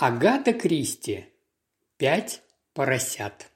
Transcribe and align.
Агата 0.00 0.52
Кристи. 0.52 1.24
Пять 1.96 2.44
поросят. 2.72 3.50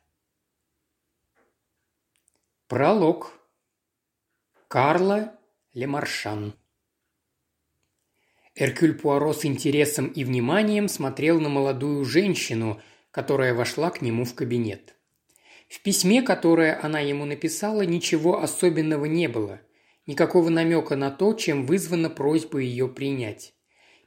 Пролог. 2.67 3.33
Карла 4.67 5.39
Лемаршан. 5.73 6.55
Эркюль 8.57 8.95
Пуаро 8.95 9.33
с 9.33 9.45
интересом 9.45 10.09
и 10.09 10.25
вниманием 10.25 10.89
смотрел 10.89 11.41
на 11.41 11.49
молодую 11.49 12.05
женщину, 12.05 12.83
которая 13.13 13.55
вошла 13.55 13.91
к 13.91 14.03
нему 14.03 14.25
в 14.25 14.35
кабинет. 14.35 14.97
В 15.69 15.81
письме, 15.81 16.23
которое 16.23 16.77
она 16.83 16.99
ему 16.99 17.25
написала, 17.25 17.83
ничего 17.83 18.43
особенного 18.43 19.05
не 19.05 19.29
было, 19.29 19.61
никакого 20.09 20.49
намека 20.49 20.97
на 20.97 21.13
то, 21.13 21.35
чем 21.35 21.67
вызвана 21.67 22.11
просьба 22.11 22.59
ее 22.59 22.89
принять. 22.89 23.55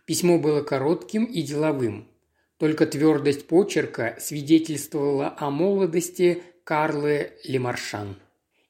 Письмо 0.04 0.38
было 0.38 0.62
коротким 0.64 1.24
и 1.24 1.42
деловым. 1.42 2.12
Только 2.58 2.86
твердость 2.86 3.48
почерка 3.48 4.16
свидетельствовала 4.20 5.36
о 5.38 5.50
молодости 5.50 6.42
Карлы 6.64 7.32
Лемаршан. 7.44 8.16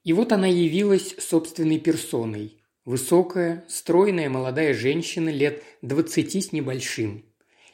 И 0.02 0.12
вот 0.12 0.32
она 0.32 0.46
явилась 0.46 1.14
собственной 1.18 1.78
персоной. 1.78 2.62
Высокая, 2.84 3.64
стройная 3.68 4.28
молодая 4.28 4.74
женщина 4.74 5.28
лет 5.28 5.62
двадцати 5.82 6.40
с 6.40 6.52
небольшим. 6.52 7.24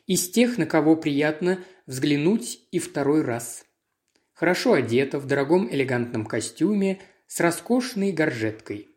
Из 0.07 0.29
тех, 0.29 0.59
на 0.59 0.67
кого 0.67 0.97
приятно 0.97 1.59
взглянуть 1.87 2.61
и 2.71 2.79
второй 2.79 3.23
раз. 3.23 3.65
Хорошо 4.33 4.75
одета, 4.75 5.19
в 5.19 5.27
дорогом 5.27 5.69
элегантном 5.71 6.27
костюме, 6.27 7.01
с 7.27 7.41
роскошной 7.41 8.13
горжеткой. 8.13 8.89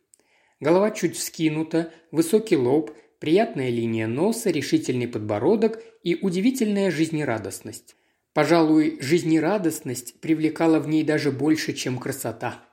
Голова 0.59 0.91
чуть 0.91 1.17
вскинута, 1.17 1.93
высокий 2.11 2.57
лоб– 2.57 2.91
приятная 3.19 3.69
линия 3.69 4.07
носа, 4.07 4.49
решительный 4.49 5.07
подбородок 5.07 5.81
и 6.03 6.15
удивительная 6.15 6.91
жизнерадостность. 6.91 7.95
Пожалуй, 8.33 8.97
жизнерадостность 9.01 10.19
привлекала 10.19 10.79
в 10.79 10.87
ней 10.87 11.03
даже 11.03 11.31
больше, 11.31 11.73
чем 11.73 11.97
красота. 11.97 12.65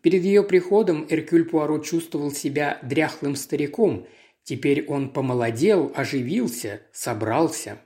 Перед 0.00 0.22
ее 0.22 0.42
приходом 0.42 1.06
Эркюль 1.08 1.44
Пуаро 1.44 1.78
чувствовал 1.78 2.30
себя 2.30 2.78
дряхлым 2.82 3.36
стариком. 3.36 4.06
Теперь 4.42 4.86
он 4.86 5.10
помолодел, 5.10 5.92
оживился, 5.94 6.82
собрался. 6.92 7.78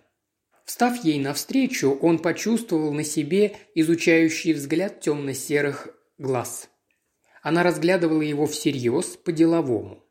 Встав 0.65 1.05
ей 1.05 1.19
навстречу, 1.19 1.91
он 1.91 2.19
почувствовал 2.19 2.93
на 2.93 3.05
себе 3.05 3.57
изучающий 3.75 4.53
взгляд 4.53 5.01
темно-серых 5.01 5.89
глаз. 6.19 6.69
Она 7.43 7.63
разглядывала 7.63 8.23
его 8.23 8.47
всерьез, 8.47 9.17
по-деловому. 9.17 10.05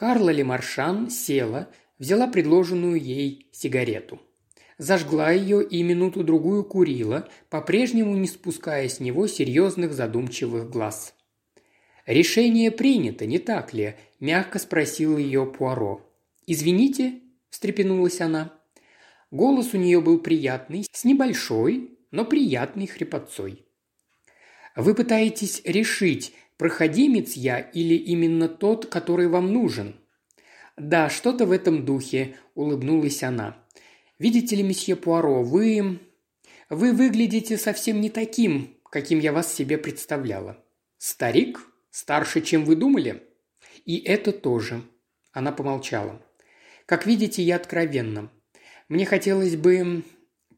Карла 0.00 0.30
Лемаршан 0.30 1.10
села, 1.10 1.68
взяла 1.98 2.26
предложенную 2.26 2.98
ей 2.98 3.50
сигарету. 3.52 4.18
Зажгла 4.78 5.30
ее 5.30 5.62
и 5.62 5.82
минуту-другую 5.82 6.64
курила, 6.64 7.28
по-прежнему 7.50 8.16
не 8.16 8.26
спуская 8.26 8.88
с 8.88 8.98
него 8.98 9.26
серьезных 9.26 9.92
задумчивых 9.92 10.70
глаз. 10.70 11.14
«Решение 12.06 12.70
принято, 12.70 13.26
не 13.26 13.38
так 13.38 13.74
ли?»– 13.74 13.94
мягко 14.20 14.58
спросил 14.58 15.18
ее 15.18 15.44
Пуаро. 15.44 16.00
«Извините?»– 16.46 17.20
встрепенулась 17.50 18.22
она. 18.22 18.54
Голос 19.30 19.74
у 19.74 19.76
нее 19.76 20.00
был 20.00 20.18
приятный, 20.18 20.86
с 20.90 21.04
небольшой, 21.04 21.98
но 22.10 22.24
приятной 22.24 22.86
хрипотцой. 22.86 23.66
«Вы 24.76 24.94
пытаетесь 24.94 25.60
решить, 25.66 26.32
Проходимец 26.60 27.36
я 27.36 27.58
или 27.58 27.94
именно 27.94 28.46
тот, 28.46 28.84
который 28.84 29.28
вам 29.28 29.50
нужен?» 29.50 29.96
«Да, 30.76 31.08
что-то 31.08 31.46
в 31.46 31.52
этом 31.52 31.86
духе»,– 31.86 32.36
улыбнулась 32.54 33.22
она. 33.22 33.56
«Видите 34.18 34.56
ли, 34.56 34.62
месье 34.62 34.94
Пуаро, 34.94 35.42
вы... 35.42 36.00
Вы 36.68 36.92
выглядите 36.92 37.56
совсем 37.56 38.02
не 38.02 38.10
таким, 38.10 38.76
каким 38.90 39.20
я 39.20 39.32
вас 39.32 39.50
себе 39.50 39.78
представляла. 39.78 40.62
Старик? 40.98 41.66
Старше, 41.90 42.42
чем 42.42 42.66
вы 42.66 42.76
думали?» 42.76 43.22
«И 43.86 43.96
это 43.96 44.30
тоже». 44.30 44.82
Она 45.32 45.52
помолчала. 45.52 46.20
«Как 46.84 47.06
видите, 47.06 47.42
я 47.42 47.56
откровенна. 47.56 48.30
Мне 48.90 49.06
хотелось 49.06 49.56
бы... 49.56 50.02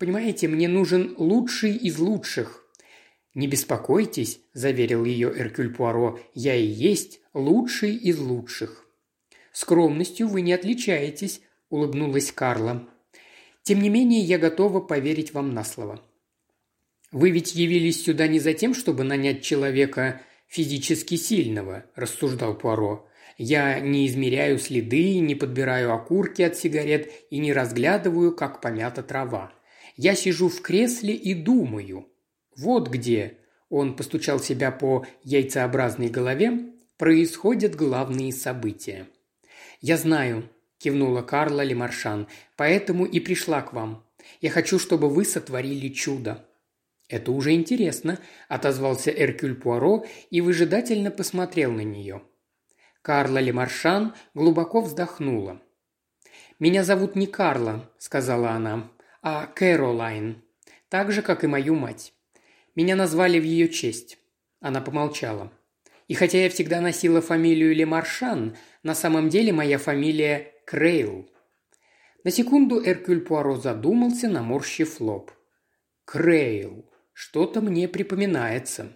Понимаете, 0.00 0.48
мне 0.48 0.66
нужен 0.66 1.14
лучший 1.16 1.76
из 1.76 2.00
лучших. 2.00 2.61
«Не 3.34 3.46
беспокойтесь»,– 3.46 4.40
заверил 4.52 5.04
ее 5.04 5.32
Эркюль 5.34 5.74
Пуаро,– 5.74 6.20
«я 6.34 6.54
и 6.54 6.66
есть 6.66 7.20
лучший 7.32 7.96
из 7.96 8.18
лучших». 8.18 8.86
«Скромностью 9.52 10.28
вы 10.28 10.42
не 10.42 10.52
отличаетесь»,– 10.52 11.40
улыбнулась 11.70 12.30
Карла. 12.30 12.86
«Тем 13.62 13.80
не 13.80 13.88
менее, 13.88 14.20
я 14.20 14.38
готова 14.38 14.80
поверить 14.80 15.32
вам 15.32 15.54
на 15.54 15.64
слово». 15.64 16.02
«Вы 17.10 17.30
ведь 17.30 17.54
явились 17.54 18.04
сюда 18.04 18.26
не 18.26 18.38
за 18.38 18.52
тем, 18.52 18.74
чтобы 18.74 19.02
нанять 19.02 19.42
человека 19.42 20.20
физически 20.46 21.16
сильного»,– 21.16 21.86
рассуждал 21.94 22.54
Пуаро. 22.54 23.08
«Я 23.38 23.80
не 23.80 24.06
измеряю 24.06 24.58
следы, 24.58 25.18
не 25.20 25.34
подбираю 25.34 25.94
окурки 25.94 26.42
от 26.42 26.56
сигарет 26.56 27.10
и 27.30 27.38
не 27.38 27.54
разглядываю, 27.54 28.34
как 28.34 28.60
помята 28.60 29.02
трава. 29.02 29.52
Я 29.96 30.14
сижу 30.14 30.48
в 30.50 30.60
кресле 30.60 31.14
и 31.14 31.32
думаю– 31.32 32.08
вот 32.56 32.88
где, 32.88 33.38
он 33.68 33.96
постучал 33.96 34.38
себя 34.38 34.70
по 34.70 35.06
яйцеобразной 35.22 36.08
голове, 36.08 36.72
происходят 36.98 37.74
главные 37.74 38.32
события. 38.32 39.08
«Я 39.80 39.96
знаю»,– 39.96 40.48
кивнула 40.78 41.22
Карла 41.22 41.62
Лемаршан,– 41.62 42.28
«поэтому 42.56 43.04
и 43.04 43.18
пришла 43.18 43.62
к 43.62 43.72
вам. 43.72 44.06
Я 44.40 44.50
хочу, 44.50 44.78
чтобы 44.78 45.08
вы 45.08 45.24
сотворили 45.24 45.88
чудо». 45.88 46.46
«Это 47.08 47.32
уже 47.32 47.52
интересно»,– 47.52 48.18
отозвался 48.48 49.10
Эркюль 49.10 49.54
Пуаро 49.54 50.06
и 50.30 50.40
выжидательно 50.40 51.10
посмотрел 51.10 51.72
на 51.72 51.82
нее. 51.82 52.22
Карла 53.02 53.38
Лемаршан 53.38 54.14
глубоко 54.34 54.80
вздохнула. 54.80 55.60
«Меня 56.58 56.84
зовут 56.84 57.16
не 57.16 57.26
Карла»,– 57.26 57.90
сказала 57.98 58.50
она,– 58.50 58.90
«а 59.22 59.46
Кэролайн, 59.46 60.42
так 60.88 61.10
же, 61.10 61.22
как 61.22 61.42
и 61.42 61.48
мою 61.48 61.74
мать. 61.74 62.12
Меня 62.74 62.96
назвали 62.96 63.38
в 63.38 63.44
ее 63.44 63.68
честь». 63.68 64.18
Она 64.60 64.80
помолчала. 64.80 65.52
«И 66.08 66.14
хотя 66.14 66.42
я 66.42 66.50
всегда 66.50 66.80
носила 66.80 67.20
фамилию 67.20 67.74
Лемаршан, 67.74 68.56
на 68.82 68.94
самом 68.94 69.28
деле 69.28 69.52
моя 69.52 69.78
фамилия 69.78 70.52
Крейл». 70.66 71.28
На 72.24 72.30
секунду 72.30 72.80
Эркюль 72.84 73.20
Пуаро 73.20 73.56
задумался, 73.56 74.28
наморщив 74.28 75.00
лоб. 75.00 75.32
«Крейл. 76.04 76.88
Что-то 77.12 77.60
мне 77.60 77.88
припоминается». 77.88 78.92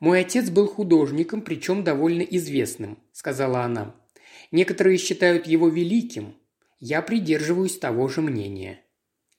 «Мой 0.00 0.20
отец 0.20 0.50
был 0.50 0.66
художником, 0.66 1.42
причем 1.42 1.84
довольно 1.84 2.22
известным»,– 2.22 2.98
сказала 3.12 3.62
она. 3.62 3.94
«Некоторые 4.50 4.98
считают 4.98 5.46
его 5.46 5.68
великим. 5.68 6.36
Я 6.80 7.00
придерживаюсь 7.00 7.78
того 7.78 8.08
же 8.08 8.20
мнения». 8.20 8.80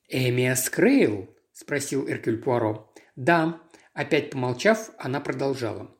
«Эмиас 0.07 0.69
Крейл?»– 0.69 1.29
спросил 1.51 2.07
Эркюль 2.07 2.41
Пуаро. 2.41 2.91
«Да»,– 3.15 3.61
опять 3.93 4.29
помолчав, 4.29 4.91
она 4.97 5.19
продолжала. 5.19 5.91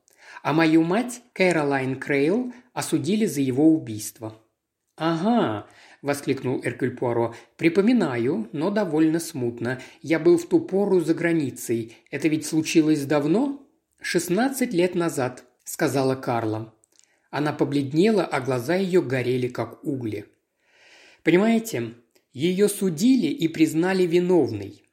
«А 0.43 0.53
мою 0.53 0.83
мать, 0.83 1.21
Кэролайн 1.33 1.99
Крейл, 1.99 2.53
осудили 2.73 3.25
за 3.25 3.41
его 3.41 3.67
убийство». 3.73 4.41
«Ага»,– 4.97 5.67
воскликнул 6.01 6.61
Эркюль 6.63 6.95
Пуаро. 6.95 7.35
«Припоминаю, 7.57 8.49
но 8.53 8.69
довольно 8.69 9.19
смутно. 9.19 9.81
Я 10.01 10.19
был 10.19 10.37
в 10.37 10.47
ту 10.47 10.59
пору 10.61 11.01
за 11.01 11.13
границей. 11.13 11.97
Это 12.11 12.27
ведь 12.27 12.45
случилось 12.45 13.05
давно?» 13.05 13.61
«Шестнадцать 14.01 14.73
лет 14.73 14.95
назад»,– 14.95 15.43
сказала 15.63 16.15
Карла. 16.15 16.73
Она 17.29 17.51
побледнела, 17.51 18.23
а 18.23 18.39
глаза 18.39 18.75
ее 18.75 19.01
горели, 19.01 19.47
как 19.47 19.83
угли. 19.83 20.25
«Понимаете, 21.23 21.95
ее 22.31 22.69
судили 22.69 23.27
и 23.27 23.47
признали 23.47 24.03
виновной. 24.03 24.84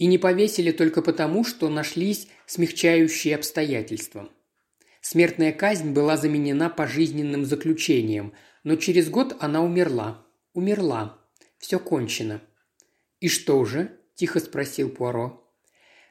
И 0.00 0.06
не 0.06 0.16
повесили 0.16 0.72
только 0.72 1.02
потому, 1.02 1.44
что 1.44 1.68
нашлись 1.68 2.26
смягчающие 2.46 3.34
обстоятельства. 3.34 4.30
Смертная 5.02 5.52
казнь 5.52 5.92
была 5.92 6.16
заменена 6.16 6.70
пожизненным 6.70 7.44
заключением, 7.44 8.32
но 8.64 8.76
через 8.76 9.10
год 9.10 9.36
она 9.40 9.62
умерла. 9.62 10.26
Умерла. 10.54 11.18
Все 11.58 11.78
кончено. 11.78 12.40
«И 13.20 13.28
что 13.28 13.62
же?»– 13.66 14.00
тихо 14.14 14.40
спросил 14.40 14.88
Пуаро. 14.88 15.46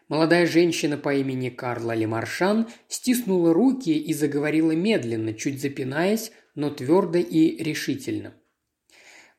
Молодая 0.07 0.45
женщина 0.45 0.95
по 0.95 1.15
имени 1.15 1.49
Карла 1.49 1.95
Лемаршан 1.95 2.67
стиснула 2.87 3.55
руки 3.55 3.97
и 3.97 4.13
заговорила 4.13 4.73
медленно, 4.73 5.33
чуть 5.33 5.59
запинаясь, 5.59 6.31
но 6.53 6.69
твердо 6.69 7.17
и 7.17 7.63
решительно. 7.63 8.35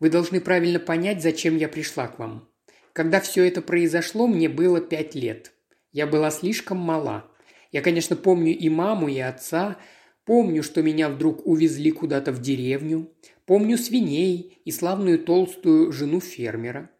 «Вы 0.01 0.11
должны 0.11 0.41
правильно 0.41 0.81
понять, 0.81 1.23
зачем 1.23 1.57
я 1.57 1.69
пришла 1.69 2.09
к 2.09 2.19
вам. 2.19 2.50
Когда 2.93 3.21
все 3.21 3.45
это 3.47 3.63
произошло, 3.63 4.27
мне 4.27 4.49
было 4.49 4.81
пять 4.81 5.15
лет. 5.15 5.53
Я 5.93 6.07
была 6.07 6.31
слишком 6.31 6.79
мала. 6.79 7.27
Я, 7.73 7.83
конечно, 7.83 8.17
помню 8.17 8.57
и 8.57 8.69
маму, 8.69 9.09
и 9.09 9.19
отца. 9.19 9.77
Помню, 10.25 10.63
что 10.63 10.83
меня 10.83 11.09
вдруг 11.09 11.47
увезли 11.47 11.91
куда-то 11.91 12.33
в 12.33 12.41
деревню. 12.41 13.13
Помню 13.47 13.79
свиней 13.79 14.61
и 14.65 14.71
славную 14.71 15.19
толстую 15.19 15.93
жену 15.93 16.21
фермера. 16.21 16.91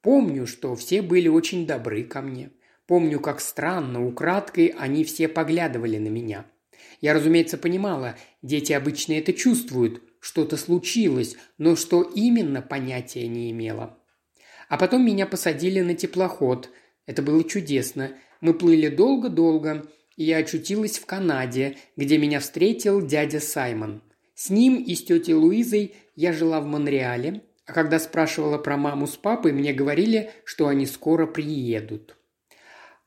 Помню, 0.00 0.46
что 0.46 0.74
все 0.74 1.02
были 1.02 1.28
очень 1.28 1.66
добры 1.66 2.02
ко 2.02 2.22
мне. 2.22 2.50
Помню, 2.86 3.20
как 3.20 3.40
странно, 3.40 4.04
украдкой 4.04 4.66
они 4.66 5.04
все 5.04 5.28
поглядывали 5.28 5.98
на 5.98 6.08
меня. 6.08 6.46
Я, 7.00 7.14
разумеется, 7.14 7.56
понимала, 7.56 8.16
дети 8.42 8.72
обычно 8.72 9.12
это 9.14 9.32
чувствуют, 9.32 10.02
что-то 10.18 10.56
случилось, 10.56 11.36
но 11.58 11.76
что 11.76 12.02
именно 12.02 12.62
понятия 12.62 13.26
не 13.28 13.50
имела. 13.50 13.98
А 14.72 14.78
потом 14.78 15.04
меня 15.04 15.26
посадили 15.26 15.80
на 15.80 15.92
теплоход. 15.92 16.70
Это 17.04 17.20
было 17.20 17.44
чудесно. 17.44 18.12
Мы 18.40 18.54
плыли 18.54 18.88
долго-долго, 18.88 19.84
и 20.16 20.24
я 20.24 20.38
очутилась 20.38 20.98
в 20.98 21.04
Канаде, 21.04 21.76
где 21.94 22.16
меня 22.16 22.40
встретил 22.40 23.06
дядя 23.06 23.38
Саймон. 23.38 24.02
С 24.34 24.48
ним 24.48 24.82
и 24.82 24.94
с 24.94 25.04
тетей 25.04 25.34
Луизой 25.34 25.94
я 26.16 26.32
жила 26.32 26.58
в 26.62 26.64
Монреале, 26.64 27.42
а 27.66 27.74
когда 27.74 27.98
спрашивала 27.98 28.56
про 28.56 28.78
маму 28.78 29.06
с 29.06 29.14
папой, 29.14 29.52
мне 29.52 29.74
говорили, 29.74 30.30
что 30.44 30.68
они 30.68 30.86
скоро 30.86 31.26
приедут. 31.26 32.16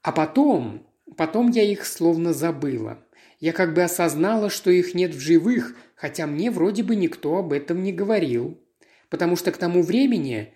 А 0.03 0.12
потом, 0.12 0.85
потом 1.17 1.50
я 1.50 1.63
их 1.63 1.88
словно 1.88 2.31
забыла. 2.31 3.03
Я 3.39 3.53
как 3.53 3.73
бы 3.73 3.81
осознала, 3.81 4.51
что 4.51 4.69
их 4.69 4.94
нет 4.94 5.15
в 5.15 5.19
живых, 5.19 5.75
хотя 5.95 6.27
мне 6.27 6.51
вроде 6.51 6.83
бы 6.83 6.95
никто 6.95 7.38
об 7.38 7.53
этом 7.53 7.81
не 7.81 7.91
говорил. 7.91 8.62
Потому 9.09 9.35
что 9.35 9.51
к 9.51 9.57
тому 9.57 9.81
времени, 9.81 10.53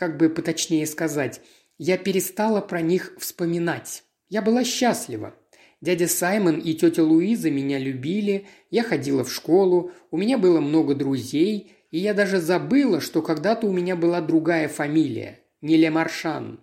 как 0.00 0.16
бы 0.16 0.30
поточнее 0.30 0.86
сказать, 0.86 1.42
я 1.76 1.98
перестала 1.98 2.62
про 2.62 2.80
них 2.80 3.12
вспоминать. 3.18 4.02
Я 4.30 4.40
была 4.40 4.64
счастлива. 4.64 5.34
Дядя 5.82 6.08
Саймон 6.08 6.58
и 6.58 6.72
тетя 6.72 7.02
Луиза 7.02 7.50
меня 7.50 7.78
любили, 7.78 8.46
я 8.70 8.82
ходила 8.82 9.24
в 9.24 9.30
школу, 9.30 9.92
у 10.10 10.16
меня 10.16 10.38
было 10.38 10.60
много 10.60 10.94
друзей, 10.94 11.72
и 11.90 11.98
я 11.98 12.14
даже 12.14 12.40
забыла, 12.40 13.02
что 13.02 13.20
когда-то 13.20 13.66
у 13.66 13.72
меня 13.72 13.94
была 13.94 14.22
другая 14.22 14.68
фамилия– 14.68 15.40
не 15.60 15.76
Лемаршан. 15.76 16.60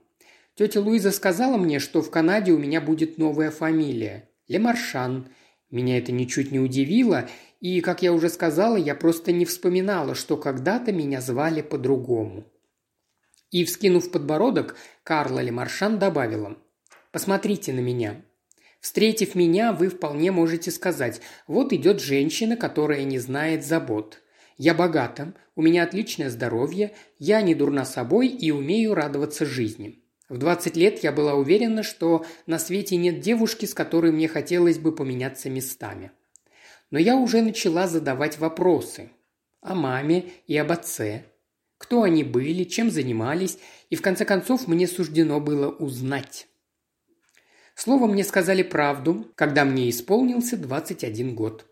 Тетя 0.55 0.81
Луиза 0.81 1.11
сказала 1.11 1.57
мне, 1.57 1.77
что 1.77 2.01
в 2.01 2.09
Канаде 2.09 2.53
у 2.53 2.57
меня 2.57 2.81
будет 2.81 3.19
новая 3.19 3.51
фамилия– 3.51 4.31
Лемаршан. 4.47 5.27
Меня 5.69 5.99
это 5.99 6.11
ничуть 6.11 6.51
не 6.51 6.59
удивило, 6.59 7.29
и, 7.59 7.81
как 7.81 8.01
я 8.01 8.13
уже 8.13 8.29
сказала, 8.29 8.77
я 8.77 8.95
просто 8.95 9.31
не 9.31 9.45
вспоминала, 9.45 10.15
что 10.15 10.37
когда-то 10.37 10.91
меня 10.91 11.21
звали 11.21 11.61
по-другому. 11.61 12.51
И, 13.51 13.63
вскинув 13.63 14.11
подбородок, 14.11 14.75
Карла 15.03 15.39
Лемаршан 15.39 15.99
добавила 15.99 16.57
«Посмотрите 17.11 17.73
на 17.73 17.79
меня. 17.79 18.21
Встретив 18.79 19.35
меня, 19.35 19.73
вы 19.73 19.89
вполне 19.89 20.31
можете 20.31 20.71
сказать, 20.71 21.21
вот 21.47 21.73
идет 21.73 22.01
женщина, 22.01 22.55
которая 22.55 23.03
не 23.03 23.19
знает 23.19 23.65
забот. 23.65 24.21
Я 24.57 24.73
богата, 24.73 25.33
у 25.55 25.61
меня 25.61 25.83
отличное 25.83 26.29
здоровье, 26.29 26.93
я 27.19 27.41
не 27.41 27.55
дурна 27.55 27.85
собой 27.85 28.27
и 28.27 28.51
умею 28.51 28.93
радоваться 28.93 29.45
жизни. 29.45 30.03
В 30.29 30.37
20 30.37 30.75
лет 30.75 31.03
я 31.03 31.11
была 31.11 31.35
уверена, 31.35 31.83
что 31.83 32.25
на 32.47 32.59
свете 32.59 32.97
нет 32.97 33.21
девушки, 33.21 33.65
с 33.65 33.73
которой 33.73 34.11
мне 34.11 34.27
хотелось 34.27 34.77
бы 34.77 34.93
поменяться 34.93 35.49
местами. 35.49 36.11
Но 36.91 36.99
я 36.99 37.15
уже 37.15 37.41
начала 37.41 37.87
задавать 37.87 38.37
вопросы 38.37 39.09
о 39.61 39.73
маме 39.73 40.31
и 40.47 40.57
об 40.57 40.71
отце. 40.71 41.23
Кто 41.77 42.03
они 42.03 42.23
были, 42.23 42.63
чем 42.63 42.89
занимались, 42.89 43.59
и 43.89 43.95
в 43.95 44.01
конце 44.01 44.25
концов 44.25 44.67
мне 44.67 44.87
суждено 44.87 45.39
было 45.39 45.69
узнать. 45.69 46.47
Словом, 47.75 48.13
мне 48.13 48.23
сказали 48.23 48.63
правду, 48.63 49.31
когда 49.35 49.63
мне 49.63 49.89
исполнился 49.89 50.57
21 50.57 51.35
год. 51.35 51.65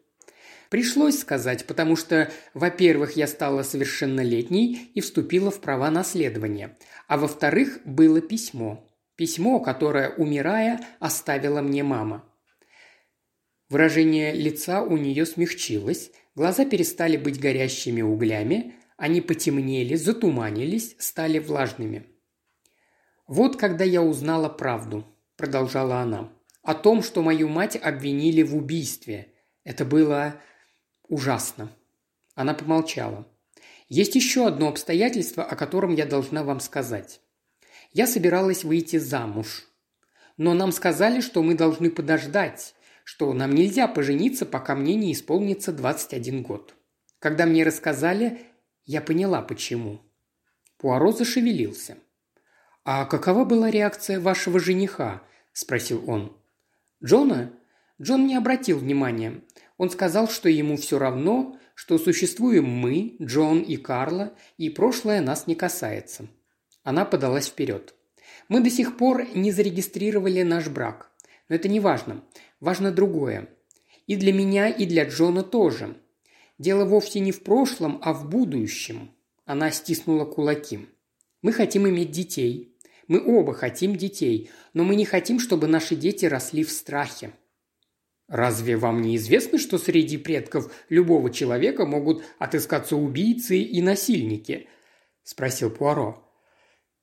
Пришлось 0.69 1.19
сказать, 1.19 1.65
потому 1.65 1.95
что, 1.95 2.31
во-первых, 2.53 3.15
я 3.15 3.27
стала 3.27 3.63
совершеннолетней 3.63 4.91
и 4.93 5.01
вступила 5.01 5.49
в 5.49 5.61
права 5.61 5.89
наследования, 5.89 6.77
а 7.07 7.17
во-вторых, 7.17 7.79
было 7.85 8.21
письмо. 8.21 8.87
Письмо, 9.15 9.59
которое, 9.59 10.09
умирая, 10.09 10.81
оставила 10.99 11.61
мне 11.61 11.83
мама. 11.83 12.23
Выражение 13.69 14.33
лица 14.33 14.83
у 14.83 14.97
нее 14.97 15.25
смягчилось, 15.25 16.11
глаза 16.35 16.65
перестали 16.65 17.17
быть 17.17 17.39
горящими 17.39 18.01
углями, 18.01 18.75
они 18.97 19.21
потемнели, 19.21 19.95
затуманились, 19.95 20.95
стали 20.99 21.39
влажными. 21.39 22.07
Вот 23.27 23.57
когда 23.57 23.83
я 23.83 24.01
узнала 24.01 24.49
правду–– 24.49 25.05
продолжала 25.35 25.97
она,– 25.97 26.31
«о 26.63 26.73
том, 26.73 27.03
что 27.03 27.21
мою 27.21 27.49
мать 27.49 27.75
обвинили 27.75 28.41
в 28.43 28.55
убийстве. 28.55 29.33
Это 29.63 29.83
было 29.83 30.35
ужасно». 31.07 31.71
Она 32.35 32.53
помолчала. 32.53 33.27
«Есть 33.89 34.15
еще 34.15 34.47
одно 34.47 34.69
обстоятельство, 34.69 35.43
о 35.43 35.55
котором 35.55 35.93
я 35.93 36.05
должна 36.05 36.43
вам 36.43 36.59
сказать. 36.59 37.21
Я 37.91 38.07
собиралась 38.07 38.63
выйти 38.63 38.97
замуж. 38.97 39.67
Но 40.37 40.53
нам 40.53 40.71
сказали, 40.71 41.21
что 41.21 41.41
мы 41.43 41.55
должны 41.55 41.89
подождать, 41.89 42.75
что 43.03 43.31
нам 43.33 43.53
нельзя 43.53 43.87
пожениться, 43.87 44.45
пока 44.45 44.75
мне 44.75 44.95
не 44.95 45.13
исполнится 45.13 45.71
21 45.71 46.43
год. 46.43 46.75
Когда 47.19 47.45
мне 47.45 47.63
рассказали, 47.63 48.39
я 48.85 49.01
поняла, 49.01 49.41
почему». 49.41 50.01
Пуаро 50.77 51.11
зашевелился. 51.11 51.97
«А 52.83 53.05
какова 53.05 53.45
была 53.45 53.69
реакция 53.69 54.19
вашего 54.19 54.59
жениха?»– 54.59 55.23
спросил 55.53 56.03
он. 56.09 56.37
«Джона?» 57.03 57.51
Джон 58.01 58.27
не 58.27 58.35
обратил 58.35 58.77
внимания. 58.77 59.41
Он 59.77 59.89
сказал, 59.89 60.27
что 60.27 60.49
ему 60.49 60.75
все 60.75 60.99
равно, 60.99 61.57
что 61.75 61.97
существуем 61.97 62.65
мы, 62.65 63.15
Джон 63.21 63.61
и 63.61 63.77
Карла, 63.77 64.33
и 64.57 64.69
прошлое 64.69 65.21
нас 65.21 65.47
не 65.47 65.55
касается. 65.55 66.27
Она 66.83 67.05
подалась 67.05 67.47
вперед. 67.47 67.95
Мы 68.49 68.61
до 68.61 68.69
сих 68.69 68.97
пор 68.97 69.25
не 69.33 69.51
зарегистрировали 69.51 70.41
наш 70.41 70.67
брак. 70.67 71.11
Но 71.47 71.55
это 71.55 71.67
не 71.67 71.79
важно. 71.79 72.23
Важно 72.59 72.91
другое. 72.91 73.49
И 74.07 74.15
для 74.15 74.33
меня, 74.33 74.67
и 74.69 74.85
для 74.85 75.05
Джона 75.05 75.43
тоже. 75.43 75.95
Дело 76.57 76.85
вовсе 76.85 77.19
не 77.19 77.31
в 77.31 77.43
прошлом, 77.43 77.99
а 78.01 78.13
в 78.13 78.29
будущем. 78.29 79.11
Она 79.45 79.71
стиснула 79.71 80.25
кулаки. 80.25 80.87
Мы 81.41 81.51
хотим 81.51 81.87
иметь 81.87 82.11
детей. 82.11 82.75
Мы 83.07 83.23
оба 83.23 83.53
хотим 83.53 83.95
детей, 83.95 84.49
но 84.73 84.83
мы 84.83 84.95
не 84.95 85.05
хотим, 85.05 85.39
чтобы 85.39 85.67
наши 85.67 85.95
дети 85.95 86.25
росли 86.25 86.63
в 86.63 86.71
страхе. 86.71 87.33
Разве 88.27 88.77
вам 88.77 89.01
не 89.01 89.15
известно, 89.17 89.59
что 89.59 89.77
среди 89.77 90.17
предков 90.17 90.71
любого 90.89 91.29
человека 91.29 91.85
могут 91.85 92.23
отыскаться 92.39 92.95
убийцы 92.95 93.59
и 93.59 93.81
насильники? 93.81 94.67
спросил 95.23 95.69
Пуаро. 95.69 96.23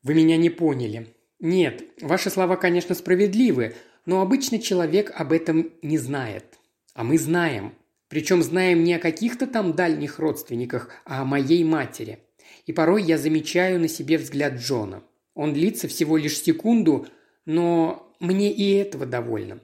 Вы 0.02 0.14
меня 0.14 0.36
не 0.36 0.50
поняли. 0.50 1.14
Нет, 1.38 1.84
ваши 2.00 2.30
слова, 2.30 2.56
конечно, 2.56 2.94
справедливы, 2.94 3.76
но 4.04 4.20
обычный 4.20 4.58
человек 4.58 5.12
об 5.14 5.32
этом 5.32 5.72
не 5.82 5.98
знает. 5.98 6.58
А 6.94 7.04
мы 7.04 7.18
знаем. 7.18 7.74
Причем 8.12 8.42
знаем 8.42 8.84
не 8.84 8.92
о 8.92 8.98
каких-то 8.98 9.46
там 9.46 9.72
дальних 9.72 10.18
родственниках, 10.18 10.90
а 11.06 11.22
о 11.22 11.24
моей 11.24 11.64
матери. 11.64 12.18
И 12.66 12.72
порой 12.74 13.02
я 13.02 13.16
замечаю 13.16 13.80
на 13.80 13.88
себе 13.88 14.18
взгляд 14.18 14.56
Джона. 14.56 15.02
Он 15.32 15.54
длится 15.54 15.88
всего 15.88 16.18
лишь 16.18 16.36
секунду, 16.36 17.06
но 17.46 18.14
мне 18.20 18.52
и 18.52 18.70
этого 18.74 19.06
довольно. 19.06 19.60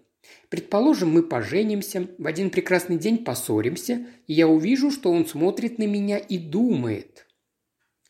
Предположим, 0.49 1.11
мы 1.11 1.25
поженимся, 1.25 2.09
в 2.17 2.27
один 2.27 2.49
прекрасный 2.49 2.97
день 2.97 3.23
поссоримся, 3.23 4.07
и 4.27 4.33
я 4.33 4.49
увижу, 4.49 4.91
что 4.91 5.13
он 5.13 5.27
смотрит 5.27 5.77
на 5.77 5.87
меня 5.87 6.17
и 6.17 6.39
думает. 6.39 7.27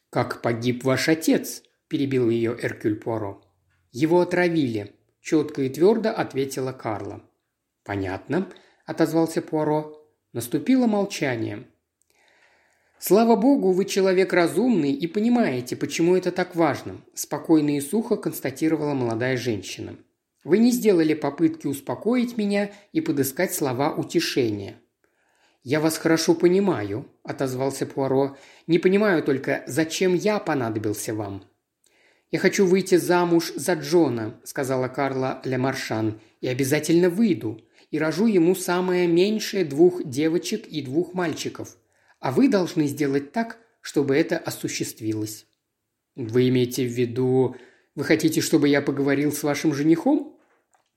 «Как 0.09 0.40
погиб 0.40 0.85
ваш 0.85 1.09
отец?»– 1.09 1.64
перебил 1.88 2.30
ее 2.30 2.57
Эркюль 2.62 2.95
Пуаро. 2.95 3.42
«Его 3.90 4.21
отравили»,– 4.21 4.95
четко 5.21 5.62
и 5.62 5.68
твердо 5.68 6.11
ответила 6.11 6.71
Карла. 6.71 7.28
«Понятно»,– 7.83 8.49
отозвался 8.87 9.42
Пуаро. 9.42 9.98
Наступило 10.35 10.87
молчание. 10.87 11.64
«Слава 12.99 13.35
богу, 13.35 13.73
вы 13.73 13.87
человек 13.87 14.35
разумный 14.35 14.92
и 14.92 15.06
понимаете, 15.06 15.75
почему 15.75 16.16
это 16.16 16.32
так 16.32 16.54
важно»,– 16.54 17.00
спокойно 17.14 17.76
и 17.76 17.80
сухо 17.80 18.16
констатировала 18.16 18.92
молодая 18.92 19.38
женщина. 19.38 19.97
«Вы 20.44 20.58
не 20.58 20.70
сделали 20.70 21.14
попытки 21.14 21.66
успокоить 21.66 22.37
меня 22.37 22.70
и 22.92 23.00
подыскать 23.00 23.54
слова 23.54 23.94
утешения». 23.94 24.82
«Я 25.62 25.80
вас 25.80 25.97
хорошо 25.97 26.35
понимаю»,– 26.35 27.06
отозвался 27.23 27.87
Пуаро. 27.87 28.37
«Не 28.66 28.78
понимаю 28.78 29.23
только, 29.23 29.64
зачем 29.66 30.14
я 30.14 30.40
понадобился 30.40 31.14
вам?» 31.14 31.44
«Я 32.30 32.38
хочу 32.38 32.66
выйти 32.66 32.97
замуж 32.97 33.52
за 33.56 33.75
Джона»,– 33.75 34.40
сказала 34.44 34.88
Карла 34.88 35.40
Лемаршан,– 35.44 36.20
«и 36.42 36.49
обязательно 36.49 37.08
выйду, 37.08 37.61
и 37.90 37.99
рожу 37.99 38.26
ему 38.26 38.54
самое 38.54 39.07
меньшее 39.07 39.64
двух 39.64 40.04
девочек 40.04 40.66
и 40.66 40.83
двух 40.83 41.14
мальчиков– 41.14 41.76
а 42.21 42.33
вы 42.33 42.49
должны 42.49 42.87
сделать 42.87 43.33
так, 43.33 43.59
чтобы 43.80 44.16
это 44.16 44.38
осуществилось». 44.38 45.47
«Вы 46.16 46.49
имеете 46.49 46.85
в 46.85 46.90
виду... 46.90 47.57
Вы 47.95 48.04
хотите, 48.04 48.40
чтобы 48.40 48.68
я 48.68 48.83
поговорил 48.83 49.33
с 49.33 49.42
вашим 49.42 49.73
женихом?» 49.73 50.37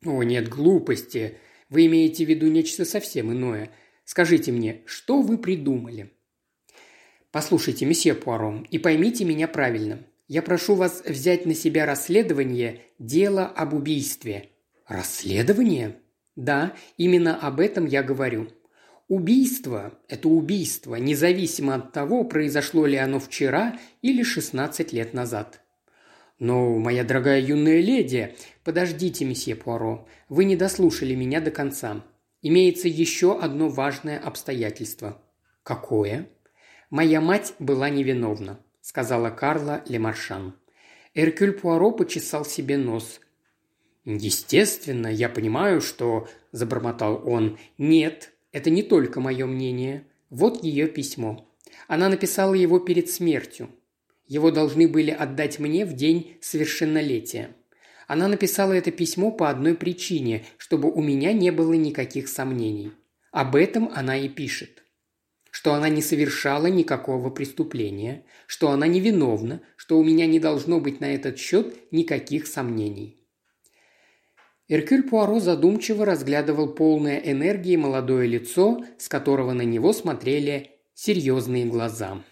«О, 0.03 0.23
нет, 0.23 0.49
глупости. 0.49 1.37
Вы 1.69 1.85
имеете 1.85 2.25
в 2.25 2.29
виду 2.29 2.47
нечто 2.47 2.85
совсем 2.85 3.31
иное. 3.31 3.71
Скажите 4.03 4.51
мне, 4.51 4.81
что 4.85 5.21
вы 5.21 5.37
придумали?» 5.37 6.11
«Послушайте, 7.31 7.85
месье 7.85 8.15
Пуаро, 8.15 8.63
и 8.71 8.79
поймите 8.79 9.25
меня 9.25 9.47
правильно. 9.47 10.03
Я 10.27 10.41
прошу 10.41 10.75
вас 10.75 11.03
взять 11.05 11.45
на 11.45 11.53
себя 11.53 11.85
расследование 11.85 12.81
дела 12.97 13.45
об 13.45 13.73
убийстве». 13.75 14.49
«Расследование?» 14.87 16.00
«Да, 16.41 16.73
именно 16.97 17.35
об 17.35 17.59
этом 17.59 17.85
я 17.85 18.01
говорю. 18.01 18.47
Убийство– 19.07 19.93
это 20.07 20.27
убийство, 20.27 20.95
независимо 20.95 21.75
от 21.75 21.91
того, 21.91 22.23
произошло 22.23 22.87
ли 22.87 22.97
оно 22.97 23.19
вчера 23.19 23.77
или 24.01 24.23
16 24.23 24.91
лет 24.91 25.13
назад. 25.13 25.61
«Но, 26.39 26.79
моя 26.79 27.03
дорогая 27.03 27.39
юная 27.39 27.79
леди, 27.79 28.35
подождите, 28.63 29.23
месье 29.23 29.55
Пуаро, 29.55 30.07
вы 30.29 30.45
не 30.45 30.55
дослушали 30.55 31.13
меня 31.13 31.41
до 31.41 31.51
конца. 31.51 32.03
Имеется 32.41 32.87
еще 32.87 33.39
одно 33.39 33.69
важное 33.69 34.17
обстоятельство». 34.17 35.21
«Какое?» 35.61 36.27
«Моя 36.89 37.21
мать 37.21 37.53
была 37.59 37.91
невиновна»,– 37.91 38.59
сказала 38.81 39.29
Карла 39.29 39.83
Лемаршан. 39.87 40.55
Эркюль 41.13 41.51
Пуаро 41.51 41.91
почесал 41.91 42.45
себе 42.45 42.79
нос. 42.79 43.19
«Естественно, 44.05 45.07
я 45.07 45.29
понимаю, 45.29 45.81
что...»– 45.81 46.27
забормотал 46.51 47.21
он. 47.25 47.59
«Нет, 47.77 48.33
это 48.51 48.69
не 48.69 48.83
только 48.83 49.19
мое 49.19 49.45
мнение. 49.45 50.07
Вот 50.29 50.63
ее 50.63 50.87
письмо. 50.87 51.47
Она 51.87 52.09
написала 52.09 52.53
его 52.53 52.79
перед 52.79 53.09
смертью. 53.09 53.69
Его 54.27 54.49
должны 54.49 54.87
были 54.87 55.11
отдать 55.11 55.59
мне 55.59 55.85
в 55.85 55.93
день 55.93 56.37
совершеннолетия. 56.41 57.55
Она 58.07 58.27
написала 58.27 58.73
это 58.73 58.91
письмо 58.91 59.31
по 59.31 59.49
одной 59.49 59.75
причине, 59.75 60.45
чтобы 60.57 60.91
у 60.91 61.01
меня 61.01 61.31
не 61.33 61.51
было 61.51 61.73
никаких 61.73 62.27
сомнений. 62.27 62.91
Об 63.31 63.55
этом 63.55 63.89
она 63.93 64.17
и 64.17 64.27
пишет. 64.27 64.83
Что 65.49 65.73
она 65.73 65.89
не 65.89 66.01
совершала 66.01 66.67
никакого 66.67 67.29
преступления, 67.29 68.25
что 68.47 68.71
она 68.71 68.87
невиновна, 68.87 69.61
что 69.75 69.97
у 69.99 70.03
меня 70.03 70.25
не 70.25 70.39
должно 70.39 70.79
быть 70.79 71.01
на 71.01 71.13
этот 71.13 71.37
счет 71.37 71.91
никаких 71.91 72.47
сомнений. 72.47 73.20
Эркюль 74.71 75.03
Пуаро 75.03 75.41
задумчиво 75.41 76.05
разглядывал 76.05 76.69
полное 76.69 77.17
энергии 77.17 77.75
молодое 77.75 78.25
лицо, 78.25 78.85
с 78.97 79.09
которого 79.09 79.51
на 79.51 79.63
него 79.63 79.91
смотрели 79.91 80.71
серьезные 80.93 81.65
глаза. 81.65 82.23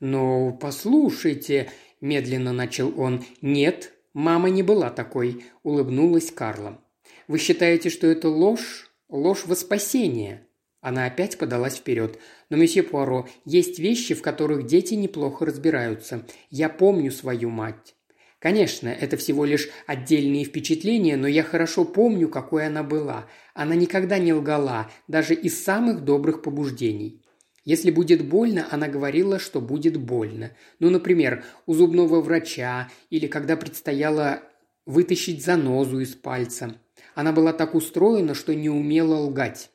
«Но 0.00 0.50
послушайте»,– 0.50 1.70
медленно 2.00 2.52
начал 2.52 2.92
он,– 3.00 3.24
«нет, 3.40 3.92
мама 4.14 4.50
не 4.50 4.64
была 4.64 4.90
такой»,– 4.90 5.44
улыбнулась 5.62 6.32
Карла. 6.32 6.80
«Вы 7.28 7.38
считаете, 7.38 7.88
что 7.88 8.08
это 8.08 8.28
ложь? 8.28 8.90
Ложь 9.08 9.44
во 9.46 9.54
спасение?» 9.54 10.48
Она 10.80 11.06
опять 11.06 11.38
подалась 11.38 11.76
вперед. 11.76 12.18
«Но, 12.50 12.56
месье 12.56 12.82
Пуаро, 12.82 13.28
есть 13.44 13.78
вещи, 13.78 14.14
в 14.14 14.22
которых 14.22 14.66
дети 14.66 14.94
неплохо 14.94 15.46
разбираются. 15.46 16.26
Я 16.50 16.68
помню 16.68 17.12
свою 17.12 17.48
мать. 17.48 17.94
Конечно, 18.42 18.88
это 18.88 19.16
всего 19.16 19.44
лишь 19.44 19.68
отдельные 19.86 20.44
впечатления, 20.44 21.16
но 21.16 21.28
я 21.28 21.44
хорошо 21.44 21.84
помню, 21.84 22.28
какой 22.28 22.66
она 22.66 22.82
была. 22.82 23.28
Она 23.54 23.76
никогда 23.76 24.18
не 24.18 24.32
лгала, 24.32 24.90
даже 25.06 25.32
из 25.32 25.62
самых 25.62 26.02
добрых 26.02 26.42
побуждений. 26.42 27.22
Если 27.64 27.92
будет 27.92 28.26
больно, 28.28 28.66
она 28.68 28.88
говорила, 28.88 29.38
что 29.38 29.60
будет 29.60 29.96
больно. 29.96 30.50
Ну, 30.80 30.90
например, 30.90 31.44
у 31.66 31.74
зубного 31.74 32.20
врача 32.20 32.90
или 33.10 33.28
когда 33.28 33.56
предстояло 33.56 34.42
вытащить 34.86 35.44
занозу 35.44 36.00
из 36.00 36.16
пальца. 36.16 36.74
Она 37.14 37.30
была 37.30 37.52
так 37.52 37.76
устроена, 37.76 38.34
что 38.34 38.56
не 38.56 38.68
умела 38.68 39.14
лгать. 39.20 39.70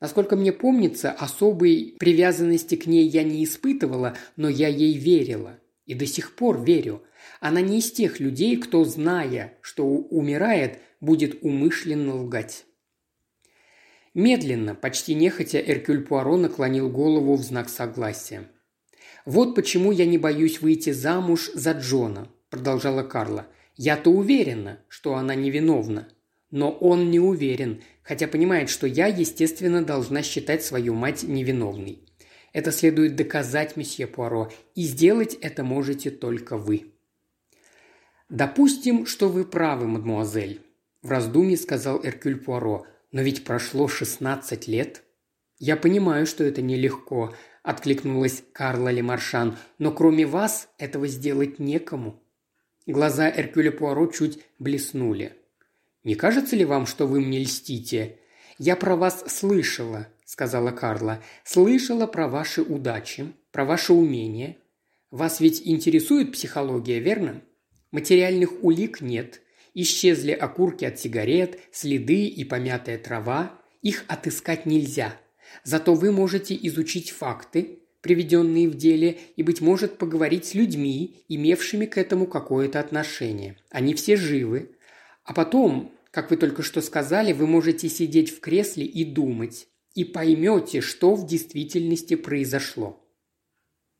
Насколько 0.00 0.34
мне 0.34 0.52
помнится, 0.52 1.12
особой 1.12 1.94
привязанности 2.00 2.74
к 2.74 2.86
ней 2.86 3.06
я 3.06 3.22
не 3.22 3.44
испытывала, 3.44 4.16
но 4.34 4.48
я 4.48 4.66
ей 4.66 4.94
верила. 4.98 5.60
И 5.86 5.94
до 5.94 6.04
сих 6.04 6.34
пор 6.34 6.64
верю. 6.64 7.02
Она 7.40 7.60
не 7.60 7.78
из 7.78 7.92
тех 7.92 8.20
людей, 8.20 8.56
кто, 8.56 8.84
зная, 8.84 9.54
что 9.60 9.84
умирает, 9.84 10.78
будет 11.00 11.42
умышленно 11.42 12.16
лгать. 12.16 12.64
Медленно, 14.14 14.74
почти 14.74 15.14
нехотя, 15.14 15.60
Эркюль 15.60 16.02
Пуаро 16.04 16.36
наклонил 16.36 16.90
голову 16.90 17.36
в 17.36 17.42
знак 17.42 17.68
согласия. 17.68 18.50
«Вот 19.24 19.54
почему 19.54 19.92
я 19.92 20.06
не 20.06 20.18
боюсь 20.18 20.60
выйти 20.60 20.90
замуж 20.90 21.50
за 21.54 21.72
Джона»,– 21.72 22.28
продолжала 22.50 23.02
Карла. 23.02 23.46
«Я-то 23.76 24.10
уверена, 24.10 24.80
что 24.88 25.14
она 25.14 25.34
невиновна. 25.34 26.08
Но 26.50 26.70
он 26.70 27.10
не 27.10 27.20
уверен, 27.20 27.82
хотя 28.02 28.26
понимает, 28.26 28.70
что 28.70 28.86
я, 28.86 29.06
естественно, 29.06 29.84
должна 29.84 30.22
считать 30.22 30.64
свою 30.64 30.94
мать 30.94 31.22
невиновной. 31.22 32.00
Это 32.52 32.72
следует 32.72 33.16
доказать, 33.16 33.76
месье 33.76 34.06
Пуаро, 34.06 34.50
и 34.74 34.82
сделать 34.82 35.34
это 35.34 35.62
можете 35.62 36.10
только 36.10 36.56
вы». 36.56 36.94
«Допустим, 38.28 39.06
что 39.06 39.28
вы 39.28 39.44
правы, 39.46 39.86
мадмуазель»,– 39.86 40.60
в 41.02 41.10
раздумье 41.10 41.56
сказал 41.56 42.04
Эркюль 42.04 42.36
Пуаро. 42.36 42.86
«Но 43.10 43.22
ведь 43.22 43.44
прошло 43.44 43.88
шестнадцать 43.88 44.68
лет». 44.68 45.02
«Я 45.58 45.76
понимаю, 45.76 46.26
что 46.26 46.44
это 46.44 46.60
нелегко»,– 46.60 47.34
откликнулась 47.62 48.44
Карла 48.52 48.90
Лемаршан, 48.90 49.56
«но 49.78 49.92
кроме 49.92 50.26
вас 50.26 50.68
этого 50.76 51.08
сделать 51.08 51.58
некому». 51.58 52.22
Глаза 52.86 53.30
Эркюля 53.30 53.72
Пуаро 53.72 54.06
чуть 54.08 54.40
блеснули. 54.58 55.34
«Не 56.04 56.14
кажется 56.14 56.54
ли 56.54 56.66
вам, 56.66 56.86
что 56.86 57.06
вы 57.06 57.20
мне 57.20 57.40
льстите?» 57.40 58.18
«Я 58.58 58.76
про 58.76 58.94
вас 58.94 59.24
слышала»,– 59.26 60.08
сказала 60.24 60.70
Карла. 60.70 61.22
«Слышала 61.44 62.06
про 62.06 62.28
ваши 62.28 62.60
удачи, 62.60 63.32
про 63.52 63.64
ваше 63.64 63.94
умение. 63.94 64.58
Вас 65.10 65.40
ведь 65.40 65.62
интересует 65.64 66.32
психология, 66.32 66.98
верно?» 66.98 67.40
Материальных 67.90 68.62
улик 68.62 69.00
нет. 69.00 69.40
Исчезли 69.74 70.32
окурки 70.32 70.84
от 70.84 70.98
сигарет, 70.98 71.58
следы 71.70 72.26
и 72.26 72.44
помятая 72.44 72.98
трава. 72.98 73.58
Их 73.82 74.04
отыскать 74.08 74.66
нельзя. 74.66 75.16
Зато 75.64 75.94
вы 75.94 76.12
можете 76.12 76.58
изучить 76.62 77.10
факты, 77.10 77.78
приведенные 78.02 78.68
в 78.68 78.76
деле, 78.76 79.18
и, 79.36 79.42
быть 79.42 79.60
может, 79.60 79.96
поговорить 79.96 80.46
с 80.46 80.54
людьми, 80.54 81.24
имевшими 81.28 81.86
к 81.86 81.96
этому 81.96 82.26
какое-то 82.26 82.80
отношение. 82.80 83.56
Они 83.70 83.94
все 83.94 84.16
живы. 84.16 84.72
А 85.24 85.32
потом, 85.32 85.92
как 86.10 86.30
вы 86.30 86.36
только 86.36 86.62
что 86.62 86.82
сказали, 86.82 87.32
вы 87.32 87.46
можете 87.46 87.88
сидеть 87.88 88.30
в 88.30 88.40
кресле 88.40 88.84
и 88.84 89.04
думать, 89.04 89.68
и 89.94 90.04
поймете, 90.04 90.80
что 90.80 91.14
в 91.14 91.26
действительности 91.26 92.16
произошло. 92.16 93.02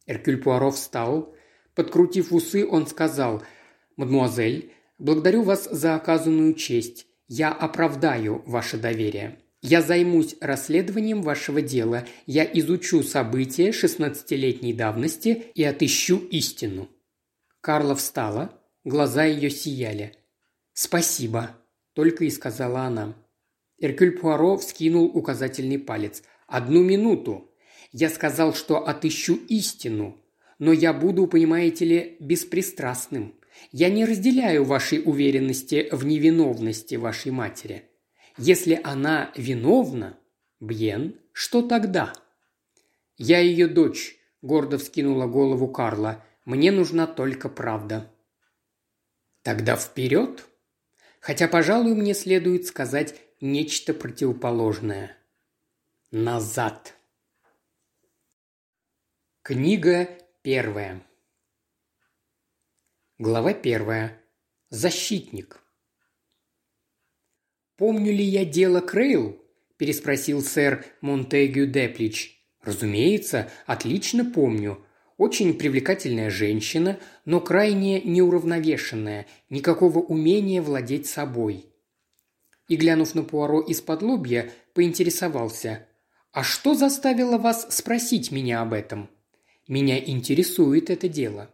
Эркюль 0.06 0.38
Пуаро 0.38 0.70
встал. 0.70 1.34
Подкрутив 1.74 2.32
усы, 2.32 2.66
он 2.66 2.86
сказал– 2.86 3.42
«Мадмуазель, 3.98 4.72
благодарю 4.98 5.42
вас 5.42 5.68
за 5.70 5.96
оказанную 5.96 6.54
честь. 6.54 7.06
Я 7.26 7.52
оправдаю 7.52 8.42
ваше 8.46 8.78
доверие. 8.78 9.40
Я 9.60 9.82
займусь 9.82 10.36
расследованием 10.40 11.20
вашего 11.20 11.60
дела. 11.60 12.06
Я 12.24 12.44
изучу 12.44 13.02
события 13.02 13.72
шестнадцатилетней 13.72 14.72
давности 14.72 15.46
и 15.54 15.64
отыщу 15.64 16.18
истину». 16.30 16.88
Карла 17.60 17.96
встала, 17.96 18.52
глаза 18.84 19.24
ее 19.24 19.50
сияли. 19.50 20.14
«Спасибо»,– 20.74 21.56
только 21.92 22.24
и 22.24 22.30
сказала 22.30 22.82
она. 22.82 23.16
Эркюль 23.80 24.16
Пуаро 24.16 24.58
вскинул 24.58 25.06
указательный 25.06 25.80
палец. 25.80 26.22
«Одну 26.46 26.84
минуту. 26.84 27.50
Я 27.90 28.10
сказал, 28.10 28.54
что 28.54 28.86
отыщу 28.86 29.34
истину, 29.48 30.22
но 30.60 30.72
я 30.72 30.92
буду, 30.92 31.26
понимаете 31.26 31.84
ли, 31.84 32.16
беспристрастным. 32.20 33.34
Я 33.72 33.90
не 33.90 34.04
разделяю 34.04 34.64
вашей 34.64 35.02
уверенности 35.04 35.88
в 35.92 36.04
невиновности 36.04 36.94
вашей 36.94 37.32
матери. 37.32 37.90
Если 38.36 38.80
она 38.82 39.32
виновна, 39.36 40.18
Бьен, 40.60 41.20
что 41.32 41.62
тогда? 41.62 42.12
Я 43.16 43.40
ее 43.40 43.68
дочь, 43.68 44.16
гордо 44.42 44.78
вскинула 44.78 45.26
голову 45.26 45.68
Карла. 45.68 46.24
Мне 46.44 46.72
нужна 46.72 47.06
только 47.06 47.48
правда. 47.48 48.12
Тогда 49.42 49.76
вперед. 49.76 50.46
Хотя, 51.20 51.48
пожалуй, 51.48 51.94
мне 51.94 52.14
следует 52.14 52.66
сказать 52.66 53.14
нечто 53.40 53.92
противоположное. 53.94 55.16
Назад. 56.10 56.94
Книга 59.42 60.08
первая. 60.42 61.07
Глава 63.20 63.52
первая. 63.52 64.16
Защитник. 64.70 65.60
«Помню 67.76 68.12
ли 68.12 68.22
я 68.22 68.44
дело 68.44 68.80
Крейл?»– 68.80 69.42
переспросил 69.76 70.40
сэр 70.40 70.84
Монтегю 71.00 71.66
Деплич. 71.66 72.40
«Разумеется, 72.62 73.50
отлично 73.66 74.24
помню. 74.24 74.86
Очень 75.16 75.54
привлекательная 75.54 76.30
женщина, 76.30 77.00
но 77.24 77.40
крайне 77.40 78.00
неуравновешенная, 78.02 79.26
никакого 79.50 79.98
умения 79.98 80.62
владеть 80.62 81.08
собой». 81.08 81.66
И, 82.68 82.76
глянув 82.76 83.16
на 83.16 83.24
Пуаро 83.24 83.60
из-под 83.62 84.02
лобья, 84.02 84.52
поинтересовался. 84.74 85.88
«А 86.30 86.44
что 86.44 86.74
заставило 86.74 87.36
вас 87.36 87.66
спросить 87.76 88.30
меня 88.30 88.62
об 88.62 88.72
этом?» 88.74 89.10
«Меня 89.66 89.98
интересует 89.98 90.88
это 90.88 91.08
дело». 91.08 91.52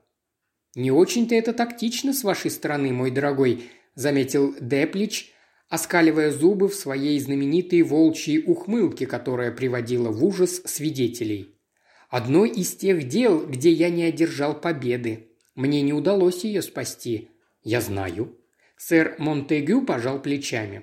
«Не 0.75 0.91
очень-то 0.91 1.35
это 1.35 1.53
тактично 1.53 2.13
с 2.13 2.25
вашей 2.25 2.51
стороны, 2.51 2.93
мой 2.93 3.11
дорогой»,– 3.11 3.71
заметил 3.95 4.55
Деплич, 4.61 5.33
оскаливая 5.69 6.33
зубы 6.33 6.69
в 6.69 6.75
своей 6.75 7.19
знаменитой 7.21 7.83
волчьей 7.83 8.43
ухмылке, 8.45 9.07
которая 9.07 9.53
приводила 9.53 10.11
в 10.11 10.25
ужас 10.25 10.63
свидетелей. 10.65 11.57
«Одно 12.11 12.45
из 12.45 12.75
тех 12.75 13.07
дел, 13.09 13.47
где 13.47 13.71
я 13.71 13.89
не 13.89 14.05
одержал 14.05 14.61
победы. 14.61 15.29
Мне 15.55 15.81
не 15.83 15.93
удалось 15.93 16.45
ее 16.45 16.61
спасти. 16.61 17.31
Я 17.63 17.81
знаю». 17.81 18.37
Сэр 18.77 19.15
Монтегю 19.19 19.83
пожал 19.83 20.21
плечами. 20.21 20.83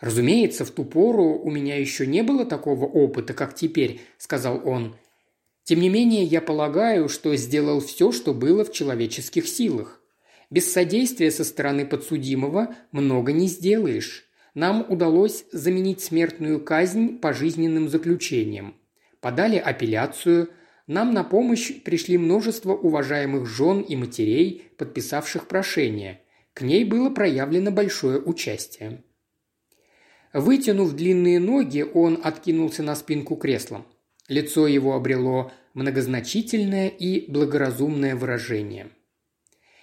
«Разумеется, 0.00 0.64
в 0.64 0.70
ту 0.70 0.84
пору 0.84 1.38
у 1.38 1.50
меня 1.50 1.76
еще 1.78 2.06
не 2.06 2.22
было 2.22 2.44
такого 2.44 2.84
опыта, 2.84 3.32
как 3.32 3.54
теперь»,– 3.54 4.00
сказал 4.18 4.60
он. 4.68 4.96
«Тем 5.64 5.80
не 5.80 5.88
менее, 5.88 6.24
я 6.24 6.40
полагаю, 6.40 7.08
что 7.08 7.34
сделал 7.36 7.80
все, 7.80 8.12
что 8.12 8.32
было 8.32 8.64
в 8.64 8.72
человеческих 8.72 9.48
силах. 9.48 10.00
Без 10.50 10.70
содействия 10.72 11.30
со 11.30 11.42
стороны 11.42 11.86
подсудимого 11.86 12.74
много 12.92 13.32
не 13.32 13.48
сделаешь. 13.48 14.28
Нам 14.54 14.86
удалось 14.88 15.46
заменить 15.50 16.00
смертную 16.00 16.62
казнь 16.62 17.18
пожизненным 17.18 17.88
заключением. 17.88 18.74
Подали 19.20 19.56
апелляцию. 19.56 20.50
Нам 20.86 21.12
на 21.12 21.24
помощь 21.24 21.72
пришли 21.82 22.18
множество 22.18 22.72
уважаемых 22.72 23.46
жен 23.46 23.80
и 23.80 23.96
матерей, 23.96 24.70
подписавших 24.76 25.48
прошение. 25.48 26.20
К 26.52 26.60
ней 26.62 26.84
было 26.84 27.10
проявлено 27.10 27.72
большое 27.72 28.20
участие. 28.20 29.02
Вытянув 30.32 30.92
длинные 30.92 31.40
ноги, 31.40 31.84
он 31.94 32.20
откинулся 32.22 32.82
на 32.82 32.94
спинку 32.94 33.36
кресла. 33.36 33.84
Лицо 34.28 34.66
его 34.66 34.94
обрело 34.94 35.52
многозначительное 35.74 36.88
и 36.88 37.30
благоразумное 37.30 38.16
выражение. 38.16 38.90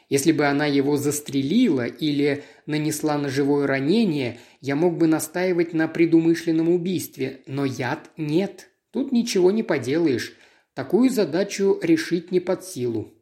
Если 0.09 0.33
бы 0.33 0.45
она 0.45 0.65
его 0.65 0.97
застрелила 0.97 1.85
или 1.85 2.43
нанесла 2.65 3.17
ножевое 3.17 3.65
ранение, 3.65 4.39
я 4.59 4.75
мог 4.75 4.97
бы 4.97 5.07
настаивать 5.07 5.73
на 5.73 5.87
предумышленном 5.87 6.69
убийстве, 6.69 7.43
но 7.47 7.63
яд 7.63 8.09
нет. 8.17 8.69
Тут 8.91 9.13
ничего 9.13 9.51
не 9.51 9.63
поделаешь. 9.63 10.33
Такую 10.73 11.09
задачу 11.09 11.79
решить 11.81 12.31
не 12.31 12.39
под 12.39 12.65
силу. 12.65 13.13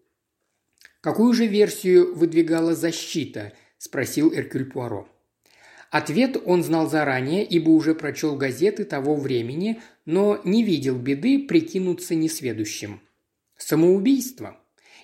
«Какую 1.01 1.33
же 1.33 1.45
версию 1.45 2.15
выдвигала 2.15 2.75
защита?»– 2.75 3.53
спросил 3.77 4.33
Эркюль 4.33 4.65
Пуаро. 4.65 5.07
Ответ 5.91 6.37
он 6.45 6.63
знал 6.63 6.87
заранее, 6.87 7.43
ибо 7.43 7.69
уже 7.71 7.95
прочел 7.95 8.35
газеты 8.35 8.83
того 8.83 9.15
времени, 9.15 9.81
но 10.05 10.39
не 10.43 10.63
видел 10.63 10.95
беды 10.95 11.47
прикинуться 11.47 12.13
несведущим. 12.13 13.01
Самоубийство. 13.57 14.59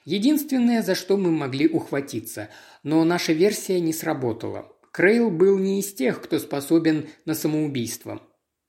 Единственное, 0.06 0.84
за 0.84 0.94
что 0.94 1.18
мы 1.18 1.32
могли 1.32 1.68
ухватиться, 1.68 2.50
но 2.84 3.04
наша 3.04 3.34
версия 3.34 3.80
не 3.80 3.94
сработала. 3.94 4.72
Крейл 4.92 5.32
был 5.32 5.58
не 5.58 5.80
из 5.80 5.92
тех, 5.94 6.22
кто 6.22 6.38
способен 6.38 7.08
на 7.26 7.34
самоубийство. 7.34 8.22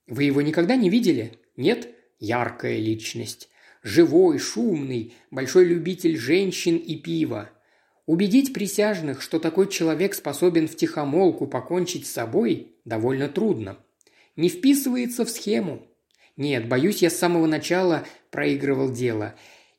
Вы 0.07 0.25
его 0.25 0.41
никогда 0.41 0.75
не 0.75 0.89
видели? 0.89 1.39
Нет? 1.57 1.95
Яркая 2.19 2.79
личность. 2.79 3.51
Живой, 3.83 4.39
шумный, 4.39 5.15
большой 5.31 5.67
любитель 5.67 6.17
женщин 6.17 6.77
и 6.77 6.97
пива. 6.97 7.51
Убедить 8.07 8.53
присяжных, 8.53 9.21
что 9.21 9.41
такой 9.41 9.69
человек 9.69 10.15
способен 10.15 10.69
в 10.69 10.77
тихомолку 10.77 11.49
покончить 11.49 12.07
с 12.07 12.13
собой, 12.13 12.77
довольно 12.85 13.29
трудно. 13.29 13.79
Не 14.37 14.49
вписывается 14.49 15.25
в 15.25 15.31
схему. 15.31 15.89
Нет, 16.37 16.69
боюсь, 16.69 17.03
я 17.03 17.11
с 17.11 17.17
самого 17.17 17.47
начала 17.47 18.05
проигрывал 18.31 18.93
дело, 18.93 19.35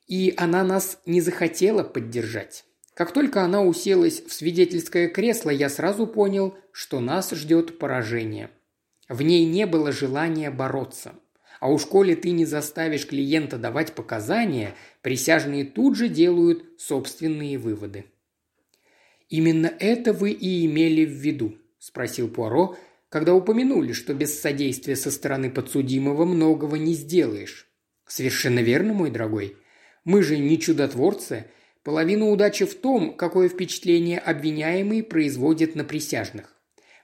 и 0.06 0.34
она 0.36 0.62
нас 0.62 1.00
не 1.06 1.22
захотела 1.22 1.82
поддержать. 1.82 2.64
Как 2.92 3.12
только 3.12 3.42
она 3.42 3.62
уселась 3.62 4.20
в 4.20 4.32
свидетельское 4.32 5.08
кресло, 5.08 5.50
я 5.50 5.70
сразу 5.70 6.06
понял, 6.06 6.54
что 6.70 7.00
нас 7.00 7.30
ждет 7.30 7.78
поражение. 7.78 8.50
В 9.08 9.22
ней 9.22 9.46
не 9.46 9.66
было 9.66 9.90
желания 9.90 10.50
бороться. 10.50 11.14
А 11.60 11.70
уж 11.70 11.86
коли 11.86 12.14
ты 12.14 12.30
не 12.32 12.44
заставишь 12.44 13.06
клиента 13.06 13.56
давать 13.56 13.94
показания, 13.94 14.74
присяжные 15.00 15.64
тут 15.64 15.96
же 15.96 16.08
делают 16.08 16.64
собственные 16.78 17.56
выводы. 17.58 18.04
«Именно 19.28 19.72
это 19.78 20.12
вы 20.12 20.30
и 20.32 20.64
имели 20.64 21.04
в 21.04 21.10
виду?»– 21.10 21.54
спросил 21.78 22.28
Пуаро, 22.28 22.76
когда 23.10 23.34
упомянули, 23.34 23.92
что 23.92 24.14
без 24.14 24.40
содействия 24.40 24.96
со 24.96 25.10
стороны 25.10 25.50
подсудимого 25.50 26.24
многого 26.24 26.78
не 26.78 26.94
сделаешь. 26.94 27.68
«Совершенно 28.06 28.60
верно, 28.60 28.94
мой 28.94 29.10
дорогой. 29.10 29.56
Мы 30.04 30.22
же 30.22 30.38
не 30.38 30.58
чудотворцы. 30.58 31.46
Половина 31.82 32.30
удачи 32.30 32.64
в 32.64 32.74
том, 32.74 33.14
какое 33.14 33.48
впечатление 33.48 34.18
обвиняемый 34.18 35.02
производит 35.02 35.74
на 35.74 35.84
присяжных. 35.84 36.54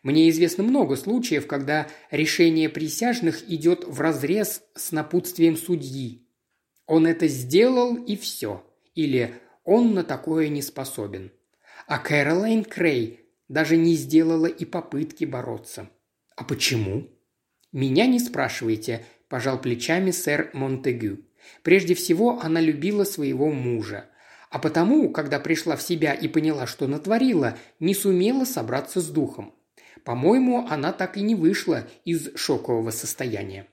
Мне 0.02 0.28
известно 0.28 0.64
много 0.64 0.96
случаев, 0.96 1.46
когда 1.46 1.88
решение 2.10 2.68
присяжных 2.68 3.48
идет 3.50 3.84
вразрез 3.84 4.62
с 4.74 4.92
напутствием 4.92 5.56
судьи. 5.56 6.26
Он 6.86 7.06
это 7.06 7.28
сделал 7.28 7.96
и 7.96 8.16
все. 8.16 8.62
Или 8.94 9.34
он 9.64 9.94
на 9.94 10.04
такое 10.04 10.48
не 10.48 10.60
способен. 10.60 11.32
А 11.86 11.98
Кэролайн 11.98 12.64
Крей 12.64 13.20
даже 13.48 13.76
не 13.76 13.94
сделала 13.94 14.46
и 14.46 14.64
попытки 14.64 15.24
бороться. 15.24 15.90
А 16.36 16.44
почему? 16.44 17.10
Меня 17.72 18.06
не 18.06 18.18
спрашивайте, 18.18 19.04
пожал 19.28 19.60
плечами 19.60 20.10
сэр 20.10 20.50
Монтегю. 20.54 21.20
Прежде 21.62 21.94
всего, 21.94 22.40
она 22.40 22.60
любила 22.60 23.04
своего 23.04 23.50
мужа. 23.50 24.06
А 24.50 24.58
потому, 24.58 25.10
когда 25.10 25.40
пришла 25.40 25.76
в 25.76 25.82
себя 25.82 26.14
и 26.14 26.28
поняла, 26.28 26.66
что 26.66 26.86
натворила, 26.86 27.58
не 27.80 27.94
сумела 27.94 28.44
собраться 28.44 29.00
с 29.00 29.08
духом. 29.08 29.54
По-моему, 30.04 30.66
она 30.68 30.92
так 30.92 31.16
и 31.16 31.22
не 31.22 31.34
вышла 31.34 31.86
из 32.04 32.34
шокового 32.36 32.90
состояния. 32.90 33.66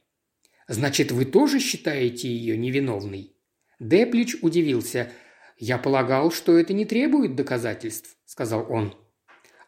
«Значит, 0.67 1.11
вы 1.11 1.25
тоже 1.25 1.59
считаете 1.59 2.29
ее 2.29 2.57
невиновной?» 2.57 3.35
Деплич 3.79 4.35
удивился– 4.41 5.11
«Я 5.61 5.77
полагал, 5.77 6.31
что 6.31 6.57
это 6.57 6.73
не 6.73 6.85
требует 6.85 7.35
доказательств»,– 7.35 8.17
сказал 8.25 8.65
он. 8.67 8.95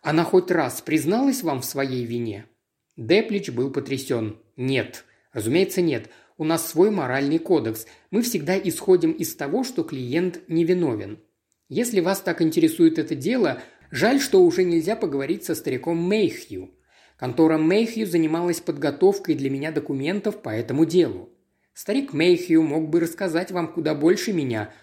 «Она 0.01 0.23
хоть 0.23 0.49
раз 0.49 0.82
призналась 0.82 1.43
вам 1.43 1.62
в 1.62 1.65
своей 1.65 2.03
вине?» 2.03 2.47
Деплич 2.97 3.51
был 3.51 3.69
потрясен. 3.69 4.39
«Нет. 4.58 5.06
Разумеется, 5.34 5.82
нет. 5.84 6.10
У 6.39 6.45
нас 6.45 6.67
свой 6.67 6.89
моральный 6.89 7.38
кодекс. 7.38 7.86
Мы 8.10 8.23
всегда 8.23 8.58
исходим 8.58 9.12
из 9.12 9.36
того, 9.36 9.63
что 9.63 9.84
клиент 9.84 10.41
невиновен. 10.47 11.19
Если 11.69 11.99
вас 11.99 12.21
так 12.21 12.41
интересует 12.41 12.97
это 12.97 13.13
дело, 13.13 13.62
жаль, 13.91 14.19
что 14.19 14.43
уже 14.43 14.63
нельзя 14.63 14.95
поговорить 14.95 15.43
со 15.43 15.53
стариком 15.53 15.97
Мейхью. 15.99 16.71
Контора 17.17 17.60
Мейхью 17.60 18.08
занималась 18.08 18.62
подготовкой 18.62 19.36
для 19.36 19.51
меня 19.51 19.71
документов 19.71 20.41
по 20.41 20.49
этому 20.49 20.86
делу. 20.86 21.29
Старик 21.75 22.13
Мейхью 22.13 22.63
мог 22.63 22.89
бы 22.89 22.99
рассказать 22.99 23.51
вам 23.51 23.71
куда 23.71 23.93
больше 23.93 24.34
меня, 24.34 24.73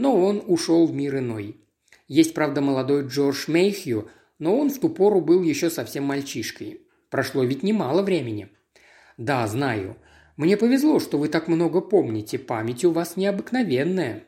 но 0.00 0.18
он 0.18 0.42
ушел 0.46 0.86
в 0.86 0.94
мир 0.94 1.18
иной. 1.18 1.60
Есть, 2.08 2.32
правда, 2.32 2.62
молодой 2.62 3.06
Джордж 3.06 3.44
Мейхью, 3.48 4.08
но 4.38 4.58
он 4.58 4.70
в 4.70 4.80
ту 4.80 4.88
пору 4.88 5.20
был 5.20 5.42
еще 5.42 5.68
совсем 5.68 6.04
мальчишкой. 6.04 6.80
Прошло 7.10 7.44
ведь 7.44 7.62
немало 7.62 8.02
времени. 8.02 8.48
Да, 9.18 9.46
знаю. 9.46 9.96
Мне 10.38 10.56
повезло, 10.56 11.00
что 11.00 11.18
вы 11.18 11.28
так 11.28 11.48
много 11.48 11.82
помните, 11.82 12.38
память 12.38 12.82
у 12.86 12.92
вас 12.92 13.16
необыкновенная. 13.16 14.24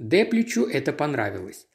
Депличу 0.00 0.64
это 0.64 0.92
понравилось. 0.92 1.68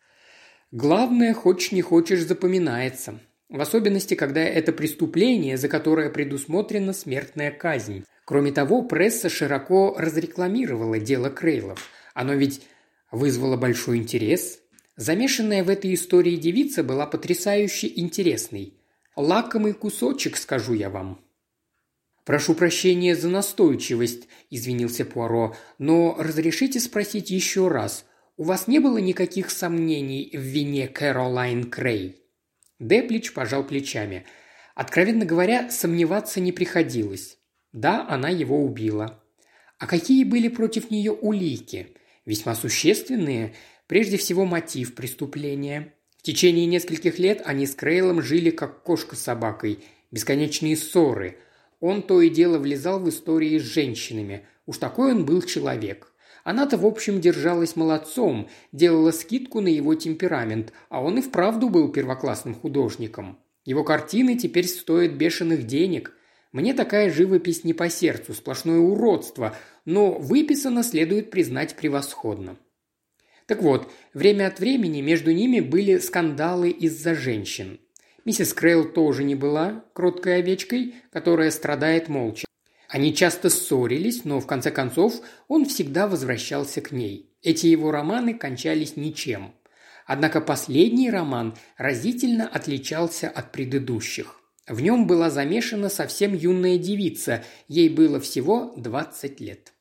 Главное, 0.71 1.33
хочешь 1.33 1.71
не 1.71 1.81
хочешь, 1.81 2.25
запоминается. 2.25 3.21
В 3.47 3.61
особенности, 3.61 4.15
когда 4.15 4.41
это 4.41 4.73
преступление, 4.73 5.55
за 5.55 5.69
которое 5.69 6.09
предусмотрена 6.09 6.91
смертная 6.91 7.51
казнь. 7.51 8.03
Кроме 8.25 8.51
того, 8.51 8.81
пресса 8.81 9.29
широко 9.29 9.95
разрекламировала 9.97 10.99
дело 10.99 11.29
Крейлов. 11.29 11.89
Оно 12.13 12.33
ведь 12.33 12.61
вызвало 13.11 13.57
большой 13.57 13.97
интерес. 13.97 14.59
Замешанная 14.95 15.63
в 15.63 15.69
этой 15.69 15.93
истории 15.93 16.35
девица 16.35 16.83
была 16.83 17.05
потрясающе 17.05 17.91
интересной. 17.95 18.73
Лакомый 19.15 19.73
кусочек, 19.73 20.37
скажу 20.37 20.73
я 20.73 20.89
вам. 20.89 21.19
«Прошу 22.25 22.55
прощения 22.55 23.15
за 23.15 23.29
настойчивость»,– 23.29 24.27
извинился 24.49 25.05
Пуаро,– 25.05 25.55
«но 25.77 26.15
разрешите 26.19 26.79
спросить 26.81 27.29
еще 27.29 27.69
раз. 27.69 28.05
У 28.35 28.43
вас 28.43 28.67
не 28.67 28.79
было 28.79 28.97
никаких 28.97 29.49
сомнений 29.49 30.29
в 30.33 30.41
вине 30.41 30.89
Кэролайн 30.89 31.69
Крей?» 31.69 32.21
Деплич 32.79 33.33
пожал 33.33 33.63
плечами. 33.63 34.25
Откровенно 34.75 35.25
говоря, 35.25 35.71
сомневаться 35.71 36.39
не 36.39 36.51
приходилось. 36.51 37.37
Да, 37.71 38.05
она 38.07 38.29
его 38.29 38.63
убила. 38.63 39.23
А 39.79 39.87
какие 39.87 40.23
были 40.23 40.49
против 40.49 40.91
нее 40.91 41.11
улики? 41.11 41.95
Весьма 42.27 42.53
существенные, 42.53 43.55
прежде 43.87 44.17
всего 44.17 44.45
мотив 44.45 44.93
преступления. 44.93 45.93
В 46.17 46.21
течение 46.21 46.67
нескольких 46.67 47.17
лет 47.17 47.41
они 47.43 47.65
с 47.65 47.73
Крейлом 47.73 48.21
жили 48.21 48.51
как 48.51 48.83
кошка 48.83 49.15
с 49.15 49.21
собакой, 49.21 49.79
бесконечные 50.11 50.77
ссоры. 50.77 51.37
Он 51.79 52.03
то 52.03 52.21
и 52.21 52.29
дело 52.29 52.59
влезал 52.59 52.99
в 52.99 53.09
истории 53.09 53.57
с 53.57 53.63
женщинами. 53.63 54.45
Уж 54.67 54.77
такой 54.77 55.13
он 55.13 55.25
был 55.25 55.41
человек. 55.41 56.11
Она-то, 56.43 56.77
в 56.77 56.85
общем, 56.85 57.19
держалась 57.19 57.75
молодцом, 57.75 58.49
делала 58.71 59.11
скидку 59.11 59.61
на 59.61 59.67
его 59.67 59.95
темперамент, 59.95 60.71
а 60.89 61.01
он 61.01 61.17
и 61.17 61.21
вправду 61.21 61.69
был 61.69 61.91
первоклассным 61.91 62.55
художником. 62.55 63.39
Его 63.65 63.83
картины 63.83 64.37
теперь 64.37 64.67
стоят 64.67 65.13
бешеных 65.13 65.65
денег. 65.65 66.13
Мне 66.51 66.73
такая 66.73 67.11
живопись 67.11 67.63
не 67.63 67.73
по 67.73 67.89
сердцу, 67.89 68.33
сплошное 68.33 68.79
уродство, 68.79 69.55
но 69.85 70.13
выписано, 70.13 70.83
следует 70.83 71.29
признать, 71.29 71.75
превосходно. 71.75 72.57
Так 73.47 73.61
вот, 73.61 73.91
время 74.13 74.47
от 74.47 74.59
времени 74.59 75.01
между 75.01 75.31
ними 75.31 75.59
были 75.59 75.97
скандалы 75.97 76.69
из-за 76.69 77.15
женщин. 77.15 77.79
Миссис 78.25 78.53
Крейл 78.53 78.91
тоже 78.91 79.23
не 79.23 79.35
была 79.35 79.85
кроткой 79.93 80.39
овечкой, 80.39 80.95
которая 81.11 81.49
страдает 81.49 82.09
молча. 82.09 82.45
Они 82.89 83.13
часто 83.13 83.49
ссорились, 83.49 84.25
но 84.25 84.39
в 84.39 84.47
конце 84.47 84.71
концов 84.71 85.21
он 85.47 85.65
всегда 85.65 86.07
возвращался 86.07 86.81
к 86.81 86.91
ней. 86.91 87.33
Эти 87.41 87.67
его 87.67 87.91
романы 87.91 88.33
кончались 88.33 88.97
ничем. 88.97 89.53
Однако 90.05 90.41
последний 90.41 91.09
роман 91.09 91.55
разительно 91.77 92.47
отличался 92.47 93.29
от 93.29 93.51
предыдущих. 93.51 94.41
В 94.67 94.81
нем 94.81 95.07
была 95.07 95.29
замешана 95.29 95.89
совсем 95.89 96.35
юная 96.35 96.77
девица, 96.77 97.43
ей 97.67 97.89
было 97.89 98.19
всего 98.19 98.73
20 98.77 99.39
лет. 99.39 99.73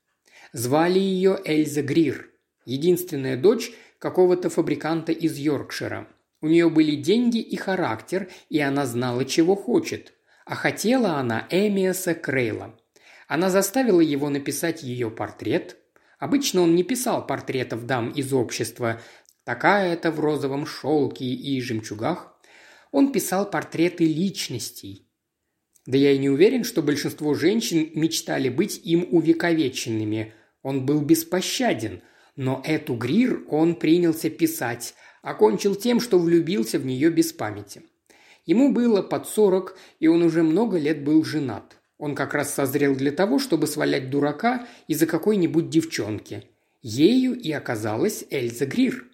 Звали 0.53 0.99
ее 0.99 1.39
Эльза 1.45 1.83
Грир, 1.83 2.31
единственная 2.65 3.37
дочь 3.37 3.73
какого-то 3.99 4.49
фабриканта 4.49 5.13
из 5.13 5.37
Йоркшира. 5.37 6.09
У 6.41 6.49
нее 6.49 6.71
были 6.71 6.97
деньги 6.97 7.39
и 7.39 7.57
характер, 7.57 8.29
и 8.49 8.61
она 8.61 8.87
знала, 8.87 9.25
чего 9.25 9.57
хочет. 9.57 10.13
А 10.45 10.55
хотела 10.55 11.15
она 11.15 11.47
Эмиаса 11.51 12.15
Крейла– 12.15 12.79
она 13.29 13.51
заставила 13.51 14.01
его 14.01 14.29
написать 14.29 14.83
ее 14.83 15.11
портрет. 15.11 15.77
Обычно 16.19 16.63
он 16.63 16.75
не 16.75 16.85
писал 16.85 17.27
портретов 17.27 17.85
дам 17.85 18.11
из 18.11 18.33
общества, 18.33 19.01
такая-то 19.45 20.11
в 20.11 20.21
розовом 20.21 20.67
шелке 20.67 21.25
и 21.25 21.61
жемчугах. 21.61 22.36
Он 22.97 23.13
писал 23.13 23.51
портреты 23.51 24.07
личностей. 24.07 25.07
Да 25.85 25.99
я 25.99 26.13
и 26.13 26.19
не 26.19 26.31
уверен, 26.31 26.65
что 26.65 26.81
большинство 26.81 27.35
женщин 27.35 27.91
мечтали 27.93 28.49
быть 28.49 28.81
им 28.85 29.07
увековеченными. 29.11 30.33
Он 30.63 30.87
был 30.87 31.03
беспощаден, 31.03 32.01
но 32.37 32.63
эту 32.65 32.95
Грир 32.95 33.45
он 33.51 33.75
принялся 33.75 34.31
писать, 34.31 34.95
окончил 35.21 35.75
тем, 35.75 36.01
что 36.01 36.19
влюбился 36.19 36.79
в 36.79 36.87
нее 36.87 37.11
без 37.11 37.35
памяти. 37.35 37.83
Ему 38.47 38.73
было 38.73 39.03
под 39.03 39.29
сорок, 39.29 39.77
и 40.01 40.07
он 40.07 40.23
уже 40.23 40.43
много 40.43 40.79
лет 40.79 41.05
был 41.05 41.23
женат. 41.23 41.77
Он 41.99 42.15
как 42.15 42.33
раз 42.33 42.55
созрел 42.55 42.97
для 42.97 43.13
того, 43.13 43.39
чтобы 43.39 43.67
свалять 43.67 44.09
дурака 44.09 44.67
из-за 44.89 45.05
какой-нибудь 45.05 45.69
девчонки. 45.69 46.45
Ею 46.81 47.39
и 47.39 47.53
оказалась 47.53 48.25
Эльза 48.31 48.65
Грир. 48.65 49.05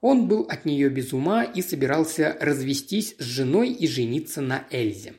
Он 0.00 0.28
был 0.28 0.42
от 0.42 0.64
нее 0.64 0.88
без 0.88 1.12
ума 1.12 1.44
и 1.44 1.62
собирался 1.62 2.36
развестись 2.40 3.16
с 3.18 3.22
женой 3.22 3.70
и 3.70 3.86
жениться 3.86 4.40
на 4.40 4.66
Эльзе. 4.70 5.14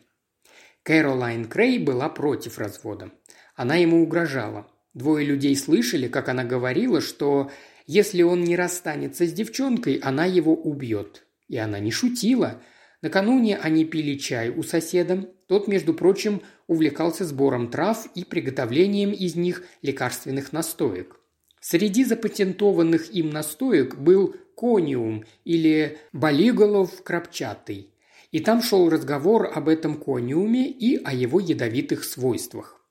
Кэролайн 0.84 1.46
Крей 1.46 1.80
была 1.80 2.10
против 2.10 2.60
развода. 2.60 3.12
Она 3.56 3.76
ему 3.76 4.02
угрожала. 4.02 4.68
Двое 4.94 5.26
людей 5.26 5.56
слышали, 5.56 6.08
как 6.08 6.30
она 6.30 6.44
говорила, 6.44 7.02
что 7.02 7.52
если 7.86 8.22
он 8.22 8.44
не 8.44 8.56
расстанется 8.56 9.26
с 9.26 9.34
девчонкой, 9.34 9.96
она 9.96 10.26
его 10.26 10.54
убьет. 10.54 11.26
И 11.48 11.58
она 11.58 11.80
не 11.80 11.92
шутила. 11.92 12.62
Накануне 13.02 13.58
они 13.58 13.86
пили 13.86 14.18
чай 14.18 14.50
у 14.50 14.64
соседа. 14.64 15.30
Тот, 15.48 15.68
между 15.68 15.94
прочим, 15.94 16.42
увлекался 16.68 17.26
сбором 17.26 17.70
трав 17.70 18.08
и 18.16 18.24
приготовлением 18.24 19.12
из 19.12 19.36
них 19.36 19.64
лекарственных 19.82 20.52
настоек. 20.52 21.20
Среди 21.60 22.04
запатентованных 22.04 23.12
им 23.14 23.30
настоек 23.30 23.98
был 23.98 24.36
кониум 24.58 25.24
или 25.46 26.00
болиголов 26.14 27.04
крапчатый. 27.04 27.94
И 28.32 28.40
там 28.40 28.62
шел 28.62 28.90
разговор 28.90 29.50
об 29.54 29.70
этом 29.70 29.96
кониуме 29.96 30.68
и 30.68 31.02
о 31.02 31.14
его 31.14 31.40
ядовитых 31.40 32.04
свойствах. 32.04 32.82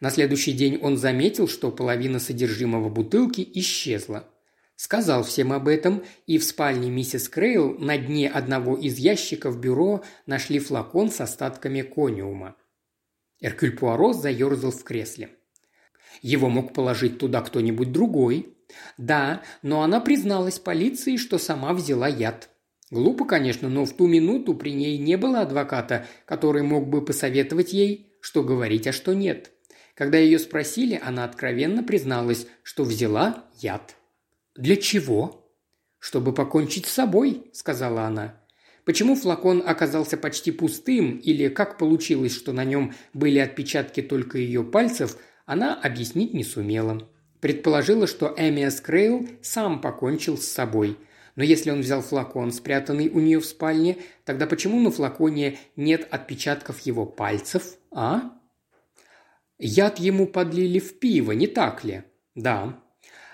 На 0.00 0.10
следующий 0.10 0.52
день 0.52 0.78
он 0.80 0.96
заметил, 0.96 1.48
что 1.48 1.70
половина 1.70 2.18
содержимого 2.18 2.88
бутылки 2.88 3.46
исчезла. 3.54 4.28
Сказал 4.76 5.22
всем 5.22 5.52
об 5.52 5.68
этом, 5.68 6.02
и 6.26 6.38
в 6.38 6.44
спальне 6.44 6.90
миссис 6.90 7.28
Крейл 7.28 7.78
на 7.78 7.98
дне 7.98 8.28
одного 8.28 8.76
из 8.76 8.96
ящиков 8.98 9.60
бюро 9.60 10.02
нашли 10.26 10.58
флакон 10.58 11.10
с 11.10 11.20
остатками 11.20 11.82
кониума. 11.82 12.56
Эркюль 13.40 13.76
Пуаро 13.76 14.12
заерзал 14.12 14.70
в 14.70 14.82
кресле. 14.84 15.30
Его 16.20 16.48
мог 16.48 16.72
положить 16.72 17.18
туда 17.18 17.40
кто-нибудь 17.42 17.92
другой. 17.92 18.56
Да, 18.98 19.42
но 19.62 19.82
она 19.82 20.00
призналась 20.00 20.58
полиции, 20.58 21.16
что 21.16 21.38
сама 21.38 21.72
взяла 21.72 22.08
яд. 22.08 22.50
Глупо, 22.90 23.24
конечно, 23.24 23.68
но 23.68 23.84
в 23.86 23.96
ту 23.96 24.06
минуту 24.06 24.54
при 24.54 24.72
ней 24.72 24.98
не 24.98 25.16
было 25.16 25.40
адвоката, 25.40 26.06
который 26.26 26.62
мог 26.62 26.88
бы 26.88 27.04
посоветовать 27.04 27.72
ей, 27.72 28.12
что 28.20 28.42
говорить, 28.42 28.86
а 28.86 28.92
что 28.92 29.14
нет. 29.14 29.50
Когда 29.94 30.18
ее 30.18 30.38
спросили, 30.38 31.00
она 31.02 31.24
откровенно 31.24 31.82
призналась, 31.82 32.46
что 32.62 32.84
взяла 32.84 33.44
яд. 33.60 33.96
«Для 34.54 34.76
чего?» 34.76 35.50
«Чтобы 35.98 36.34
покончить 36.34 36.86
с 36.86 36.92
собой»,– 36.92 37.50
сказала 37.52 38.02
она. 38.02 38.42
Почему 38.84 39.14
флакон 39.14 39.62
оказался 39.64 40.16
почти 40.16 40.50
пустым 40.50 41.16
или 41.16 41.48
как 41.48 41.78
получилось, 41.78 42.34
что 42.34 42.52
на 42.52 42.64
нем 42.64 42.94
были 43.14 43.38
отпечатки 43.38 44.02
только 44.02 44.38
ее 44.38 44.64
пальцев, 44.64 45.16
она 45.46 45.74
объяснить 45.74 46.34
не 46.34 46.42
сумела. 46.42 47.08
Предположила, 47.42 48.06
что 48.06 48.32
Эмиас 48.38 48.80
Крейл 48.80 49.28
сам 49.42 49.80
покончил 49.80 50.38
с 50.38 50.46
собой. 50.46 50.96
Но 51.34 51.42
если 51.42 51.72
он 51.72 51.80
взял 51.80 52.00
флакон, 52.00 52.52
спрятанный 52.52 53.08
у 53.08 53.18
нее 53.18 53.40
в 53.40 53.44
спальне, 53.44 53.98
тогда 54.24 54.46
почему 54.46 54.78
на 54.78 54.92
флаконе 54.92 55.58
нет 55.74 56.06
отпечатков 56.08 56.78
его 56.86 57.04
пальцев, 57.04 57.78
а? 57.90 58.30
Яд 59.58 59.98
ему 59.98 60.28
подлили 60.28 60.78
в 60.78 61.00
пиво, 61.00 61.32
не 61.32 61.48
так 61.48 61.82
ли? 61.82 62.04
Да. 62.36 62.80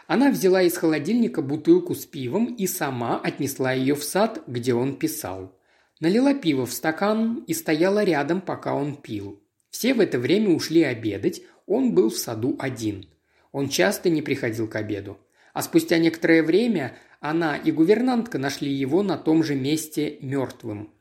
Она 0.06 0.30
взяла 0.30 0.62
из 0.62 0.78
холодильника 0.78 1.42
бутылку 1.42 1.94
с 1.94 2.06
пивом 2.06 2.46
и 2.46 2.66
сама 2.66 3.20
отнесла 3.20 3.72
ее 3.72 3.94
в 3.94 4.02
сад, 4.02 4.42
где 4.46 4.72
он 4.72 4.96
писал. 4.96 5.54
Налила 6.00 6.32
пиво 6.32 6.64
в 6.64 6.72
стакан 6.72 7.44
и 7.46 7.52
стояла 7.52 8.02
рядом, 8.04 8.40
пока 8.40 8.72
он 8.72 8.96
пил. 8.96 9.42
Все 9.68 9.92
в 9.92 10.00
это 10.00 10.18
время 10.18 10.54
ушли 10.54 10.82
обедать, 10.82 11.42
он 11.66 11.92
был 11.92 12.08
в 12.08 12.16
саду 12.16 12.56
один. 12.58 13.04
Он 13.52 13.68
часто 13.68 14.10
не 14.10 14.22
приходил 14.22 14.68
к 14.68 14.76
обеду. 14.76 15.18
А 15.52 15.62
спустя 15.62 15.98
некоторое 15.98 16.42
время 16.42 16.96
она 17.20 17.56
и 17.56 17.72
гувернантка 17.72 18.38
нашли 18.38 18.72
его 18.72 19.02
на 19.02 19.16
том 19.16 19.42
же 19.42 19.54
месте 19.54 20.18
мертвым. 20.20 20.92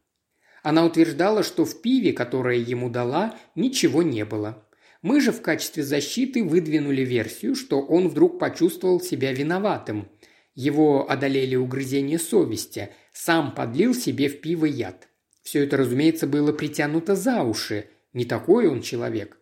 Она 0.63 0.85
утверждала, 0.85 1.43
что 1.43 1.65
в 1.65 1.81
пиве, 1.81 2.13
которое 2.13 2.57
ему 2.57 2.89
дала, 2.89 3.35
ничего 3.55 4.03
не 4.03 4.25
было. 4.25 4.67
Мы 5.01 5.21
же 5.21 5.31
в 5.31 5.41
качестве 5.41 5.83
защиты 5.83 6.43
выдвинули 6.43 7.03
версию, 7.03 7.55
что 7.55 7.81
он 7.81 8.09
вдруг 8.09 8.39
почувствовал 8.39 8.99
себя 8.99 9.31
виноватым. 9.31 10.09
Его 10.55 11.09
одолели 11.09 11.55
угрызения 11.55 12.17
совести, 12.17 12.89
сам 13.13 13.53
подлил 13.53 13.93
себе 13.93 14.27
в 14.27 14.41
пиво 14.41 14.65
яд. 14.65 15.07
Все 15.43 15.63
это, 15.63 15.77
разумеется, 15.77 16.27
было 16.27 16.51
притянуто 16.51 17.15
за 17.15 17.43
уши. 17.43 17.89
Не 18.11 18.25
такой 18.25 18.67
он 18.67 18.81
человек. 18.81 19.36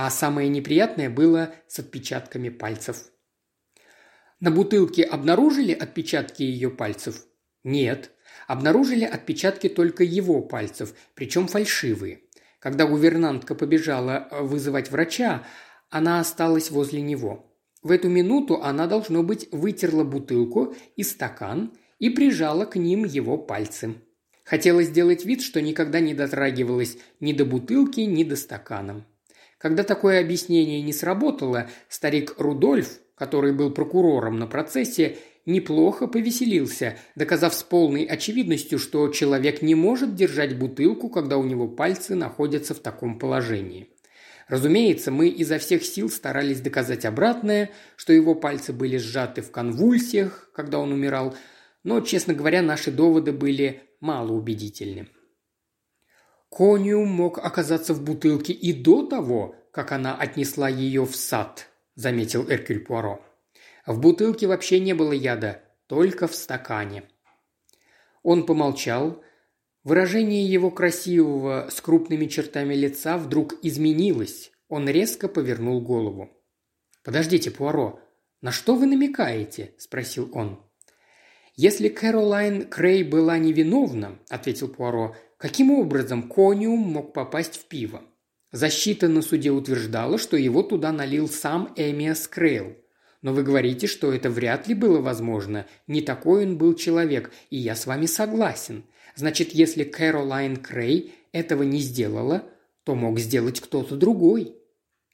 А 0.00 0.10
самое 0.10 0.48
неприятное 0.48 1.10
было 1.10 1.52
с 1.66 1.80
отпечатками 1.80 2.50
пальцев. 2.50 3.06
На 4.38 4.52
бутылке 4.52 5.02
обнаружили 5.02 5.72
отпечатки 5.72 6.44
ее 6.44 6.70
пальцев? 6.70 7.26
Нет. 7.64 8.12
Обнаружили 8.46 9.02
отпечатки 9.02 9.68
только 9.68 10.04
его 10.04 10.40
пальцев, 10.40 10.94
причем 11.16 11.48
фальшивые. 11.48 12.20
Когда 12.60 12.86
гувернантка 12.86 13.56
побежала 13.56 14.28
э, 14.30 14.40
вызывать 14.40 14.92
врача, 14.92 15.44
она 15.90 16.20
осталась 16.20 16.70
возле 16.70 17.00
него. 17.00 17.52
В 17.82 17.90
эту 17.90 18.08
минуту 18.08 18.62
она, 18.62 18.86
должно 18.86 19.24
быть, 19.24 19.48
вытерла 19.50 20.04
бутылку 20.04 20.76
и 20.94 21.02
стакан 21.02 21.76
и 21.98 22.08
прижала 22.08 22.66
к 22.66 22.76
ним 22.76 23.04
его 23.04 23.36
пальцы. 23.36 23.96
Хотела 24.44 24.84
сделать 24.84 25.24
вид, 25.24 25.42
что 25.42 25.60
никогда 25.60 25.98
не 25.98 26.14
дотрагивалась 26.14 26.98
ни 27.18 27.32
до 27.32 27.44
бутылки, 27.44 28.02
ни 28.02 28.22
до 28.22 28.36
стакана. 28.36 29.04
Когда 29.58 29.82
такое 29.82 30.20
объяснение 30.20 30.80
не 30.82 30.92
сработало, 30.92 31.68
старик 31.88 32.34
Рудольф, 32.38 33.00
который 33.16 33.52
был 33.52 33.72
прокурором 33.72 34.38
на 34.38 34.46
процессе, 34.46 35.18
неплохо 35.46 36.06
повеселился, 36.06 36.96
доказав 37.16 37.54
с 37.54 37.64
полной 37.64 38.04
очевидностью, 38.04 38.78
что 38.78 39.08
человек 39.08 39.60
не 39.60 39.74
может 39.74 40.14
держать 40.14 40.56
бутылку, 40.56 41.08
когда 41.08 41.38
у 41.38 41.44
него 41.44 41.66
пальцы 41.66 42.14
находятся 42.14 42.74
в 42.74 42.78
таком 42.78 43.18
положении. 43.18 43.88
Разумеется, 44.46 45.10
мы 45.10 45.28
изо 45.28 45.58
всех 45.58 45.84
сил 45.84 46.08
старались 46.08 46.60
доказать 46.60 47.04
обратное, 47.04 47.70
что 47.96 48.12
его 48.12 48.34
пальцы 48.34 48.72
были 48.72 48.96
сжаты 48.96 49.42
в 49.42 49.50
конвульсиях, 49.50 50.50
когда 50.54 50.78
он 50.78 50.92
умирал, 50.92 51.34
но, 51.82 52.00
честно 52.00 52.32
говоря, 52.32 52.62
наши 52.62 52.90
доводы 52.90 53.32
были 53.32 53.82
малоубедительны. 54.00 55.08
Кониум 56.50 57.08
мог 57.08 57.38
оказаться 57.38 57.94
в 57.94 58.02
бутылке 58.02 58.52
и 58.52 58.72
до 58.72 59.06
того, 59.06 59.54
как 59.70 59.92
она 59.92 60.16
отнесла 60.16 60.68
ее 60.68 61.04
в 61.04 61.14
сад, 61.14 61.68
заметил 61.94 62.48
Эркюль 62.48 62.80
Пуаро. 62.80 63.20
В 63.86 64.00
бутылке 64.00 64.46
вообще 64.46 64.80
не 64.80 64.94
было 64.94 65.12
яда, 65.12 65.62
только 65.86 66.26
в 66.26 66.34
стакане. 66.34 67.04
Он 68.22 68.44
помолчал. 68.44 69.22
Выражение 69.84 70.44
его 70.44 70.70
красивого 70.70 71.68
с 71.70 71.80
крупными 71.80 72.26
чертами 72.26 72.74
лица 72.74 73.16
вдруг 73.16 73.54
изменилось. 73.62 74.50
Он 74.68 74.88
резко 74.88 75.28
повернул 75.28 75.80
голову. 75.80 76.30
«Подождите, 77.04 77.50
Пуаро, 77.50 78.00
на 78.42 78.50
что 78.50 78.74
вы 78.74 78.86
намекаете?»– 78.86 79.72
спросил 79.78 80.28
он. 80.34 80.60
«Если 81.54 81.88
Кэролайн 81.88 82.68
Крей 82.68 83.02
была 83.02 83.38
невиновна»,– 83.38 84.18
ответил 84.28 84.68
Пуаро,– 84.68 85.16
«каким 85.38 85.70
образом 85.70 86.28
кониум 86.28 86.80
мог 86.80 87.14
попасть 87.14 87.56
в 87.56 87.64
пиво? 87.64 88.02
Защита 88.52 89.08
на 89.08 89.22
суде 89.22 89.50
утверждала, 89.50 90.18
что 90.18 90.36
его 90.36 90.62
туда 90.62 90.92
налил 90.92 91.28
сам 91.28 91.72
Эмиас 91.76 92.28
Крейл. 92.28 92.76
Но 93.20 93.32
вы 93.32 93.42
говорите, 93.42 93.86
что 93.86 94.12
это 94.12 94.30
вряд 94.30 94.68
ли 94.68 94.74
было 94.74 95.00
возможно. 95.00 95.66
Не 95.86 96.02
такой 96.02 96.46
он 96.46 96.56
был 96.56 96.74
человек, 96.74 97.32
и 97.50 97.56
я 97.56 97.74
с 97.74 97.86
вами 97.86 98.06
согласен. 98.06 98.84
Значит, 99.16 99.52
если 99.52 99.82
Кэролайн 99.82 100.56
Крей 100.56 101.14
этого 101.32 101.62
не 101.64 101.80
сделала, 101.80 102.44
то 102.84 102.94
мог 102.94 103.18
сделать 103.18 103.60
кто-то 103.60 103.96
другой. 103.96 104.54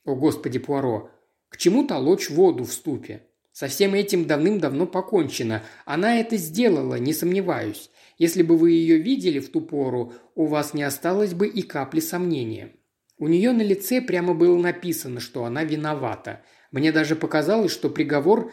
О, 0.05 0.15
Господи, 0.15 0.59
Пуаро, 0.59 1.11
к 1.49 1.57
чему 1.57 1.87
толочь 1.87 2.29
воду 2.31 2.65
в 2.65 2.73
ступе? 2.73 3.23
Со 3.53 3.69
всем 3.69 3.95
этим 3.95 4.27
давным-давно 4.27 4.87
покончено. 4.87 5.63
Она 5.87 6.21
это 6.21 6.37
сделала, 6.37 6.97
не 6.97 7.13
сомневаюсь. 7.13 7.91
Если 8.19 8.43
бы 8.43 8.57
вы 8.57 8.73
ее 8.73 8.99
видели 8.99 9.39
в 9.39 9.51
ту 9.51 9.61
пору, 9.61 10.13
у 10.35 10.47
вас 10.47 10.75
не 10.75 10.83
осталось 10.83 11.35
бы 11.35 11.49
и 11.49 11.63
капли 11.63 12.01
сомнения. 12.01 12.73
У 13.19 13.29
нее 13.29 13.53
на 13.53 13.63
лице 13.63 14.01
прямо 14.01 14.35
было 14.35 14.57
написано, 14.57 15.21
что 15.21 15.45
она 15.45 15.65
виновата. 15.65 16.43
Мне 16.71 16.93
даже 16.93 17.17
показалось, 17.17 17.73
что 17.73 17.91
приговор 17.91 18.53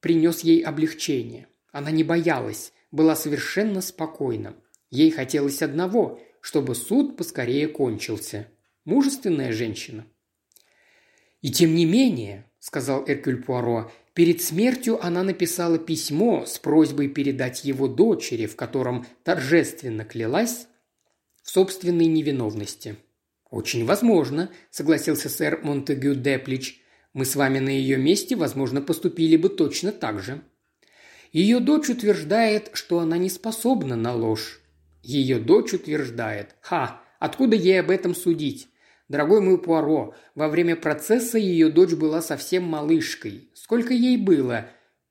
принес 0.00 0.40
ей 0.40 0.60
облегчение. 0.62 1.48
Она 1.72 1.90
не 1.90 2.04
боялась, 2.04 2.72
была 2.90 3.14
совершенно 3.14 3.80
спокойна. 3.80 4.56
Ей 4.90 5.10
хотелось 5.10 5.62
одного, 5.62 6.20
чтобы 6.40 6.74
суд 6.74 7.16
поскорее 7.16 7.68
кончился. 7.68 8.48
Мужественная 8.84 9.52
женщина. 9.52 10.06
«И 11.42 11.50
тем 11.50 11.74
не 11.74 11.86
менее»,– 11.86 12.50
сказал 12.58 13.04
Эркюль 13.06 13.42
Пуаро,– 13.42 13.90
«перед 14.20 14.42
смертью 14.42 15.02
она 15.02 15.22
написала 15.22 15.78
письмо 15.78 16.44
с 16.44 16.58
просьбой 16.58 17.08
передать 17.08 17.64
его 17.64 17.88
дочери, 17.88 18.44
в 18.44 18.54
котором 18.54 19.06
торжественно 19.24 20.04
клялась 20.04 20.66
в 21.42 21.48
собственной 21.48 22.04
невиновности». 22.04 22.96
«Очень 23.48 23.86
возможно»,– 23.86 24.50
согласился 24.70 25.30
сэр 25.30 25.60
Монтегю 25.62 26.14
Деплич. 26.14 26.82
«Мы 27.14 27.24
с 27.24 27.34
вами 27.34 27.60
на 27.60 27.70
ее 27.70 27.96
месте, 27.96 28.36
возможно, 28.36 28.82
поступили 28.82 29.38
бы 29.38 29.48
точно 29.48 29.90
так 29.90 30.20
же». 30.22 30.42
Ее 31.32 31.58
дочь 31.58 31.88
утверждает, 31.88 32.72
что 32.74 32.98
она 32.98 33.16
не 33.16 33.30
способна 33.30 33.96
на 33.96 34.14
ложь. 34.14 34.60
Ее 35.02 35.38
дочь 35.38 35.72
утверждает. 35.72 36.56
Ха, 36.60 37.00
откуда 37.20 37.56
ей 37.56 37.80
об 37.80 37.90
этом 37.90 38.14
судить? 38.14 38.68
Дорогой 39.10 39.40
мой 39.40 39.58
Пуаро, 39.58 40.14
во 40.36 40.48
время 40.48 40.76
процесса 40.76 41.36
ее 41.36 41.68
дочь 41.68 41.94
была 41.94 42.22
совсем 42.22 42.62
малышкой. 42.62 43.50
Сколько 43.54 43.92
ей 43.92 44.16
было? 44.16 44.68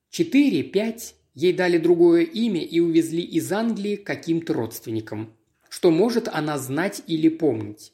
Четыре, 0.08 0.62
пять? 0.62 1.16
Ей 1.34 1.52
дали 1.52 1.76
другое 1.76 2.22
имя 2.22 2.62
и 2.62 2.80
увезли 2.80 3.20
из 3.20 3.52
Англии 3.52 3.96
каким-то 3.96 4.54
родственникам. 4.54 5.34
Что 5.68 5.90
может 5.90 6.28
она 6.28 6.56
знать 6.56 7.02
или 7.08 7.28
помнить? 7.28 7.92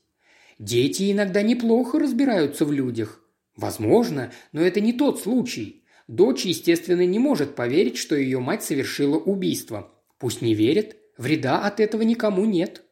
Дети 0.61 1.11
иногда 1.11 1.43
неплохо 1.43 1.99
разбираются 1.99 2.65
в 2.65 2.73
людях. 2.73 3.21
Возможно, 3.57 4.31
но 4.53 4.63
это 4.63 4.81
не 4.81 4.93
тот 4.93 5.21
случай. 5.21 5.83
Дочь, 6.07 6.45
естественно, 6.45 7.05
не 7.05 7.19
может 7.19 7.57
поверить, 7.57 7.97
что 7.97 8.15
ее 8.15 8.39
мать 8.39 8.63
совершила 8.63 9.17
убийство. 9.17 9.93
Пусть 10.21 10.41
не 10.41 10.55
верит, 10.55 10.99
вреда 11.19 11.67
от 11.67 11.81
этого 11.81 12.03
никому 12.03 12.45
нет. 12.45 12.85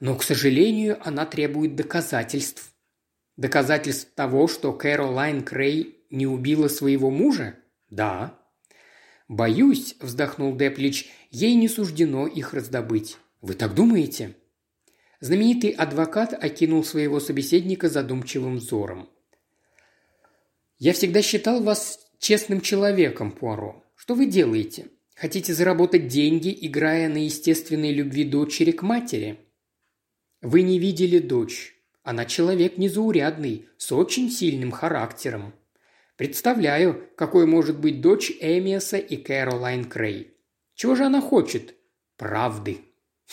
Но, 0.00 0.16
к 0.16 0.22
сожалению, 0.22 0.98
она 1.06 1.26
требует 1.26 1.74
доказательств. 1.74 2.72
Доказательств 3.36 4.12
того, 4.14 4.48
что 4.48 4.72
Кэролайн 4.72 5.42
Крей 5.42 6.04
не 6.10 6.26
убила 6.26 6.68
своего 6.68 7.10
мужа? 7.10 7.56
Да. 7.90 8.38
Боюсь, 9.28 9.96
вздохнул 10.00 10.56
Деплич, 10.56 11.10
ей 11.30 11.54
не 11.54 11.68
суждено 11.68 12.26
их 12.26 12.54
раздобыть. 12.54 13.18
Вы 13.40 13.54
так 13.54 13.74
думаете? 13.74 14.34
Знаменитый 15.20 15.70
адвокат 15.70 16.32
окинул 16.32 16.84
своего 16.84 17.18
собеседника 17.18 17.88
задумчивым 17.88 18.58
взором. 18.58 19.08
«Я 20.78 20.92
всегда 20.92 21.22
считал 21.22 21.60
вас 21.60 21.98
честным 22.20 22.60
человеком, 22.60 23.32
Пуаро. 23.32 23.84
Что 23.96 24.14
вы 24.14 24.26
делаете? 24.26 24.86
Хотите 25.16 25.54
заработать 25.54 26.06
деньги, 26.06 26.56
играя 26.60 27.08
на 27.08 27.24
естественной 27.24 27.92
любви 27.92 28.22
дочери 28.22 28.70
к 28.70 28.82
матери? 28.82 29.47
Вы 30.40 30.62
не 30.62 30.78
видели 30.78 31.18
дочь. 31.18 31.74
Она 32.04 32.24
человек 32.24 32.78
незаурядный, 32.78 33.66
с 33.76 33.90
очень 33.92 34.30
сильным 34.30 34.70
характером. 34.70 35.52
Представляю, 36.16 37.08
какой 37.16 37.46
может 37.46 37.80
быть 37.80 38.00
дочь 38.00 38.32
Эмиаса 38.40 38.98
и 38.98 39.16
Кэролайн 39.16 39.84
Крей. 39.84 40.32
Чего 40.74 40.94
же 40.94 41.04
она 41.04 41.20
хочет? 41.20 41.74
Правды. 42.16 42.78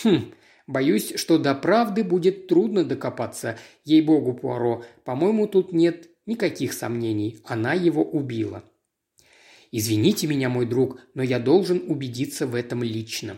Хм, 0.04 0.34
боюсь, 0.68 1.14
что 1.16 1.38
до 1.38 1.54
правды 1.54 2.04
будет 2.04 2.48
трудно 2.48 2.84
докопаться. 2.84 3.58
Ей-богу, 3.84 4.34
Пуаро, 4.34 4.84
по-моему, 5.04 5.48
тут 5.48 5.74
нет 5.74 6.10
никаких 6.26 6.74
сомнений. 6.74 7.40
Она 7.46 7.74
его 7.74 8.04
убила. 8.04 8.64
Извините 9.72 10.26
меня, 10.26 10.50
мой 10.50 10.66
друг, 10.66 11.00
но 11.14 11.22
я 11.22 11.38
должен 11.38 11.84
убедиться 11.88 12.48
в 12.48 12.56
этом 12.56 12.82
лично. 12.82 13.38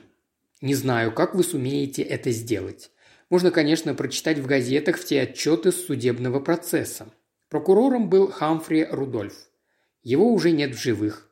Не 0.61 0.73
знаю, 0.73 1.13
как 1.13 1.35
вы 1.35 1.43
сумеете 1.43 2.01
это 2.01 2.31
сделать. 2.31 2.91
Можно, 3.29 3.51
конечно, 3.51 3.93
прочитать 3.93 4.39
в 4.39 4.47
газетах 4.47 4.97
все 4.97 5.21
отчеты 5.23 5.71
с 5.71 5.85
судебного 5.85 6.39
процесса. 6.39 7.11
Прокурором 7.49 8.09
был 8.09 8.31
Хамфри 8.31 8.85
Рудольф. 8.89 9.49
Его 10.01 10.31
уже 10.31 10.51
нет 10.51 10.75
в 10.75 10.81
живых. 10.81 11.29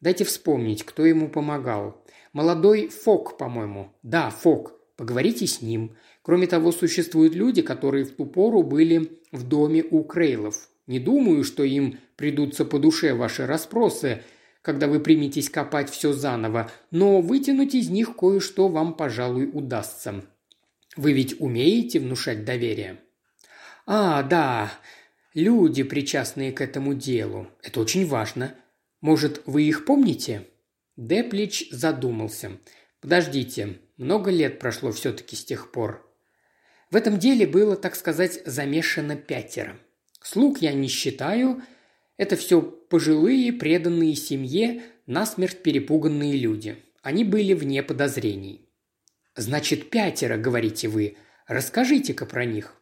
Дайте 0.00 0.24
вспомнить, 0.24 0.84
кто 0.84 1.04
ему 1.06 1.28
помогал. 1.28 2.04
Молодой 2.32 2.88
Фок, 2.88 3.38
по-моему. 3.38 3.92
Да, 4.02 4.30
Фок. 4.30 4.74
Поговорите 4.96 5.46
с 5.46 5.62
ним. 5.62 5.96
Кроме 6.22 6.46
того, 6.46 6.72
существуют 6.72 7.34
люди, 7.34 7.62
которые 7.62 8.04
в 8.04 8.10
ту 8.10 8.26
пору 8.26 8.62
были 8.62 9.18
в 9.32 9.44
доме 9.44 9.82
у 9.82 10.04
Крейлов. 10.04 10.68
Не 10.86 10.98
думаю, 10.98 11.44
что 11.44 11.64
им 11.64 11.98
придутся 12.16 12.66
по 12.66 12.78
душе 12.78 13.14
ваши 13.14 13.46
расспросы, 13.46 14.22
когда 14.60 14.88
вы 14.88 15.00
приметесь 15.00 15.48
копать 15.48 15.88
все 15.88 16.12
заново, 16.12 16.70
но 16.90 17.22
вытянуть 17.22 17.74
из 17.74 17.88
них 17.88 18.14
кое-что 18.14 18.68
вам, 18.68 18.94
пожалуй, 18.94 19.48
удастся. 19.50 20.22
Вы 20.96 21.12
ведь 21.12 21.40
умеете 21.40 22.00
внушать 22.00 22.44
доверие?» 22.44 23.00
«А, 23.86 24.22
да, 24.22 24.72
люди, 25.34 25.82
причастные 25.82 26.52
к 26.52 26.60
этому 26.60 26.94
делу. 26.94 27.48
Это 27.62 27.80
очень 27.80 28.06
важно. 28.06 28.54
Может, 29.00 29.42
вы 29.46 29.62
их 29.62 29.84
помните?» 29.84 30.46
Деплич 30.96 31.68
задумался. 31.70 32.52
«Подождите, 33.00 33.78
много 33.96 34.30
лет 34.30 34.58
прошло 34.58 34.92
все-таки 34.92 35.36
с 35.36 35.44
тех 35.44 35.72
пор». 35.72 36.06
В 36.90 36.96
этом 36.96 37.18
деле 37.18 37.46
было, 37.46 37.76
так 37.76 37.94
сказать, 37.94 38.42
замешано 38.44 39.16
пятеро. 39.16 39.78
Слуг 40.22 40.58
я 40.58 40.72
не 40.72 40.88
считаю, 40.88 41.62
это 42.16 42.36
все 42.36 42.60
пожилые, 42.60 43.52
преданные 43.52 44.14
семье, 44.14 44.82
насмерть 45.06 45.62
перепуганные 45.62 46.36
люди. 46.36 46.76
Они 47.02 47.24
были 47.24 47.54
вне 47.54 47.82
подозрений. 47.82 48.68
«Значит, 49.36 49.90
пятеро, 49.90 50.36
говорите 50.36 50.88
вы. 50.88 51.16
Расскажите-ка 51.46 52.26
про 52.26 52.44
них». 52.44 52.74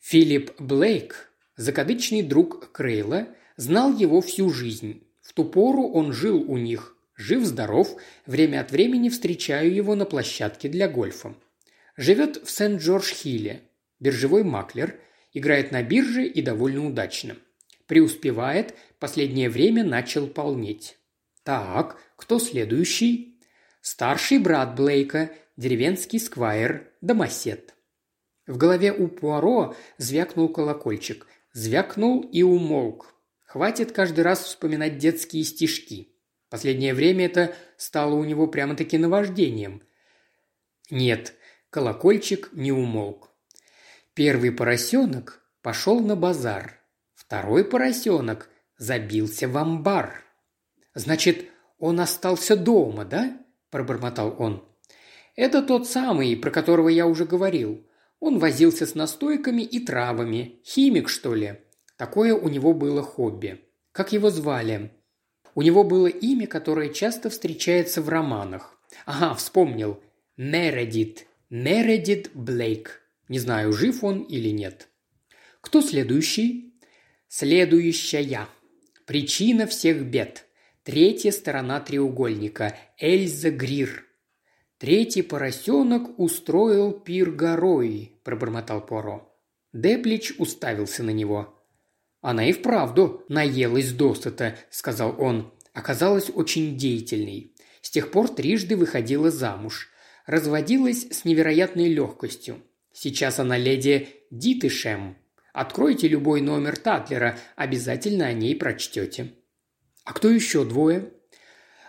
Филипп 0.00 0.60
Блейк, 0.60 1.32
закадычный 1.56 2.22
друг 2.22 2.70
Крейла, 2.72 3.28
знал 3.56 3.96
его 3.96 4.20
всю 4.20 4.50
жизнь. 4.50 5.02
В 5.22 5.32
ту 5.32 5.44
пору 5.44 5.88
он 5.88 6.12
жил 6.12 6.42
у 6.48 6.56
них. 6.56 6.96
Жив-здоров, 7.16 7.96
время 8.26 8.60
от 8.60 8.70
времени 8.70 9.08
встречаю 9.08 9.74
его 9.74 9.94
на 9.94 10.04
площадке 10.04 10.68
для 10.68 10.88
гольфа. 10.88 11.34
Живет 11.96 12.36
в 12.44 12.50
Сент-Джордж-Хилле. 12.50 13.62
Биржевой 13.98 14.44
маклер, 14.44 15.00
играет 15.32 15.72
на 15.72 15.82
бирже 15.82 16.26
и 16.26 16.42
довольно 16.42 16.86
удачно. 16.86 17.36
Преуспевает, 17.86 18.74
последнее 18.98 19.48
время 19.48 19.82
начал 19.82 20.26
полнеть. 20.26 20.98
Так, 21.42 21.98
кто 22.16 22.38
следующий? 22.38 23.35
Старший 23.86 24.38
брат 24.38 24.74
Блейка, 24.74 25.30
деревенский 25.56 26.18
сквайр, 26.18 26.90
домосед. 27.02 27.72
В 28.44 28.56
голове 28.56 28.92
у 28.92 29.06
Пуаро 29.06 29.76
звякнул 29.96 30.48
колокольчик. 30.48 31.28
Звякнул 31.52 32.22
и 32.22 32.42
умолк. 32.42 33.14
Хватит 33.44 33.92
каждый 33.92 34.22
раз 34.22 34.42
вспоминать 34.42 34.98
детские 34.98 35.44
стишки. 35.44 36.12
Последнее 36.50 36.94
время 36.94 37.26
это 37.26 37.54
стало 37.76 38.16
у 38.16 38.24
него 38.24 38.48
прямо-таки 38.48 38.98
наваждением. 38.98 39.84
Нет, 40.90 41.34
колокольчик 41.70 42.48
не 42.54 42.72
умолк. 42.72 43.30
Первый 44.14 44.50
поросенок 44.50 45.44
пошел 45.62 46.00
на 46.00 46.16
базар. 46.16 46.80
Второй 47.14 47.64
поросенок 47.64 48.50
забился 48.78 49.46
в 49.46 49.56
амбар. 49.56 50.24
«Значит, 50.94 51.46
он 51.78 52.00
остался 52.00 52.56
дома, 52.56 53.04
да?»– 53.04 53.38
пробормотал 53.76 54.34
он. 54.38 54.64
«Это 55.34 55.60
тот 55.60 55.86
самый, 55.86 56.34
про 56.34 56.50
которого 56.50 56.88
я 56.88 57.06
уже 57.06 57.26
говорил. 57.26 57.86
Он 58.20 58.38
возился 58.38 58.86
с 58.86 58.94
настойками 58.94 59.60
и 59.60 59.80
травами. 59.80 60.60
Химик, 60.64 61.10
что 61.10 61.34
ли? 61.34 61.58
Такое 61.98 62.34
у 62.34 62.48
него 62.48 62.72
было 62.72 63.02
хобби. 63.02 63.60
Как 63.92 64.12
его 64.12 64.30
звали? 64.30 64.92
У 65.54 65.60
него 65.60 65.84
было 65.84 66.06
имя, 66.06 66.46
которое 66.46 66.88
часто 66.88 67.28
встречается 67.28 68.00
в 68.00 68.08
романах. 68.08 68.80
Ага, 69.04 69.34
вспомнил. 69.34 70.02
Мередит. 70.38 71.26
Мередит 71.50 72.30
Блейк. 72.32 73.02
Не 73.28 73.38
знаю, 73.38 73.72
жив 73.74 74.02
он 74.02 74.22
или 74.22 74.48
нет. 74.48 74.88
Кто 75.60 75.82
следующий? 75.82 76.80
Следующая. 77.28 78.48
Причина 79.04 79.66
всех 79.66 80.02
бед. 80.06 80.45
Третья 80.86 81.32
сторона 81.32 81.80
треугольника. 81.80 82.78
Эльза 82.96 83.50
Грир. 83.50 84.04
Третий 84.78 85.22
поросенок 85.22 86.16
устроил 86.16 86.92
пир 86.92 87.32
горой, 87.32 88.20
пробормотал 88.22 88.86
Поро. 88.86 89.28
Деплич 89.72 90.34
уставился 90.38 91.02
на 91.02 91.10
него. 91.10 91.60
«Она 92.20 92.48
и 92.48 92.52
вправду 92.52 93.24
наелась 93.28 93.90
досыта»,– 93.90 94.56
сказал 94.70 95.20
он. 95.20 95.52
Оказалась 95.72 96.30
очень 96.32 96.76
деятельной. 96.76 97.52
С 97.82 97.90
тех 97.90 98.12
пор 98.12 98.28
трижды 98.28 98.76
выходила 98.76 99.32
замуж. 99.32 99.88
Разводилась 100.24 101.08
с 101.10 101.24
невероятной 101.24 101.88
легкостью. 101.88 102.62
Сейчас 102.92 103.40
она 103.40 103.58
леди 103.58 104.10
Дитышем. 104.30 105.16
Откройте 105.52 106.06
любой 106.06 106.42
номер 106.42 106.76
Татлера, 106.76 107.36
обязательно 107.56 108.26
о 108.26 108.32
ней 108.32 108.54
прочтете. 108.54 109.32
А 110.06 110.12
кто 110.12 110.30
еще 110.30 110.64
двое? 110.64 111.12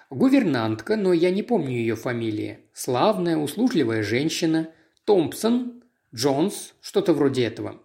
Гувернантка, 0.09 0.95
но 0.95 1.13
я 1.13 1.29
не 1.29 1.43
помню 1.43 1.77
ее 1.77 1.95
фамилии. 1.95 2.59
Славная, 2.73 3.37
услужливая 3.37 4.01
женщина. 4.01 4.71
Томпсон, 5.05 5.83
Джонс, 6.13 6.73
что-то 6.81 7.13
вроде 7.13 7.45
этого. 7.45 7.79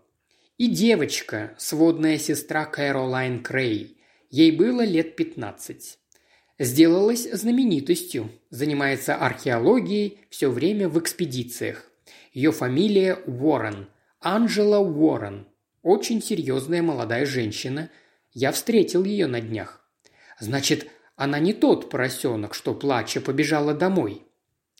И 0.56 0.68
девочка, 0.68 1.54
сводная 1.58 2.16
сестра 2.16 2.64
Кэролайн 2.64 3.42
Крей. 3.42 3.98
Ей 4.30 4.52
было 4.52 4.82
лет 4.84 5.16
пятнадцать. 5.16 5.98
Сделалась 6.58 7.30
знаменитостью, 7.30 8.30
занимается 8.48 9.14
археологией, 9.16 10.20
все 10.30 10.48
время 10.48 10.88
в 10.88 10.98
экспедициях. 10.98 11.90
Ее 12.32 12.52
фамилия 12.52 13.16
Уоррен, 13.26 13.88
Анжела 14.20 14.78
Уоррен. 14.78 15.46
Очень 15.82 16.22
серьезная 16.22 16.80
молодая 16.80 17.26
женщина. 17.26 17.90
Я 18.32 18.50
встретил 18.52 19.04
ее 19.04 19.26
на 19.26 19.42
днях. 19.42 19.81
Значит, 20.42 20.90
она 21.14 21.38
не 21.38 21.52
тот 21.52 21.88
поросенок, 21.88 22.52
что, 22.52 22.74
плача, 22.74 23.20
побежала 23.20 23.74
домой. 23.74 24.26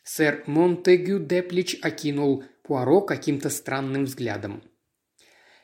Сэр 0.03 0.43
Монтегю 0.45 1.19
Деплич 1.19 1.79
окинул 1.81 2.43
Пуаро 2.63 2.99
каким-то 2.99 3.49
странным 3.49 4.03
взглядом. 4.03 4.61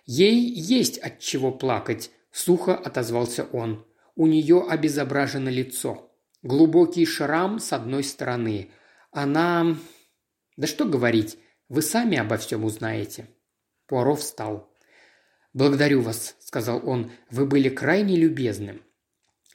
«Ей 0.06 0.40
есть 0.40 1.00
от 1.00 1.20
чего 1.20 1.52
плакать»,– 1.52 2.12
сухо 2.32 2.78
отозвался 2.78 3.44
он. 3.52 3.86
«У 4.16 4.26
нее 4.26 4.66
обезображено 4.70 5.50
лицо. 5.50 6.10
Глубокий 6.44 7.06
шрам 7.06 7.60
с 7.60 7.74
одной 7.74 8.06
стороны. 8.06 8.72
Она... 9.12 9.76
Да 10.56 10.66
что 10.66 10.86
говорить, 10.86 11.38
вы 11.68 11.82
сами 11.82 12.18
обо 12.18 12.38
всем 12.38 12.64
узнаете». 12.64 13.28
Пуаро 13.86 14.16
встал. 14.16 14.74
«Благодарю 15.52 16.00
вас»,– 16.00 16.38
сказал 16.40 16.88
он,– 16.88 17.12
«вы 17.32 17.46
были 17.46 17.68
крайне 17.68 18.16
любезны. 18.16 18.80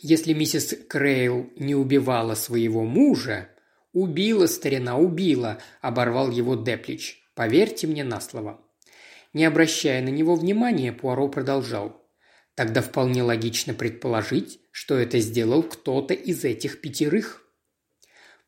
Если 0.06 0.34
миссис 0.34 0.74
Крейл 0.86 1.50
не 1.56 1.74
убивала 1.74 2.34
своего 2.34 2.84
мужа...» 2.84 3.48
«Убила, 3.94 4.46
старина, 4.46 4.98
убила»,– 4.98 5.62
оборвал 5.80 6.30
его 6.30 6.56
Деплич. 6.56 7.22
«Поверьте 7.34 7.86
мне 7.86 8.04
на 8.04 8.20
слово». 8.20 8.60
Не 9.32 9.46
обращая 9.46 10.02
на 10.02 10.10
него 10.10 10.34
внимания, 10.34 10.92
Пуаро 10.92 11.28
продолжал. 11.28 12.06
Тогда 12.54 12.82
вполне 12.82 13.22
логично 13.22 13.72
предположить, 13.72 14.60
что 14.72 14.94
это 14.94 15.20
сделал 15.20 15.62
кто-то 15.62 16.12
из 16.12 16.44
этих 16.44 16.82
пятерых. 16.82 17.42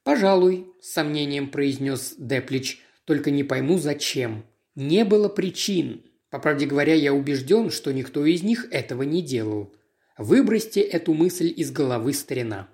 «Пожалуй»,– 0.02 0.66
с 0.82 0.92
сомнением 0.92 1.48
произнес 1.48 2.16
Деплич,– 2.18 2.82
«только 3.06 3.30
не 3.30 3.44
пойму, 3.44 3.78
зачем. 3.78 4.44
Не 4.74 5.06
было 5.06 5.30
причин. 5.30 6.04
По 6.28 6.38
правде 6.38 6.66
говоря, 6.66 6.92
я 6.92 7.14
убежден, 7.14 7.70
что 7.70 7.94
никто 7.94 8.26
из 8.26 8.42
них 8.42 8.66
этого 8.70 9.04
не 9.04 9.22
делал. 9.22 9.72
Выбросьте 10.18 10.80
эту 10.80 11.14
мысль 11.14 11.52
из 11.54 11.70
головы 11.70 12.12
старина». 12.12 12.68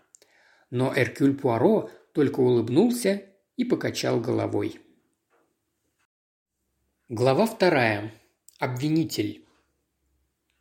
Но 0.71 0.93
Эркюль 0.97 1.37
Пуаро 1.37 1.91
только 2.15 2.41
улыбнулся 2.41 3.23
и 3.57 3.65
покачал 3.65 4.21
головой. 4.21 4.81
Глава 7.09 7.47
вторая. 7.47 8.15
Обвинитель. 8.59 9.45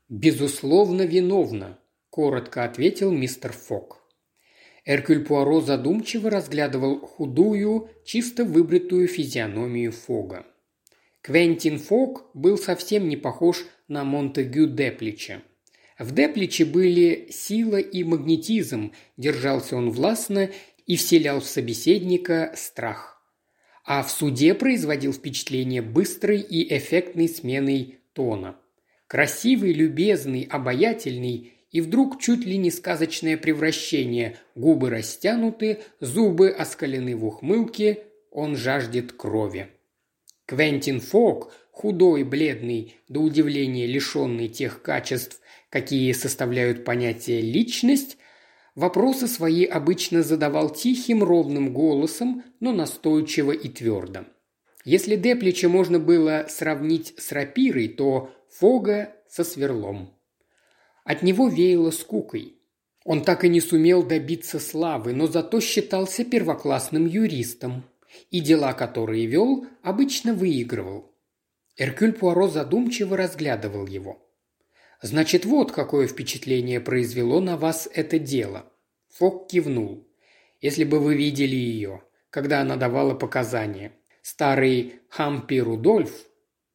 «Безусловно, 0.09 1.03
виновна»,– 1.03 1.79
коротко 2.09 2.65
ответил 2.65 3.11
мистер 3.11 3.53
Фок. 3.53 4.01
Эркюль 4.83 5.23
Пуаро 5.23 5.61
задумчиво 5.61 6.29
разглядывал 6.29 6.99
худую, 6.99 7.89
чисто 8.03 8.43
выбритую 8.43 9.07
физиономию 9.07 9.93
Фога. 9.93 10.45
Квентин 11.21 11.79
Фок 11.79 12.29
был 12.33 12.57
совсем 12.57 13.07
не 13.07 13.15
похож 13.15 13.63
на 13.87 14.03
Монтегю 14.03 14.67
Деплича. 14.67 15.43
В 16.01 16.13
Депличе 16.13 16.65
были 16.65 17.29
сила 17.31 17.77
и 17.77 18.03
магнетизм, 18.03 18.91
держался 19.15 19.77
он 19.77 19.91
властно 19.91 20.49
и 20.85 20.97
вселял 20.97 21.39
в 21.39 21.45
собеседника 21.45 22.53
страх 22.57 23.11
а 23.83 24.03
в 24.03 24.11
суде 24.11 24.53
производил 24.53 25.13
впечатление 25.13 25.81
быстрой 25.81 26.39
и 26.39 26.75
эффектной 26.75 27.27
сменой 27.27 27.99
тона. 28.13 28.55
Красивый, 29.07 29.73
любезный, 29.73 30.47
обаятельный 30.49 31.53
и 31.71 31.81
вдруг 31.81 32.21
чуть 32.21 32.45
ли 32.45 32.57
не 32.57 32.71
сказочное 32.71 33.37
превращение. 33.37 34.37
Губы 34.55 34.89
растянуты, 34.89 35.79
зубы 35.99 36.49
оскалены 36.49 37.15
в 37.15 37.25
ухмылке, 37.25 38.03
он 38.29 38.55
жаждет 38.55 39.13
крови. 39.13 39.67
Квентин 40.45 40.99
Фок, 40.99 41.51
худой, 41.71 42.23
бледный, 42.23 42.95
до 43.09 43.21
удивления 43.21 43.87
лишенный 43.87 44.47
тех 44.47 44.81
качеств, 44.81 45.40
какие 45.71 46.11
составляют 46.11 46.85
понятие 46.85 47.41
«личность», 47.41 48.17
Вопросы 48.75 49.27
свои 49.27 49.65
обычно 49.65 50.23
задавал 50.23 50.69
тихим, 50.69 51.23
ровным 51.23 51.73
голосом, 51.73 52.43
но 52.61 52.71
настойчиво 52.71 53.51
и 53.51 53.67
твердо. 53.67 54.25
Если 54.85 55.17
Деплича 55.17 55.67
можно 55.67 55.99
было 55.99 56.45
сравнить 56.49 57.13
с 57.17 57.31
рапирой, 57.31 57.89
то 57.89 58.31
Фога 58.49 59.13
со 59.29 59.43
сверлом. 59.43 60.17
От 61.03 61.21
него 61.21 61.49
веяло 61.49 61.91
скукой. 61.91 62.57
Он 63.03 63.23
так 63.23 63.43
и 63.43 63.49
не 63.49 63.59
сумел 63.59 64.03
добиться 64.03 64.59
славы, 64.59 65.13
но 65.13 65.27
зато 65.27 65.59
считался 65.59 66.23
первоклассным 66.23 67.07
юристом, 67.07 67.83
и 68.29 68.39
дела, 68.39 68.73
которые 68.73 69.25
вел, 69.25 69.65
обычно 69.81 70.33
выигрывал. 70.33 71.13
Эркюль 71.77 72.13
Пуаро 72.13 72.47
задумчиво 72.47 73.17
разглядывал 73.17 73.87
его. 73.87 74.30
Значит, 75.01 75.45
вот 75.45 75.71
какое 75.71 76.07
впечатление 76.07 76.79
произвело 76.79 77.39
на 77.39 77.57
вас 77.57 77.89
это 77.91 78.19
дело. 78.19 78.71
Фок 79.09 79.49
кивнул. 79.49 80.07
Если 80.59 80.83
бы 80.83 80.99
вы 80.99 81.15
видели 81.15 81.55
ее, 81.55 82.03
когда 82.29 82.61
она 82.61 82.75
давала 82.75 83.15
показания. 83.15 83.93
Старый 84.21 84.99
Хампи 85.09 85.59
Рудольф, 85.59 86.11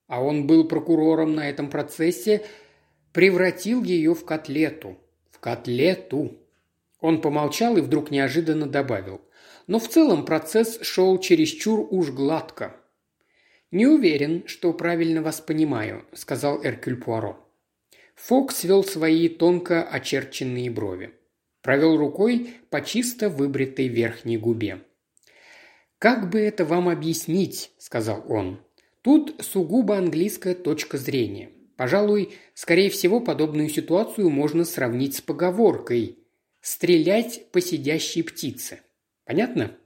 а 0.08 0.20
он 0.20 0.48
был 0.48 0.66
прокурором 0.66 1.36
на 1.36 1.48
этом 1.48 1.70
процессе, 1.70 2.44
превратил 3.12 3.84
ее 3.84 4.14
в 4.14 4.24
котлету. 4.24 4.98
В 5.31 5.38
котлету. 5.38 6.37
Он 7.00 7.20
помолчал 7.20 7.77
и 7.77 7.81
вдруг 7.81 8.10
неожиданно 8.10 8.66
добавил. 8.66 9.20
Но 9.68 9.79
в 9.79 9.88
целом 9.88 10.24
процесс 10.24 10.81
шел 10.83 11.16
чересчур 11.20 11.87
уж 11.90 12.10
гладко. 12.10 12.74
«Не 13.70 13.87
уверен, 13.87 14.44
что 14.46 14.72
правильно 14.72 15.22
вас 15.22 15.40
понимаю»,– 15.40 16.04
сказал 16.12 16.64
Эркюль 16.64 16.96
Пуаро. 16.96 17.46
Фок 18.17 18.50
свел 18.50 18.83
свои 18.83 19.29
тонко 19.29 19.85
очерченные 19.85 20.71
брови. 20.71 21.12
Провел 21.62 21.96
рукой 21.96 22.50
по 22.71 22.81
чисто 22.81 23.29
выбритой 23.29 23.88
верхней 23.88 24.38
губе. 24.38 24.83
«Как 25.98 26.31
бы 26.31 26.40
это 26.40 26.64
вам 26.64 26.88
объяснить?»– 26.88 27.71
сказал 27.79 28.25
он. 28.29 28.60
«Тут 29.02 29.37
сугубо 29.40 29.96
английская 29.96 30.54
точка 30.54 30.98
зрения. 30.98 31.50
Пожалуй, 31.77 32.35
скорее 32.54 32.90
всего, 32.90 33.21
подобную 33.21 33.69
ситуацию 33.69 34.31
можно 34.31 34.64
сравнить 34.64 35.17
с 35.17 35.21
поговоркой 35.21 36.19
«стрелять 36.60 37.50
по 37.52 37.60
сидящей 37.60 38.23
птице». 38.23 38.81
Понятно?» 39.25 39.77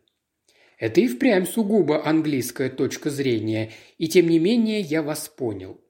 Это 0.78 1.00
и 1.00 1.08
впрямь 1.08 1.46
сугубо 1.46 2.06
английская 2.06 2.70
точка 2.70 3.10
зрения, 3.10 3.72
и 3.98 4.08
тем 4.08 4.28
не 4.28 4.38
менее 4.38 4.80
я 4.80 5.02
вас 5.02 5.28
понял. 5.28 5.80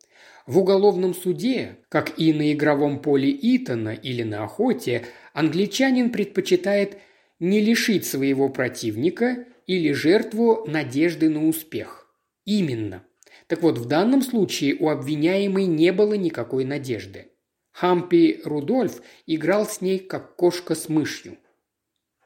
В 0.50 0.58
уголовном 0.58 1.14
суде, 1.14 1.76
как 1.88 2.18
и 2.18 2.32
на 2.32 2.52
игровом 2.52 3.00
поле 3.00 3.30
Итона 3.30 3.90
или 3.90 4.24
на 4.24 4.42
охоте, 4.42 5.06
англичанин 5.32 6.10
предпочитает 6.10 6.98
не 7.38 7.60
лишить 7.60 8.04
своего 8.04 8.48
противника 8.48 9.46
или 9.68 9.92
жертву 9.92 10.64
надежды 10.66 11.30
на 11.30 11.46
успех. 11.46 12.12
Именно. 12.46 13.04
Так 13.46 13.62
вот, 13.62 13.78
в 13.78 13.84
данном 13.84 14.22
случае 14.22 14.74
у 14.74 14.88
обвиняемой 14.88 15.66
не 15.66 15.92
было 15.92 16.14
никакой 16.14 16.64
надежды. 16.64 17.28
Хампи 17.70 18.40
Рудольф 18.42 19.02
играл 19.26 19.68
с 19.68 19.80
ней, 19.80 20.00
как 20.00 20.34
кошка 20.34 20.74
с 20.74 20.88
мышью. 20.88 21.38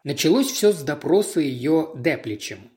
Началось 0.02 0.50
все 0.50 0.72
с 0.72 0.82
допроса 0.82 1.40
ее 1.40 1.90
Депличем. 1.94 2.70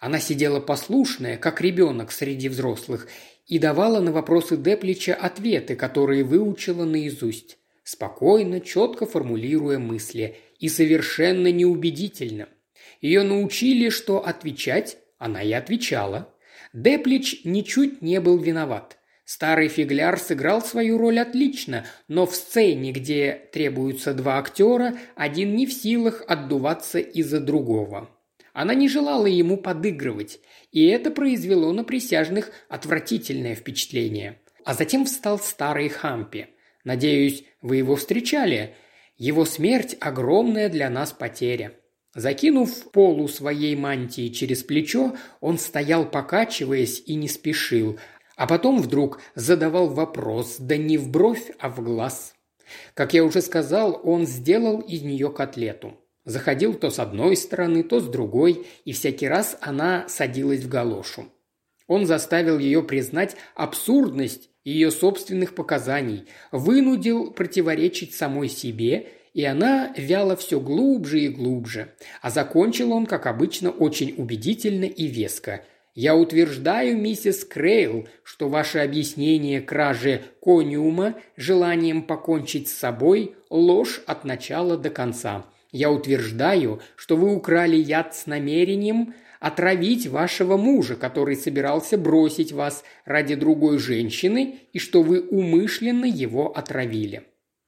Она 0.00 0.18
сидела 0.18 0.60
послушная, 0.60 1.36
как 1.36 1.60
ребенок 1.60 2.10
среди 2.10 2.48
взрослых, 2.48 3.08
и 3.46 3.58
давала 3.58 4.00
на 4.00 4.12
вопросы 4.12 4.56
Деплича 4.56 5.14
ответы, 5.14 5.76
которые 5.76 6.24
выучила 6.24 6.84
наизусть, 6.84 7.58
спокойно, 7.82 8.60
четко 8.60 9.06
формулируя 9.06 9.78
мысли 9.78 10.36
и 10.58 10.68
совершенно 10.68 11.52
неубедительно. 11.52 12.48
Ее 13.00 13.22
научили, 13.22 13.90
что 13.90 14.26
отвечать, 14.26 14.96
она 15.18 15.42
и 15.42 15.52
отвечала. 15.52 16.34
Деплич 16.72 17.44
ничуть 17.44 18.02
не 18.02 18.20
был 18.20 18.38
виноват. 18.38 18.98
Старый 19.24 19.68
фигляр 19.68 20.18
сыграл 20.18 20.60
свою 20.60 20.98
роль 20.98 21.18
отлично, 21.18 21.86
но 22.08 22.26
в 22.26 22.34
сцене, 22.34 22.92
где 22.92 23.48
требуются 23.52 24.12
два 24.12 24.38
актера, 24.38 24.98
один 25.14 25.54
не 25.54 25.66
в 25.66 25.72
силах 25.72 26.22
отдуваться 26.26 26.98
из-за 26.98 27.40
другого. 27.40 28.10
Она 28.54 28.72
не 28.74 28.88
желала 28.88 29.26
ему 29.26 29.56
подыгрывать, 29.56 30.38
и 30.70 30.86
это 30.86 31.10
произвело 31.10 31.72
на 31.72 31.82
присяжных 31.82 32.52
отвратительное 32.68 33.56
впечатление. 33.56 34.40
А 34.64 34.74
затем 34.74 35.04
встал 35.04 35.40
старый 35.40 35.88
Хампи. 35.88 36.46
Надеюсь, 36.84 37.44
вы 37.60 37.76
его 37.76 37.96
встречали. 37.96 38.76
Его 39.16 39.44
смерть– 39.44 39.96
огромная 40.00 40.68
для 40.68 40.88
нас 40.88 41.12
потеря. 41.12 41.74
Закинув 42.14 42.92
полу 42.92 43.26
своей 43.26 43.74
мантии 43.74 44.28
через 44.28 44.62
плечо, 44.62 45.16
он 45.40 45.58
стоял, 45.58 46.08
покачиваясь, 46.08 47.02
и 47.06 47.16
не 47.16 47.26
спешил, 47.26 47.98
а 48.36 48.46
потом 48.46 48.80
вдруг 48.80 49.20
задавал 49.34 49.88
вопрос, 49.88 50.56
да 50.60 50.76
не 50.76 50.96
в 50.96 51.10
бровь, 51.10 51.50
а 51.58 51.68
в 51.68 51.82
глаз. 51.82 52.34
Как 52.94 53.14
я 53.14 53.24
уже 53.24 53.42
сказал, 53.42 54.00
он 54.04 54.26
сделал 54.26 54.78
из 54.78 55.02
нее 55.02 55.32
котлету. 55.32 55.98
Заходил 56.24 56.74
то 56.74 56.90
с 56.90 56.98
одной 56.98 57.36
стороны, 57.36 57.82
то 57.82 58.00
с 58.00 58.08
другой, 58.08 58.66
и 58.84 58.92
всякий 58.92 59.28
раз 59.28 59.58
она 59.60 60.08
садилась 60.08 60.60
в 60.60 60.68
галошу. 60.68 61.26
Он 61.86 62.06
заставил 62.06 62.58
ее 62.58 62.82
признать 62.82 63.36
абсурдность 63.54 64.48
ее 64.64 64.90
собственных 64.90 65.54
показаний, 65.54 66.24
вынудил 66.50 67.30
противоречить 67.30 68.14
самой 68.14 68.48
себе, 68.48 69.08
и 69.34 69.44
она 69.44 69.92
вяла 69.96 70.36
все 70.36 70.60
глубже 70.60 71.20
и 71.20 71.28
глубже. 71.28 71.94
А 72.22 72.30
закончил 72.30 72.92
он, 72.92 73.04
как 73.04 73.26
обычно, 73.26 73.70
очень 73.70 74.14
убедительно 74.16 74.84
и 74.84 75.06
веско– 75.06 75.64
я 75.94 76.16
утверждаю, 76.16 76.98
миссис 76.98 77.44
Крейл, 77.44 78.08
что 78.24 78.48
ваше 78.48 78.80
объяснение 78.80 79.60
кражи 79.60 80.22
кониума 80.40 81.14
желанием 81.36 82.02
покончить 82.02 82.68
с 82.68 82.72
собой– 82.72 83.36
ложь 83.50 84.02
от 84.06 84.24
начала 84.24 84.76
до 84.76 84.90
конца. 84.90 85.46
Я 85.74 85.90
утверждаю, 85.90 86.80
что 86.94 87.16
вы 87.16 87.34
украли 87.34 87.74
яд 87.74 88.14
с 88.14 88.26
намерением 88.26 89.12
отравить 89.40 90.06
вашего 90.06 90.56
мужа, 90.56 90.94
который 90.94 91.34
собирался 91.34 91.98
бросить 91.98 92.52
вас 92.52 92.84
ради 93.04 93.34
другой 93.34 93.78
женщины, 93.78 94.60
и 94.72 94.78
что 94.78 95.02
вы 95.02 95.20
умышленно 95.20 96.04
его 96.04 96.56
отравили». 96.56 97.24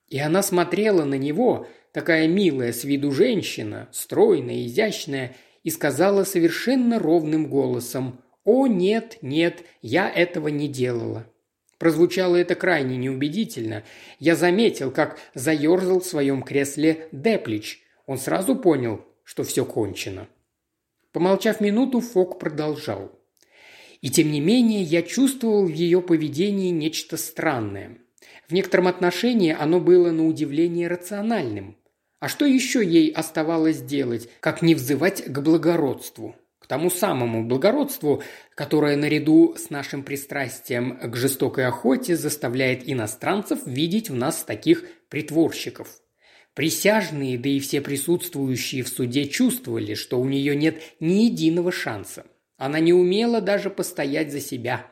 И 0.09 0.21
она 0.21 0.45
смотрела 0.45 1.05
на 1.05 1.17
него, 1.17 1.67
такая 1.91 2.29
милая 2.29 2.73
с 2.73 2.85
виду 2.85 3.11
женщина, 3.11 3.89
стройная, 3.91 4.67
изящная, 4.67 5.35
и 5.65 5.71
сказала 5.71 6.23
совершенно 6.23 7.01
ровным 7.01 7.49
голосом 7.49 8.21
«О, 8.45 8.69
нет, 8.69 9.19
нет, 9.21 9.65
я 9.83 10.09
этого 10.09 10.47
не 10.47 10.69
делала». 10.69 11.27
Прозвучало 11.79 12.37
это 12.37 12.55
крайне 12.55 12.97
неубедительно. 12.97 13.83
Я 14.21 14.37
заметил, 14.37 14.93
как 14.93 15.19
заерзал 15.35 15.99
в 15.99 16.07
своем 16.07 16.43
кресле 16.43 17.09
Деплич. 17.11 17.83
Он 18.07 18.19
сразу 18.19 18.57
понял, 18.57 19.05
что 19.25 19.43
все 19.43 19.65
кончено. 19.65 20.29
Помолчав 21.13 21.61
минуту, 21.61 22.01
Фок 22.01 22.39
продолжал. 22.39 23.11
И 24.01 24.11
тем 24.11 24.31
не 24.31 24.41
менее 24.41 24.83
я 24.83 25.03
чувствовал 25.03 25.67
в 25.67 25.73
ее 25.73 26.01
поведении 26.01 26.71
нечто 26.71 27.17
странное. 27.17 27.99
В 28.49 28.53
некотором 28.53 28.87
отношении 28.87 29.53
оно 29.53 29.81
было 29.81 30.13
на 30.13 30.27
удивление 30.27 30.89
рациональным. 30.89 31.77
А 32.21 32.29
что 32.29 32.47
еще 32.47 32.85
ей 32.85 33.11
оставалось 33.11 33.83
делать, 33.83 34.29
как 34.41 34.63
не 34.63 34.75
взывать 34.75 35.25
к 35.25 35.41
благородству? 35.41 36.37
К 36.61 36.67
тому 36.67 36.91
самому 36.91 37.45
благородству, 37.45 38.23
которое 38.55 38.97
наряду 38.97 39.55
с 39.57 39.71
нашим 39.71 40.03
пристрастием 40.03 40.99
к 40.99 41.17
жестокой 41.17 41.67
охоте 41.67 42.17
заставляет 42.17 42.89
иностранцев 42.89 43.61
видеть 43.67 44.11
в 44.11 44.15
нас 44.15 44.43
таких 44.45 44.85
притворщиков. 45.09 45.89
Присяжные, 46.57 47.39
да 47.39 47.49
и 47.49 47.61
все 47.61 47.81
присутствующие 47.81 48.83
в 48.83 48.89
суде 48.89 49.29
чувствовали, 49.29 49.95
что 49.95 50.19
у 50.19 50.25
нее 50.25 50.57
нет 50.57 50.83
ни 50.99 51.27
единого 51.27 51.71
шанса. 51.71 52.27
Она 52.57 52.81
не 52.81 52.93
умела 52.93 53.41
даже 53.41 53.71
постоять 53.71 54.33
за 54.33 54.41
себя. 54.41 54.87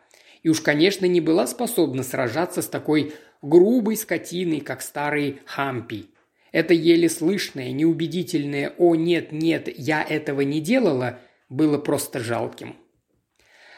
И 0.44 0.48
уж, 0.48 0.60
конечно, 0.60 1.06
не 1.06 1.20
была 1.20 1.48
способна 1.48 2.04
сражаться 2.04 2.62
с 2.62 2.68
такой 2.68 3.14
грубой 3.42 3.96
скотиной, 3.96 4.60
как 4.60 4.80
старый 4.80 5.40
Хампи– 5.46 6.10
это 6.54 6.72
еле 6.72 7.08
слышное, 7.08 7.72
неубедительное 7.72 8.74
«О, 8.78 8.94
нет, 8.94 9.32
нет, 9.32 9.68
я 9.76 10.04
этого 10.04 10.42
не 10.42 10.60
делала» 10.60 11.18
было 11.48 11.78
просто 11.78 12.20
жалким. 12.20 12.76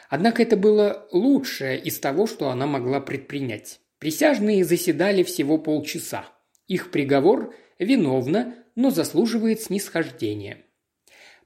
Однако 0.09 0.43
это 0.43 0.55
было 0.57 1.07
лучшее 1.11 1.79
из 1.79 1.99
того, 1.99 2.27
что 2.27 2.49
она 2.49 2.67
могла 2.67 2.99
предпринять. 2.99 3.79
Присяжные 3.97 4.63
заседали 4.63 5.23
всего 5.23 5.57
полчаса. 5.57 6.27
Их 6.67 6.91
приговор 6.91 7.55
виновна, 7.79 8.55
но 8.75 8.89
заслуживает 8.89 9.61
снисхождения. 9.61 10.59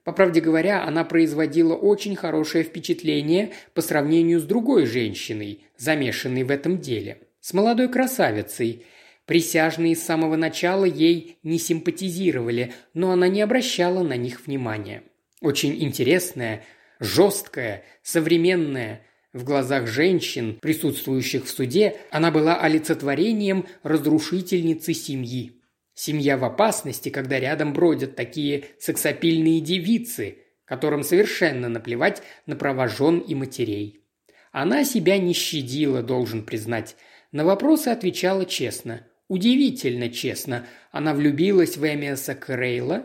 По 0.04 0.14
правде 0.14 0.42
говоря, 0.42 0.84
она 0.84 1.04
производила 1.04 1.76
очень 1.76 2.16
хорошее 2.16 2.64
впечатление 2.64 3.52
по 3.74 3.82
сравнению 3.82 4.40
с 4.40 4.44
другой 4.44 4.86
женщиной, 4.86 5.64
замешанной 5.78 6.44
в 6.44 6.52
этом 6.52 6.80
деле. 6.80 7.22
С 7.40 7.54
молодой 7.54 7.90
красавицей, 7.90 8.86
Присяжные 9.26 9.96
с 9.96 10.04
самого 10.04 10.36
начала 10.36 10.84
ей 10.84 11.38
не 11.42 11.58
симпатизировали, 11.58 12.74
но 12.94 13.12
она 13.12 13.30
не 13.30 13.42
обращала 13.42 14.04
на 14.04 14.18
них 14.18 14.46
внимания. 14.46 15.04
Очень 15.40 15.82
интересная, 15.82 16.66
жесткая, 17.00 17.86
современная, 18.04 19.06
в 19.32 19.46
глазах 19.46 19.88
женщин, 19.88 20.58
присутствующих 20.62 21.46
в 21.46 21.50
суде, 21.50 21.96
она 22.10 22.32
была 22.32 22.60
олицетворением 22.60 23.66
разрушительницы 23.84 24.94
семьи. 24.94 25.61
Семья 26.04 26.36
в 26.36 26.44
опасности, 26.44 27.10
когда 27.10 27.40
рядом 27.40 27.74
бродят 27.74 28.16
такие 28.16 28.64
сексапильные 28.80 29.62
девицы, 29.62 30.40
которым 30.66 31.04
совершенно 31.04 31.70
наплевать 31.70 32.24
на 32.48 32.56
права 32.56 32.88
жен 32.88 33.20
и 33.20 33.36
матерей. 33.36 34.04
Она 34.52 34.84
себя 34.84 35.20
не 35.20 35.34
щадила, 35.34 36.02
должен 36.02 36.44
признать. 36.44 36.96
На 37.32 37.46
вопросы 37.46 37.90
отвечала 37.90 38.48
честно. 38.48 39.06
Удивительно 39.28 40.10
честно, 40.10 40.66
она 40.92 41.14
влюбилась 41.14 41.78
в 41.78 41.86
Эмиаса 41.86 42.34
Крейла, 42.34 43.04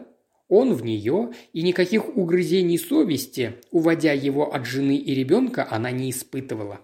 он 0.48 0.72
в 0.72 0.82
нее, 0.82 1.34
и 1.52 1.60
никаких 1.60 2.16
угрызений 2.16 2.78
совести, 2.78 3.56
уводя 3.70 4.12
его 4.14 4.54
от 4.54 4.64
жены 4.64 4.96
и 4.96 5.14
ребенка, 5.14 5.68
она 5.70 5.90
не 5.90 6.08
испытывала. 6.08 6.80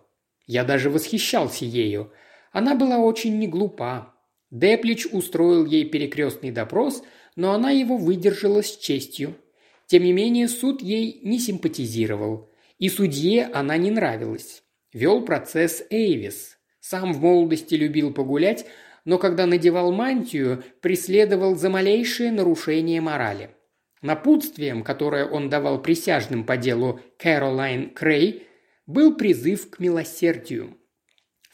Я 0.46 0.64
даже 0.64 0.90
восхищался 0.90 1.64
ею. 1.64 2.12
Она 2.52 2.74
была 2.74 2.98
очень 2.98 3.38
не 3.38 3.48
глупа. 3.48 4.11
Деплич 4.52 5.06
устроил 5.06 5.64
ей 5.64 5.86
перекрестный 5.86 6.50
допрос, 6.50 7.02
но 7.36 7.54
она 7.54 7.70
его 7.70 7.96
выдержала 7.96 8.62
с 8.62 8.76
честью. 8.76 9.34
Тем 9.86 10.04
не 10.04 10.12
менее, 10.12 10.46
суд 10.46 10.82
ей 10.82 11.20
не 11.22 11.40
симпатизировал. 11.40 12.50
И 12.78 12.90
судье 12.90 13.48
она 13.54 13.78
не 13.78 13.90
нравилась. 13.90 14.62
Вел 14.92 15.24
процесс 15.24 15.82
Эйвис. 15.88 16.58
Сам 16.80 17.14
в 17.14 17.20
молодости 17.22 17.76
любил 17.76 18.12
погулять, 18.12 18.66
но 19.06 19.16
когда 19.16 19.46
надевал 19.46 19.90
мантию, 19.90 20.62
преследовал 20.82 21.56
за 21.56 21.70
малейшее 21.70 22.30
нарушение 22.30 23.00
морали. 23.00 23.50
Напутствием, 24.02 24.82
которое 24.82 25.24
он 25.24 25.48
давал 25.48 25.80
присяжным 25.80 26.44
по 26.44 26.58
делу 26.58 27.00
Кэролайн 27.16 27.88
Крей, 27.88 28.46
был 28.86 29.16
призыв 29.16 29.70
к 29.70 29.78
милосердию. 29.78 30.76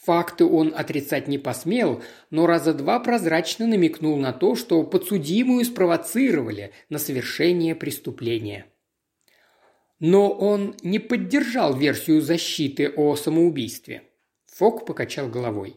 Факты 0.09 0.47
он 0.47 0.73
отрицать 0.75 1.29
не 1.29 1.37
посмел, 1.37 2.03
но 2.31 2.47
раза 2.47 2.73
два 2.73 2.99
прозрачно 2.99 3.67
намекнул 3.67 4.17
на 4.17 4.33
то, 4.33 4.57
что 4.57 4.83
подсудимую 4.83 5.67
спровоцировали 5.67 6.73
на 6.89 6.99
совершение 6.99 7.75
преступления. 7.75 8.65
Но 10.01 10.31
он 10.31 10.75
не 10.83 10.99
поддержал 10.99 11.77
версию 11.77 12.23
защиты 12.23 12.89
о 12.89 13.17
самоубийстве. 13.17 14.05
Фок 14.47 14.87
покачал 14.87 15.29
головой. 15.29 15.77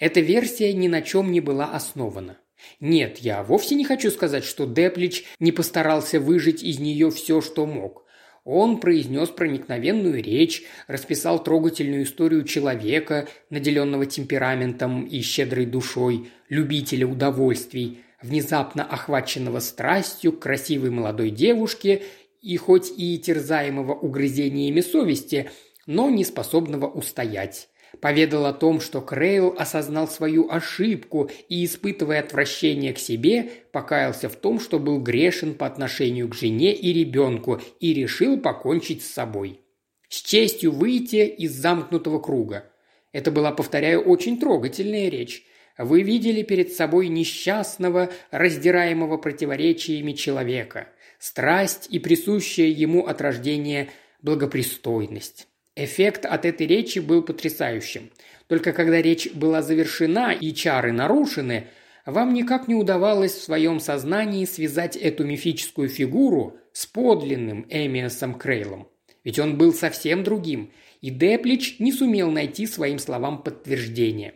Эта 0.00 0.20
версия 0.20 0.72
ни 0.72 0.88
на 0.88 1.02
чем 1.02 1.30
не 1.30 1.42
была 1.42 1.66
основана. 1.66 2.38
Нет, 2.80 3.18
я 3.18 3.42
вовсе 3.42 3.74
не 3.74 3.84
хочу 3.84 4.10
сказать, 4.10 4.44
что 4.44 4.64
Деплич 4.64 5.24
не 5.38 5.52
постарался 5.52 6.18
выжить 6.18 6.62
из 6.62 6.78
нее 6.78 7.10
все, 7.10 7.42
что 7.42 7.66
мог. 7.66 8.05
Он 8.48 8.78
произнес 8.78 9.28
проникновенную 9.30 10.22
речь, 10.22 10.62
расписал 10.86 11.42
трогательную 11.42 12.04
историю 12.04 12.44
человека, 12.44 13.26
наделенного 13.50 14.06
темпераментом 14.06 15.04
и 15.04 15.20
щедрой 15.20 15.66
душой, 15.66 16.30
любителя 16.48 17.08
удовольствий, 17.08 18.04
внезапно 18.22 18.84
охваченного 18.84 19.58
страстью 19.58 20.30
к 20.30 20.38
красивой 20.38 20.90
молодой 20.90 21.30
девушке 21.30 22.04
и 22.40 22.56
хоть 22.56 22.92
и 22.96 23.18
терзаемого 23.18 23.94
угрызениями 23.94 24.80
совести, 24.80 25.50
но 25.86 26.08
не 26.08 26.24
способного 26.24 26.86
устоять 26.86 27.68
поведал 28.00 28.46
о 28.46 28.52
том, 28.52 28.80
что 28.80 29.00
Крейл 29.00 29.54
осознал 29.58 30.08
свою 30.08 30.50
ошибку 30.50 31.30
и, 31.48 31.64
испытывая 31.64 32.20
отвращение 32.20 32.92
к 32.92 32.98
себе, 32.98 33.50
покаялся 33.72 34.28
в 34.28 34.36
том, 34.36 34.60
что 34.60 34.78
был 34.78 35.00
грешен 35.00 35.54
по 35.54 35.66
отношению 35.66 36.28
к 36.28 36.34
жене 36.34 36.74
и 36.74 36.92
ребенку 36.92 37.60
и 37.80 37.94
решил 37.94 38.38
покончить 38.38 39.04
с 39.04 39.12
собой. 39.12 39.60
С 40.08 40.22
честью 40.22 40.72
выйти 40.72 41.26
из 41.26 41.52
замкнутого 41.52 42.18
круга. 42.20 42.70
Это 43.12 43.30
была, 43.30 43.50
повторяю, 43.52 44.02
очень 44.02 44.38
трогательная 44.38 45.08
речь. 45.08 45.44
Вы 45.78 46.02
видели 46.02 46.42
перед 46.42 46.72
собой 46.72 47.08
несчастного, 47.08 48.10
раздираемого 48.30 49.18
противоречиями 49.18 50.12
человека, 50.12 50.88
страсть 51.18 51.88
и 51.90 51.98
присущая 51.98 52.68
ему 52.68 53.06
от 53.06 53.20
рождения 53.20 53.88
благопристойность. 54.22 55.48
Эффект 55.78 56.24
от 56.24 56.46
этой 56.46 56.66
речи 56.66 57.00
был 57.00 57.22
потрясающим. 57.22 58.10
Только 58.48 58.72
когда 58.72 59.02
речь 59.02 59.30
была 59.32 59.60
завершена 59.60 60.32
и 60.32 60.54
чары 60.54 60.90
нарушены, 60.90 61.66
вам 62.06 62.32
никак 62.32 62.66
не 62.66 62.74
удавалось 62.74 63.34
в 63.34 63.42
своем 63.42 63.78
сознании 63.78 64.46
связать 64.46 64.96
эту 64.96 65.24
мифическую 65.26 65.90
фигуру 65.90 66.56
с 66.72 66.86
подлинным 66.86 67.66
Эмиасом 67.68 68.36
Крейлом. 68.36 68.88
Ведь 69.22 69.38
он 69.38 69.58
был 69.58 69.74
совсем 69.74 70.24
другим, 70.24 70.72
и 71.02 71.10
Деплич 71.10 71.78
не 71.78 71.92
сумел 71.92 72.30
найти 72.30 72.66
своим 72.66 72.98
словам 72.98 73.42
подтверждения. 73.42 74.32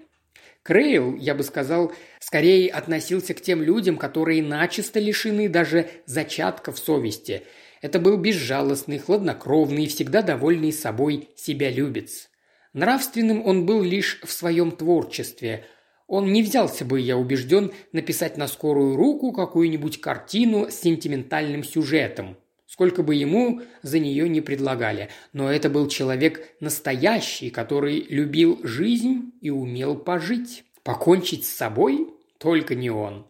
Крейл, 0.63 1.17
я 1.17 1.35
бы 1.35 1.43
сказал, 1.43 1.93
скорее 2.19 2.69
относился 2.69 3.33
к 3.33 3.41
тем 3.41 3.63
людям, 3.63 3.97
которые 3.97 4.43
начисто 4.43 5.01
лишены 5.01 5.49
даже 5.49 5.89
зачатков 6.05 6.79
совести– 6.79 7.45
это 7.81 7.99
был 7.99 8.19
безжалостный, 8.19 8.99
хладнокровный 8.99 9.87
всегда 9.87 10.23
довольный 10.23 10.73
собой 10.73 11.31
себя 11.35 11.71
любец. 11.71 12.29
Нравственным 12.73 13.45
он 13.45 13.67
был 13.67 13.83
лишь 13.83 14.21
в 14.23 14.31
своем 14.31 14.71
творчестве. 14.71 15.65
Он 16.07 16.33
не 16.33 16.43
взялся 16.43 16.85
бы, 16.85 17.01
я 17.01 17.17
убежден, 17.17 17.73
написать 17.93 18.37
на 18.37 18.49
скорую 18.49 18.97
руку 18.97 19.33
какую-нибудь 19.33 20.01
картину 20.01 20.71
с 20.71 20.75
сентиментальным 20.75 21.65
сюжетом, 21.65 22.37
сколько 22.67 23.03
бы 23.03 23.15
ему 23.15 23.63
за 23.83 23.99
нее 23.99 24.29
не 24.29 24.41
предлагали. 24.41 25.09
Но 25.33 25.51
это 25.51 25.71
был 25.71 25.89
человек 25.89 26.55
настоящий, 26.61 27.51
который 27.51 28.01
любил 28.09 28.61
жизнь 28.63 29.33
и 29.41 29.51
умел 29.51 29.97
пожить. 29.97 30.65
Покончить 30.83 31.45
с 31.45 31.53
собой 31.53 32.09
только 32.39 32.75
не 32.75 32.91
он. 32.91 33.30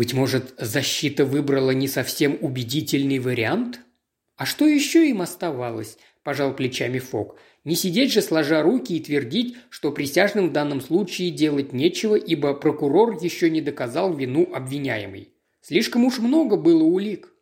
Быть 0.00 0.14
может, 0.14 0.54
защита 0.56 1.26
выбрала 1.26 1.72
не 1.72 1.86
совсем 1.86 2.38
убедительный 2.40 3.18
вариант? 3.18 3.80
А 4.34 4.46
что 4.46 4.66
еще 4.66 5.06
им 5.10 5.20
оставалось? 5.20 5.98
Пожал 6.22 6.54
плечами 6.54 6.98
Фок. 6.98 7.38
Не 7.64 7.74
сидеть 7.74 8.10
же 8.10 8.22
сложа 8.22 8.62
руки 8.62 8.96
и 8.96 9.00
твердить, 9.00 9.58
что 9.68 9.92
присяжным 9.92 10.48
в 10.48 10.52
данном 10.52 10.80
случае 10.80 11.30
делать 11.30 11.74
нечего, 11.74 12.14
ибо 12.14 12.54
прокурор 12.54 13.22
еще 13.22 13.50
не 13.50 13.60
доказал 13.60 14.14
вину 14.14 14.50
обвиняемой. 14.54 15.34
Слишком 15.60 16.06
уж 16.06 16.18
много 16.18 16.56
было 16.56 16.82
улик. 16.82 17.34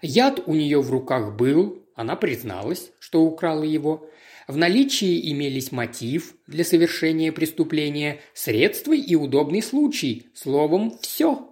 Яд 0.00 0.42
у 0.46 0.54
нее 0.54 0.82
в 0.82 0.90
руках 0.90 1.36
был, 1.36 1.86
она 1.94 2.16
призналась, 2.16 2.90
что 2.98 3.22
украла 3.22 3.62
его. 3.62 4.10
В 4.48 4.56
наличии 4.56 5.30
имелись 5.30 5.70
мотив 5.70 6.34
для 6.48 6.64
совершения 6.64 7.30
преступления, 7.30 8.18
средства 8.34 8.92
и 8.92 9.14
удобный 9.14 9.62
случай, 9.62 10.32
словом, 10.34 10.98
все. 11.00 11.51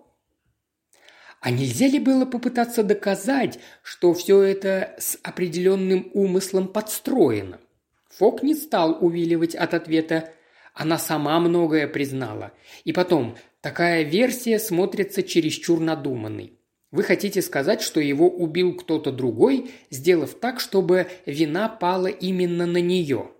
А 1.40 1.50
нельзя 1.50 1.86
ли 1.86 1.98
было 1.98 2.26
попытаться 2.26 2.82
доказать, 2.82 3.58
что 3.82 4.12
все 4.12 4.42
это 4.42 4.94
с 4.98 5.18
определенным 5.22 6.10
умыслом 6.12 6.68
подстроено? 6.68 7.58
Фок 8.10 8.42
не 8.42 8.54
стал 8.54 8.98
увиливать 9.00 9.54
от 9.54 9.72
ответа. 9.72 10.30
Она 10.74 10.98
сама 10.98 11.40
многое 11.40 11.88
признала. 11.88 12.52
И 12.84 12.92
потом, 12.92 13.36
такая 13.62 14.02
версия 14.02 14.58
смотрится 14.58 15.22
чересчур 15.22 15.80
надуманной. 15.80 16.58
Вы 16.90 17.04
хотите 17.04 17.40
сказать, 17.40 17.80
что 17.80 18.00
его 18.00 18.28
убил 18.28 18.74
кто-то 18.74 19.10
другой, 19.10 19.70
сделав 19.90 20.34
так, 20.34 20.60
чтобы 20.60 21.06
вина 21.24 21.68
пала 21.68 22.08
именно 22.08 22.66
на 22.66 22.82
нее? 22.82 23.30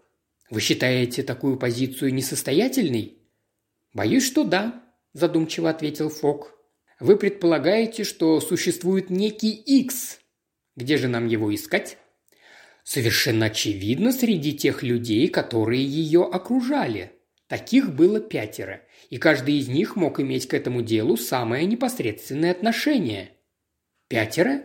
Вы 0.49 0.61
считаете 0.61 1.23
такую 1.23 1.59
позицию 1.59 2.15
несостоятельной? 2.15 3.19
Боюсь, 3.93 4.25
что 4.25 4.45
да, 4.45 4.83
задумчиво 5.13 5.69
ответил 5.69 6.09
Фок. 6.09 6.60
Вы 7.01 7.17
предполагаете, 7.17 8.05
что 8.05 8.41
существует 8.41 9.09
некий 9.09 9.53
X. 9.53 10.21
Где 10.77 10.99
же 10.99 11.09
нам 11.09 11.27
его 11.27 11.53
искать? 11.55 11.97
Совершенно 12.85 13.47
очевидно 13.47 14.13
среди 14.13 14.53
тех 14.53 14.83
людей, 14.83 15.29
которые 15.29 15.83
ее 15.83 16.25
окружали. 16.25 17.13
Таких 17.49 17.95
было 17.95 18.21
пятеро, 18.21 18.83
и 19.09 19.17
каждый 19.17 19.57
из 19.57 19.69
них 19.69 19.97
мог 19.97 20.21
иметь 20.21 20.47
к 20.47 20.55
этому 20.55 20.83
делу 20.83 21.17
самое 21.17 21.65
непосредственное 21.65 22.53
отношение. 22.53 23.31
Пятеро? 24.09 24.63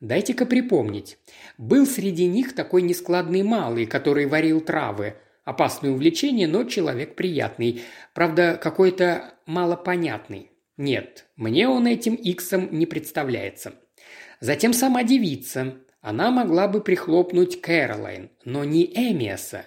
Дайте-ка 0.00 0.46
припомнить. 0.46 1.18
Был 1.58 1.86
среди 1.86 2.26
них 2.26 2.54
такой 2.54 2.82
нескладный 2.82 3.42
малый, 3.42 3.86
который 3.86 4.26
варил 4.26 4.60
травы. 4.60 5.14
Опасное 5.44 5.90
увлечение, 5.90 6.46
но 6.46 6.64
человек 6.64 7.16
приятный. 7.16 7.82
Правда, 8.14 8.58
какой-то 8.62 9.34
малопонятный. 9.46 10.50
Нет, 10.80 11.26
мне 11.36 11.68
он 11.68 11.86
этим 11.86 12.14
иксом 12.14 12.70
не 12.72 12.86
представляется. 12.86 13.74
Затем 14.40 14.72
сама 14.72 15.02
девица. 15.02 15.76
Она 16.00 16.30
могла 16.30 16.68
бы 16.68 16.80
прихлопнуть 16.80 17.60
Кэролайн, 17.60 18.30
но 18.46 18.64
не 18.64 18.86
Эмиаса. 18.86 19.66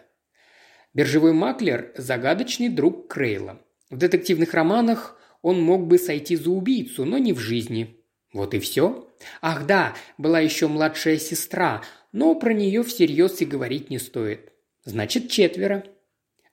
Биржевой 0.95 1.33
маклер– 1.33 1.91
загадочный 1.97 2.69
друг 2.69 3.13
Крейла. 3.13 3.61
В 3.91 3.97
детективных 3.97 4.55
романах 4.55 5.15
он 5.43 5.61
мог 5.61 5.85
бы 5.85 5.99
сойти 5.99 6.35
за 6.35 6.49
убийцу, 6.49 7.05
но 7.05 7.19
не 7.19 7.31
в 7.33 7.37
жизни. 7.37 8.03
Вот 8.33 8.55
и 8.55 8.59
все. 8.59 9.07
Ах 9.39 9.67
да, 9.67 9.93
была 10.17 10.39
еще 10.39 10.67
младшая 10.67 11.19
сестра, 11.19 11.83
но 12.11 12.33
про 12.33 12.55
нее 12.55 12.81
всерьез 12.81 13.39
и 13.39 13.45
говорить 13.45 13.91
не 13.91 13.99
стоит. 13.99 14.51
Значит, 14.83 15.29
четверо. 15.29 15.83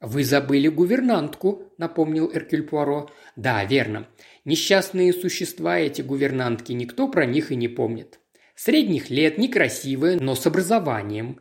«Вы 0.01 0.25
забыли 0.25 0.69
гувернантку»,– 0.69 1.65
напомнил 1.79 2.31
Эркюль 2.33 2.63
Пуаро. 2.63 3.11
«Да, 3.37 3.63
верно. 3.67 4.09
Несчастные 4.45 5.13
существа 5.13 5.79
эти 5.79 6.03
гувернантки, 6.03 6.73
никто 6.73 7.09
про 7.09 7.27
них 7.27 7.53
и 7.53 7.57
не 7.57 7.69
помнит. 7.69 8.21
Средних 8.55 9.11
лет, 9.11 9.39
некрасивая, 9.39 10.19
но 10.19 10.35
с 10.35 10.47
образованием. 10.47 11.41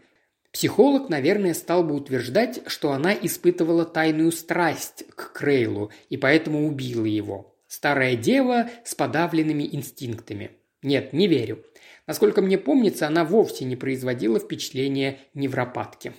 Психолог, 0.52 1.10
наверное, 1.10 1.54
стал 1.54 1.84
бы 1.84 1.95
утверждать, 1.95 2.62
что 2.68 2.91
она 2.91 3.14
испытывала 3.14 3.86
тайную 3.86 4.32
страсть 4.32 5.06
к 5.16 5.34
Крейлу 5.34 5.91
и 6.10 6.18
поэтому 6.18 6.68
убила 6.68 7.06
его. 7.06 7.56
Старая 7.68 8.16
дева 8.16 8.70
с 8.84 8.95
подавленными 8.95 9.68
инстинктами. 9.76 10.52
Нет, 10.82 11.14
не 11.14 11.28
верю. 11.28 11.64
Насколько 12.08 12.41
мне 12.41 12.58
помнится, 12.58 13.06
она 13.06 13.24
вовсе 13.24 13.66
не 13.66 13.76
производила 13.76 14.39
впечатления 14.39 15.20
невропатки. 15.34 16.14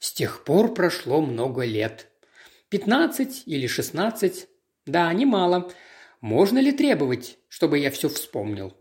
С 0.00 0.12
тех 0.12 0.44
пор 0.44 0.74
прошло 0.74 1.20
много 1.20 1.64
лет. 1.64 2.10
Пятнадцать 2.68 3.44
или 3.46 3.66
шестнадцать. 3.66 4.48
Да, 4.86 5.12
немало. 5.12 5.72
Можно 6.20 6.58
ли 6.58 6.72
требовать, 6.72 7.38
чтобы 7.48 7.78
я 7.78 7.90
все 7.90 8.08
вспомнил? 8.08 8.74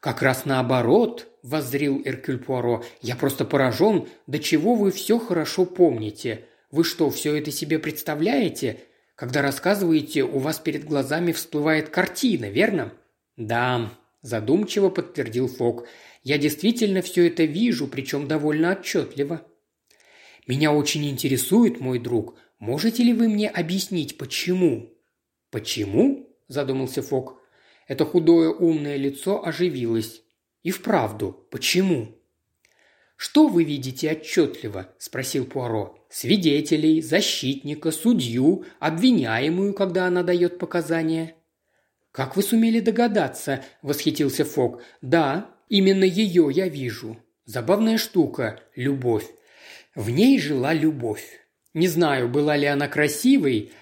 Как 0.00 0.22
раз 0.22 0.44
наоборот, 0.44 1.28
воззрил 1.42 2.02
Эркюль 2.04 2.38
Пуаро. 2.38 2.84
Я 3.02 3.16
просто 3.16 3.44
поражен, 3.44 4.08
до 4.26 4.38
чего 4.38 4.74
вы 4.74 4.90
все 4.92 5.18
хорошо 5.18 5.64
помните. 5.64 6.44
Вы 6.70 6.84
что, 6.84 7.10
все 7.10 7.34
это 7.36 7.50
себе 7.50 7.78
представляете? 7.78 8.80
Когда 9.16 9.42
рассказываете, 9.42 10.22
у 10.22 10.38
вас 10.38 10.58
перед 10.60 10.84
глазами 10.84 11.32
всплывает 11.32 11.88
картина, 11.88 12.46
верно? 12.46 12.92
Да, 13.36 13.90
задумчиво 14.22 14.90
подтвердил 14.90 15.48
Фок. 15.48 15.88
Я 16.22 16.38
действительно 16.38 17.02
все 17.02 17.26
это 17.26 17.44
вижу, 17.44 17.88
причем 17.88 18.28
довольно 18.28 18.72
отчетливо. 18.72 19.42
Меня 20.46 20.72
очень 20.72 21.08
интересует, 21.08 21.80
мой 21.80 21.98
друг, 21.98 22.36
можете 22.58 23.02
ли 23.02 23.12
вы 23.12 23.28
мне 23.28 23.48
объяснить, 23.48 24.16
почему?» 24.16 24.97
«Почему?»– 25.50 26.28
задумался 26.48 27.02
Фок. 27.02 27.40
Это 27.86 28.04
худое 28.04 28.50
умное 28.50 28.96
лицо 28.96 29.44
оживилось. 29.44 30.22
«И 30.62 30.70
вправду, 30.70 31.46
почему?» 31.50 32.18
«Что 33.16 33.48
вы 33.48 33.64
видите 33.64 34.12
отчетливо?»– 34.12 34.94
спросил 34.98 35.44
Пуаро. 35.44 35.98
«Свидетелей, 36.08 37.02
защитника, 37.02 37.90
судью, 37.90 38.64
обвиняемую, 38.78 39.74
когда 39.74 40.06
она 40.06 40.22
дает 40.22 40.58
показания». 40.58 41.34
«Как 42.12 42.36
вы 42.36 42.42
сумели 42.42 42.80
догадаться?»– 42.80 43.64
восхитился 43.82 44.44
Фок. 44.44 44.82
«Да, 45.02 45.50
именно 45.68 46.04
ее 46.04 46.48
я 46.52 46.68
вижу. 46.68 47.16
Забавная 47.44 47.98
штука– 47.98 48.60
любовь. 48.76 49.26
В 49.94 50.10
ней 50.10 50.38
жила 50.38 50.72
любовь. 50.72 51.40
Не 51.74 51.88
знаю, 51.88 52.28
была 52.28 52.56
ли 52.56 52.66
она 52.66 52.88
красивой. 52.88 53.72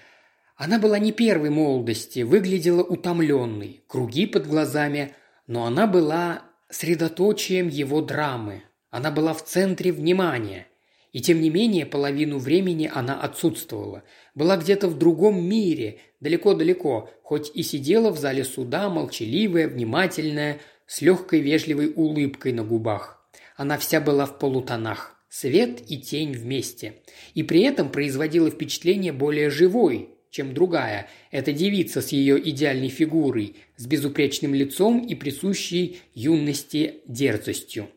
Она 0.57 0.79
была 0.79 0.97
не 0.97 1.11
первой 1.11 1.51
молодости, 1.51 2.21
выглядела 2.21 2.81
утомленной, 2.81 3.83
круги 3.87 4.25
под 4.25 4.47
глазами, 4.47 5.13
но 5.45 5.65
она 5.65 5.85
была 5.85 6.41
средоточием 6.69 7.67
его 7.67 8.01
драмы. 8.01 8.63
Она 8.89 9.11
была 9.11 9.35
в 9.35 9.45
центре 9.45 9.91
внимания. 9.91 10.65
И 11.13 11.21
тем 11.21 11.41
не 11.41 11.51
менее, 11.51 11.85
половину 11.85 12.39
времени 12.39 12.89
она 12.91 13.21
отсутствовала. 13.21 14.03
Была 14.33 14.57
где-то 14.57 14.87
в 14.87 14.97
другом 14.97 15.47
мире, 15.47 15.99
далеко-далеко, 16.21 17.11
хоть 17.21 17.51
и 17.53 17.61
сидела 17.61 18.09
в 18.09 18.17
зале 18.17 18.43
суда, 18.43 18.89
молчаливая, 18.89 19.67
внимательная, 19.67 20.59
с 20.87 21.01
легкой 21.01 21.41
вежливой 21.41 21.93
улыбкой 21.95 22.51
на 22.51 22.63
губах. 22.63 23.29
Она 23.57 23.77
вся 23.77 24.01
была 24.01 24.25
в 24.25 24.39
полутонах. 24.39 25.13
Свет 25.29 25.81
и 25.87 25.97
тень 25.97 26.31
вместе. 26.31 27.03
И 27.35 27.43
при 27.43 27.61
этом 27.61 27.91
производила 27.91 28.49
впечатление 28.49 29.11
более 29.11 29.49
живой, 29.49 30.16
чем 30.29 30.53
другая. 30.53 31.07
Эта 31.31 31.51
девица 31.51 32.01
с 32.01 32.09
ее 32.09 32.37
идеальной 32.49 32.89
фигурой, 32.89 33.55
с 33.75 33.85
безупречным 33.85 34.53
лицом 34.53 35.05
и 35.05 35.15
присущей 35.15 35.99
юности 36.13 37.01
дерзостью. 37.07 37.89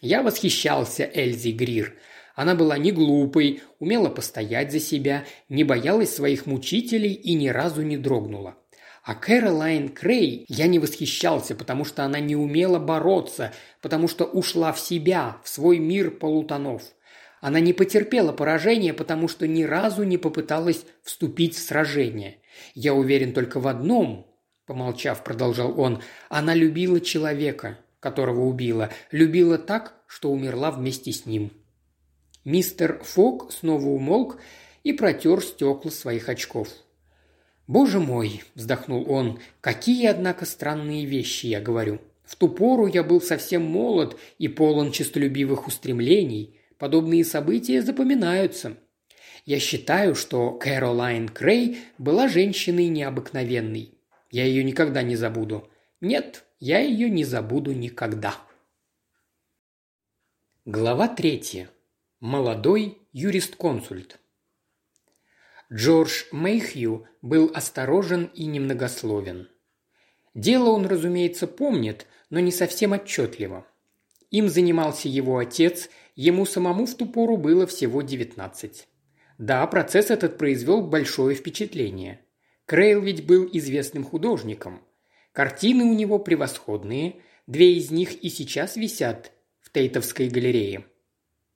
Я 0.00 0.22
восхищался 0.22 1.10
Эльзи 1.12 1.50
Грир. 1.50 1.94
Она 2.36 2.54
была 2.54 2.78
не 2.78 2.92
глупой, 2.92 3.62
умела 3.80 4.08
постоять 4.08 4.70
за 4.70 4.78
себя, 4.78 5.24
не 5.48 5.64
боялась 5.64 6.14
своих 6.14 6.46
мучителей 6.46 7.12
и 7.12 7.34
ни 7.34 7.48
разу 7.48 7.82
не 7.82 7.96
дрогнула. 7.96 8.56
А 9.02 9.14
Кэролайн 9.14 9.88
Крей 9.88 10.44
я 10.48 10.66
не 10.66 10.78
восхищался, 10.78 11.54
потому 11.54 11.84
что 11.84 12.04
она 12.04 12.20
не 12.20 12.36
умела 12.36 12.78
бороться, 12.78 13.52
потому 13.80 14.06
что 14.06 14.24
ушла 14.24 14.72
в 14.72 14.78
себя, 14.78 15.38
в 15.42 15.48
свой 15.48 15.78
мир 15.78 16.10
полутонов. 16.10 16.82
Она 17.40 17.60
не 17.60 17.72
потерпела 17.72 18.32
поражения, 18.32 18.92
потому 18.92 19.28
что 19.28 19.46
ни 19.46 19.62
разу 19.62 20.02
не 20.02 20.18
попыталась 20.18 20.84
вступить 21.02 21.54
в 21.54 21.60
сражение. 21.60 22.38
Я 22.74 22.94
уверен 22.94 23.32
только 23.32 23.60
в 23.60 23.68
одном, 23.68 24.26
помолчав, 24.66 25.22
продолжал 25.22 25.78
он, 25.78 26.02
она 26.28 26.54
любила 26.54 27.00
человека, 27.00 27.78
которого 28.00 28.42
убила, 28.42 28.90
любила 29.12 29.58
так, 29.58 29.94
что 30.06 30.30
умерла 30.30 30.70
вместе 30.70 31.12
с 31.12 31.26
ним. 31.26 31.52
Мистер 32.44 33.00
Фок 33.04 33.52
снова 33.52 33.86
умолк 33.86 34.38
и 34.82 34.92
протер 34.92 35.42
стекла 35.42 35.90
своих 35.90 36.28
очков– 36.28 36.68
«Боже 37.68 38.00
мой!»– 38.00 38.42
вздохнул 38.54 39.10
он. 39.10 39.40
«Какие, 39.60 40.06
однако, 40.06 40.46
странные 40.46 41.04
вещи 41.04 41.46
я 41.46 41.60
говорю. 41.60 42.00
В 42.24 42.34
ту 42.34 42.48
пору 42.48 42.86
я 42.86 43.04
был 43.04 43.20
совсем 43.20 43.62
молод 43.62 44.16
и 44.38 44.48
полон 44.48 44.90
честолюбивых 44.90 45.66
устремлений. 45.66 46.57
Подобные 46.78 47.24
события 47.24 47.82
запоминаются. 47.82 48.76
Я 49.44 49.58
считаю, 49.58 50.14
что 50.14 50.52
Кэролайн 50.52 51.28
Крей 51.28 51.78
была 51.98 52.28
женщиной 52.28 52.88
необыкновенной. 52.88 53.94
Я 54.30 54.44
ее 54.44 54.62
никогда 54.62 55.02
не 55.02 55.16
забуду. 55.16 55.68
Нет, 56.00 56.44
я 56.60 56.78
ее 56.78 57.10
не 57.10 57.24
забуду 57.24 57.72
никогда». 57.72 58.36
Глава 60.64 61.08
третья. 61.08 61.70
Молодой 62.20 62.98
юрист-консульт. 63.12 64.18
Джордж 65.72 66.24
Мэйхью 66.30 67.06
был 67.22 67.50
осторожен 67.54 68.26
и 68.34 68.44
немногословен. 68.44 69.48
Дело 70.34 70.70
он, 70.70 70.84
разумеется, 70.84 71.46
помнит, 71.46 72.06
но 72.28 72.40
не 72.40 72.52
совсем 72.52 72.92
отчетливо. 72.92 73.66
Им 74.30 74.50
занимался 74.50 75.08
его 75.08 75.38
отец, 75.38 75.88
ему 76.18 76.46
самому 76.46 76.84
в 76.84 76.94
ту 76.96 77.06
пору 77.06 77.36
было 77.36 77.64
всего 77.66 78.02
девятнадцать. 78.02 78.88
Да, 79.38 79.64
процесс 79.68 80.10
этот 80.10 80.36
произвел 80.36 80.82
большое 80.82 81.36
впечатление. 81.36 82.20
Крейл 82.66 83.00
ведь 83.00 83.24
был 83.24 83.48
известным 83.52 84.02
художником. 84.02 84.82
Картины 85.32 85.84
у 85.84 85.94
него 85.94 86.18
превосходные, 86.18 87.22
две 87.46 87.74
из 87.74 87.92
них 87.92 88.20
и 88.24 88.30
сейчас 88.30 88.74
висят 88.74 89.30
в 89.60 89.70
Тейтовской 89.70 90.28
галерее. 90.28 90.86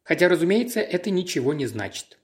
Хотя, 0.04 0.28
разумеется, 0.28 0.78
это 0.78 1.10
ничего 1.10 1.54
не 1.54 1.66
значит. 1.66 2.18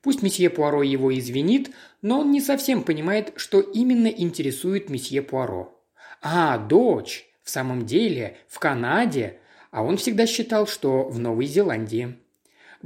Пусть 0.00 0.22
месье 0.22 0.48
Пуаро 0.48 0.82
его 0.82 1.14
извинит, 1.14 1.70
но 2.00 2.20
он 2.20 2.30
не 2.30 2.40
совсем 2.40 2.82
понимает, 2.82 3.34
что 3.36 3.60
именно 3.60 4.08
интересует 4.08 4.88
месье 4.88 5.20
Пуаро. 5.20 5.78
А, 6.22 6.56
дочь, 6.56 7.26
в 7.42 7.50
самом 7.50 7.84
деле, 7.84 8.38
в 8.48 8.58
Канаде, 8.58 9.38
а 9.74 9.82
он 9.82 9.96
всегда 9.96 10.24
считал, 10.24 10.68
что 10.68 11.08
в 11.08 11.18
Новой 11.18 11.46
Зеландии. 11.46 12.16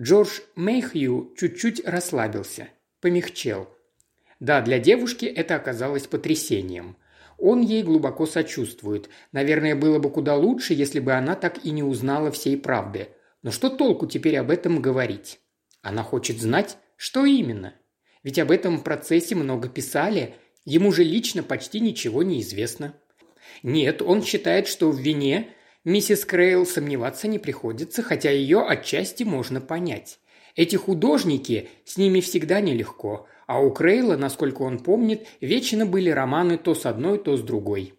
Джордж 0.01 0.41
Мэйхью 0.55 1.34
чуть-чуть 1.36 1.84
расслабился, 1.84 2.68
помягчел. 3.03 3.68
Да, 4.41 4.62
для 4.62 4.78
девушки 4.78 5.26
это 5.26 5.57
оказалось 5.57 6.07
потрясением. 6.07 6.97
Он 7.36 7.61
ей 7.61 7.82
глубоко 7.82 8.24
сочувствует. 8.24 9.11
Наверное, 9.32 9.76
было 9.76 9.99
бы 9.99 10.09
куда 10.09 10.34
лучше, 10.34 10.72
если 10.72 10.99
бы 10.99 11.12
она 11.12 11.34
так 11.34 11.62
и 11.62 11.72
не 11.72 11.82
узнала 11.82 12.30
всей 12.30 12.57
правды. 12.57 13.09
Но 13.43 13.51
что 13.51 13.68
толку 13.68 14.07
теперь 14.07 14.39
об 14.39 14.51
этом 14.51 14.80
говорить? 14.80 15.41
Она 15.82 16.03
хочет 16.03 16.41
знать, 16.41 16.78
что 16.97 17.26
именно? 17.26 17.74
Ведь 18.22 18.39
об 18.39 18.51
этом 18.51 18.80
процессе 18.80 19.34
много 19.34 19.68
писали, 19.68 20.36
ему 20.64 20.91
же 20.93 21.05
лично 21.05 21.43
почти 21.43 21.80
ничего 21.80 22.22
не 22.22 22.41
известно. 22.41 22.95
Нет, 23.62 24.01
он 24.01 24.22
считает, 24.22 24.68
что 24.68 24.91
в 24.91 24.99
вине 24.99 25.51
миссис 25.85 26.24
Крейл 26.24 26.66
сомневаться 26.66 27.29
не 27.29 27.39
приходится, 27.39 28.03
хотя 28.03 28.31
ее 28.31 28.61
отчасти 28.61 29.22
можно 29.22 29.61
понять. 29.61 30.20
Эти 30.57 30.76
художники, 30.76 31.68
с 31.85 31.97
ними 31.97 32.20
всегда 32.20 32.61
нелегко, 32.61 33.26
а 33.47 33.61
у 33.61 33.70
Крейла, 33.70 34.16
насколько 34.16 34.62
он 34.62 34.79
помнит, 34.79 35.26
вечно 35.41 35.87
были 35.87 36.11
романы 36.11 36.59
то 36.59 36.74
с 36.74 36.85
одной, 36.85 37.18
то 37.18 37.37
с 37.37 37.43
другой. 37.43 37.95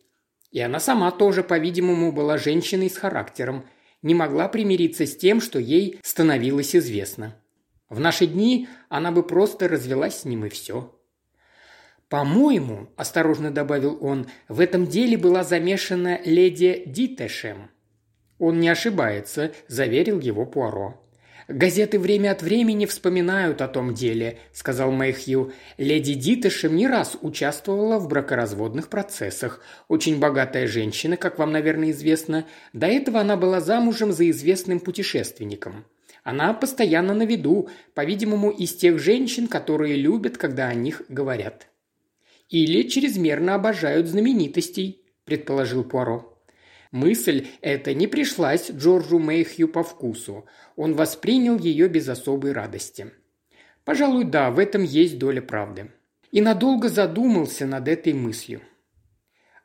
И 0.51 0.59
она 0.59 0.79
сама 0.79 1.11
тоже, 1.11 1.43
по-видимому, 1.43 2.11
была 2.11 2.37
женщиной 2.37 2.89
с 2.89 2.97
характером, 2.97 3.65
не 4.01 4.13
могла 4.13 4.47
примириться 4.47 5.05
с 5.05 5.15
тем, 5.15 5.41
что 5.41 5.59
ей 5.59 5.99
становилось 6.03 6.75
известно. 6.75 7.35
В 7.89 7.99
наши 7.99 8.27
дни 8.27 8.67
она 8.89 9.11
бы 9.11 9.23
просто 9.23 9.67
развелась 9.67 10.19
с 10.19 10.25
ним 10.25 10.45
и 10.45 10.49
все. 10.49 10.98
«По-моему»,– 12.09 12.89
осторожно 12.97 13.51
добавил 13.51 13.97
он,– 14.01 14.27
«в 14.47 14.59
этом 14.59 14.87
деле 14.87 15.15
была 15.15 15.43
замешана 15.43 16.19
леди 16.25 16.83
Дитешем». 16.87 17.69
«Он 18.39 18.59
не 18.59 18.67
ошибается»,– 18.67 19.51
заверил 19.67 20.19
его 20.19 20.47
Пуаро. 20.47 20.99
«Газеты 21.47 21.99
время 21.99 22.31
от 22.31 22.41
времени 22.41 22.87
вспоминают 22.87 23.61
о 23.61 23.67
том 23.67 23.93
деле»,– 23.93 24.39
сказал 24.53 24.91
Мэйхью. 24.91 25.51
«Леди 25.77 26.15
Дитешем 26.15 26.75
не 26.75 26.87
раз 26.87 27.15
участвовала 27.21 27.99
в 27.99 28.07
бракоразводных 28.07 28.87
процессах. 28.89 29.61
Очень 29.87 30.19
богатая 30.19 30.65
женщина, 30.65 31.15
как 31.15 31.37
вам, 31.37 31.51
наверное, 31.51 31.91
известно. 31.91 32.45
До 32.73 32.87
этого 32.87 33.19
она 33.19 33.35
была 33.35 33.61
замужем 33.61 34.11
за 34.13 34.29
известным 34.31 34.79
путешественником. 34.79 35.85
Она 36.23 36.53
постоянно 36.53 37.13
на 37.13 37.23
виду, 37.23 37.69
по-видимому, 37.93 38.49
из 38.49 38.73
тех 38.75 38.99
женщин, 38.99 39.47
которые 39.47 39.95
любят, 39.95 40.37
когда 40.37 40.67
о 40.67 40.73
них 40.73 41.03
говорят. 41.09 41.67
«Или 42.49 42.87
чрезмерно 42.89 43.55
обожают 43.55 44.07
знаменитостей»,– 44.07 45.03
предположил 45.25 45.83
Пуаро. 45.83 46.35
Мысль 46.91 47.47
эта 47.61 47.93
не 47.93 48.07
пришлась 48.07 48.71
Джорджу 48.71 49.19
Мэйхью 49.19 49.67
по 49.67 49.83
вкусу. 49.83 50.45
Он 50.75 50.95
воспринял 50.95 51.57
ее 51.59 51.87
без 51.87 52.09
особой 52.09 52.51
радости. 52.51 53.11
Пожалуй, 53.85 54.23
да, 54.23 54.49
в 54.49 54.57
этом 54.57 54.83
есть 54.83 55.19
доля 55.19 55.41
правды. 55.41 55.91
И 56.31 56.41
надолго 56.41 56.89
задумался 56.89 57.67
над 57.67 57.87
этой 57.87 58.13
мыслью. 58.13 58.61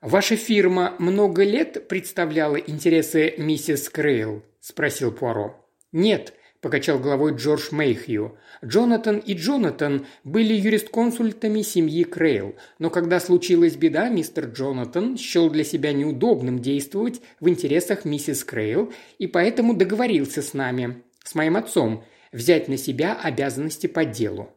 «Ваша 0.03 0.37
фирма 0.37 0.95
много 0.99 1.45
лет 1.45 1.89
представляла 1.89 2.57
интересы 2.57 3.35
миссис 3.39 3.89
Крейл?»– 3.89 4.43
спросил 4.61 5.13
Пуаро. 5.13 5.67
«Нет, 5.93 6.35
покачал 6.65 6.99
головой 6.99 7.35
Джордж 7.35 7.69
Мейхью. 7.73 8.39
Джонатан 8.65 9.19
и 9.19 9.35
Джонатан 9.35 10.07
были 10.25 10.55
юрисконсультами 10.55 11.61
семьи 11.61 12.05
Крейл, 12.05 12.55
но 12.79 12.89
когда 12.89 13.21
случилась 13.21 13.77
беда, 13.77 14.09
мистер 14.09 14.47
Джонатан 14.47 15.19
счел 15.19 15.51
для 15.51 15.63
себя 15.63 15.93
неудобным 15.93 16.59
действовать 16.61 17.21
в 17.39 17.51
интересах 17.51 18.07
миссис 18.07 18.45
Крейл 18.45 18.91
и 19.19 19.27
поэтому 19.27 19.75
договорился 19.75 20.41
с 20.41 20.55
нами, 20.55 21.03
с 21.23 21.35
моим 21.35 21.59
отцом, 21.59 22.03
взять 22.33 22.67
на 22.69 22.79
себя 22.79 23.15
обязанности 23.15 23.87
по 23.87 24.07
делу. 24.07 24.49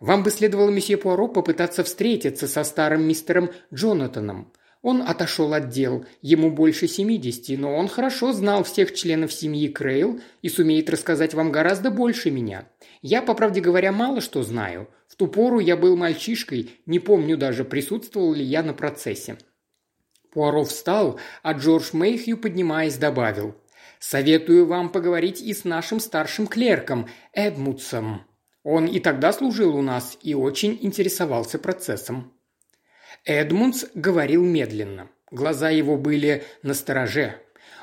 Вам 0.00 0.24
бы 0.24 0.32
следовало, 0.32 0.70
месье 0.70 0.96
Пуаро, 0.96 1.28
попытаться 1.28 1.84
встретиться 1.84 2.48
со 2.48 2.64
старым 2.64 3.06
мистером 3.06 3.50
Джонатаном. 3.72 4.52
Он 4.86 5.02
отошел 5.02 5.52
от 5.52 5.68
дел, 5.68 6.06
ему 6.22 6.48
больше 6.48 6.86
семидесяти, 6.86 7.54
но 7.54 7.74
он 7.74 7.88
хорошо 7.88 8.32
знал 8.32 8.62
всех 8.62 8.94
членов 8.94 9.32
семьи 9.32 9.66
Крейл 9.66 10.20
и 10.42 10.48
сумеет 10.48 10.88
рассказать 10.88 11.34
вам 11.34 11.50
гораздо 11.50 11.90
больше 11.90 12.30
меня. 12.30 12.68
Я, 13.02 13.20
по 13.20 13.34
правде 13.34 13.60
говоря, 13.60 13.90
мало 13.90 14.20
что 14.20 14.44
знаю. 14.44 14.88
В 15.08 15.16
ту 15.16 15.26
пору 15.26 15.58
я 15.58 15.76
был 15.76 15.96
мальчишкой, 15.96 16.70
не 16.86 17.00
помню 17.00 17.36
даже, 17.36 17.64
присутствовал 17.64 18.32
ли 18.32 18.44
я 18.44 18.62
на 18.62 18.74
процессе. 18.74 19.38
Пуаро 20.30 20.62
встал, 20.62 21.18
а 21.42 21.54
Джордж 21.54 21.88
Мэйхью, 21.92 22.38
поднимаясь, 22.38 22.96
добавил. 22.96 23.56
«Советую 23.98 24.66
вам 24.66 24.90
поговорить 24.90 25.40
и 25.40 25.52
с 25.52 25.64
нашим 25.64 25.98
старшим 25.98 26.46
клерком, 26.46 27.08
Эдмутсом. 27.32 28.24
Он 28.62 28.86
и 28.86 29.00
тогда 29.00 29.32
служил 29.32 29.74
у 29.74 29.82
нас 29.82 30.16
и 30.22 30.36
очень 30.36 30.78
интересовался 30.80 31.58
процессом». 31.58 32.35
Эдмундс 33.26 33.86
говорил 33.94 34.44
медленно. 34.44 35.10
Глаза 35.32 35.68
его 35.70 35.96
были 35.96 36.44
на 36.62 36.74
стороже. 36.74 37.34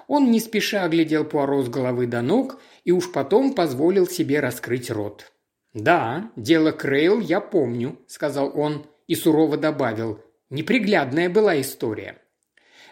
Он 0.07 0.31
не 0.31 0.39
спеша 0.39 0.85
оглядел 0.85 1.25
Пуаро 1.25 1.61
с 1.61 1.69
головы 1.69 2.07
до 2.07 2.21
ног 2.21 2.61
и 2.85 2.91
уж 2.91 3.11
потом 3.11 3.53
позволил 3.53 4.07
себе 4.07 4.39
раскрыть 4.39 4.89
рот. 4.89 5.33
«Да, 5.73 6.31
дело 6.37 6.71
Крейл 6.71 7.19
я 7.19 7.41
помню»,– 7.41 7.99
сказал 8.07 8.57
он 8.57 8.85
и 9.07 9.15
сурово 9.15 9.57
добавил. 9.57 10.21
«Неприглядная 10.49 11.29
была 11.29 11.59
история». 11.59 12.19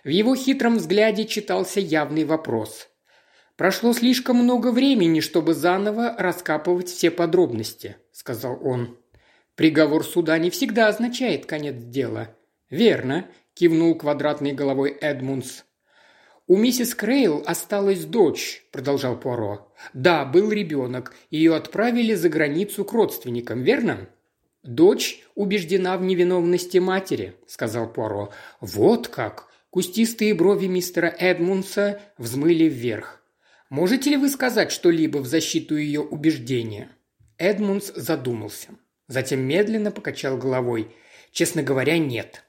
В 0.04 0.10
его 0.10 0.36
хитром 0.36 0.78
взгляде 0.78 1.26
читался 1.26 1.80
явный 1.80 2.26
вопрос. 2.26 2.90
«Прошло 3.56 3.94
слишком 3.94 4.38
много 4.38 4.72
времени, 4.72 5.22
чтобы 5.22 5.54
заново 5.54 6.16
раскапывать 6.18 6.90
все 6.90 7.12
подробности»,– 7.12 7.96
сказал 8.12 8.60
он. 8.62 8.98
«Приговор 9.56 10.04
суда 10.04 10.38
не 10.40 10.50
всегда 10.50 10.88
означает 10.88 11.46
конец 11.46 11.76
дела. 11.76 12.36
«Верно»,– 12.72 13.28
кивнул 13.54 13.94
квадратной 13.94 14.54
головой 14.54 14.98
Эдмундс. 15.00 15.64
«У 16.48 16.58
миссис 16.58 16.96
Крейл 16.96 17.44
осталась 17.46 18.06
дочь»,– 18.06 18.66
продолжал 18.72 19.20
Пуаро. 19.20 19.72
«Да, 19.94 20.26
был 20.26 20.52
ребенок. 20.52 21.14
Ее 21.30 21.56
отправили 21.56 22.16
за 22.16 22.30
границу 22.30 22.84
к 22.84 22.94
родственникам, 22.94 23.62
верно?» 23.62 24.10
«Дочь 24.64 25.24
убеждена 25.36 25.98
в 25.98 26.02
невиновности 26.04 26.78
матери»,– 26.78 27.36
сказал 27.48 27.92
Пуаро. 27.92 28.32
«Вот 28.60 29.08
как!» 29.08 29.52
Кустистые 29.72 30.34
брови 30.34 30.68
мистера 30.68 31.08
Эдмунса 31.08 32.02
взмыли 32.18 32.66
вверх. 32.66 33.24
«Можете 33.70 34.10
ли 34.10 34.18
вы 34.18 34.28
сказать 34.28 34.70
что-либо 34.70 35.20
в 35.20 35.26
защиту 35.26 35.78
ее 35.78 36.02
убеждения?» 36.02 36.90
Эдмунс 37.38 37.94
задумался. 37.96 38.72
Затем 39.08 39.40
медленно 39.40 39.92
покачал 39.92 40.38
головой. 40.38 40.94
«Честно 41.32 41.64
говоря, 41.64 41.98
нет. 41.98 42.44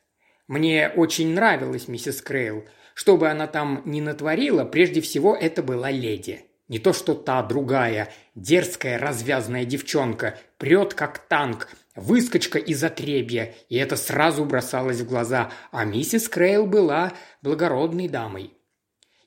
Мне 0.52 0.90
очень 0.90 1.32
нравилась 1.32 1.88
миссис 1.88 2.20
Крейл. 2.20 2.66
Что 2.92 3.16
бы 3.16 3.30
она 3.30 3.46
там 3.46 3.80
ни 3.86 4.02
натворила, 4.02 4.66
прежде 4.66 5.00
всего 5.00 5.34
это 5.34 5.62
была 5.62 5.90
леди. 5.90 6.44
Не 6.68 6.78
то 6.78 6.92
что 6.92 7.14
та 7.14 7.42
другая, 7.42 8.12
дерзкая 8.34 8.98
развязная 8.98 9.64
девчонка, 9.64 10.38
прет 10.58 10.92
как 10.92 11.20
танк, 11.26 11.70
выскочка 11.96 12.58
из 12.58 12.84
отребья, 12.84 13.54
и 13.70 13.78
это 13.78 13.96
сразу 13.96 14.44
бросалось 14.44 15.00
в 15.00 15.08
глаза, 15.08 15.50
а 15.70 15.86
миссис 15.86 16.28
Крейл 16.28 16.66
была 16.66 17.14
благородной 17.40 18.08
дамой. 18.08 18.52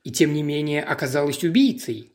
И 0.03 0.11
тем 0.11 0.31
не 0.31 0.43
менее 0.43 0.83
оказалась 0.83 1.43
убийцей. 1.43 2.13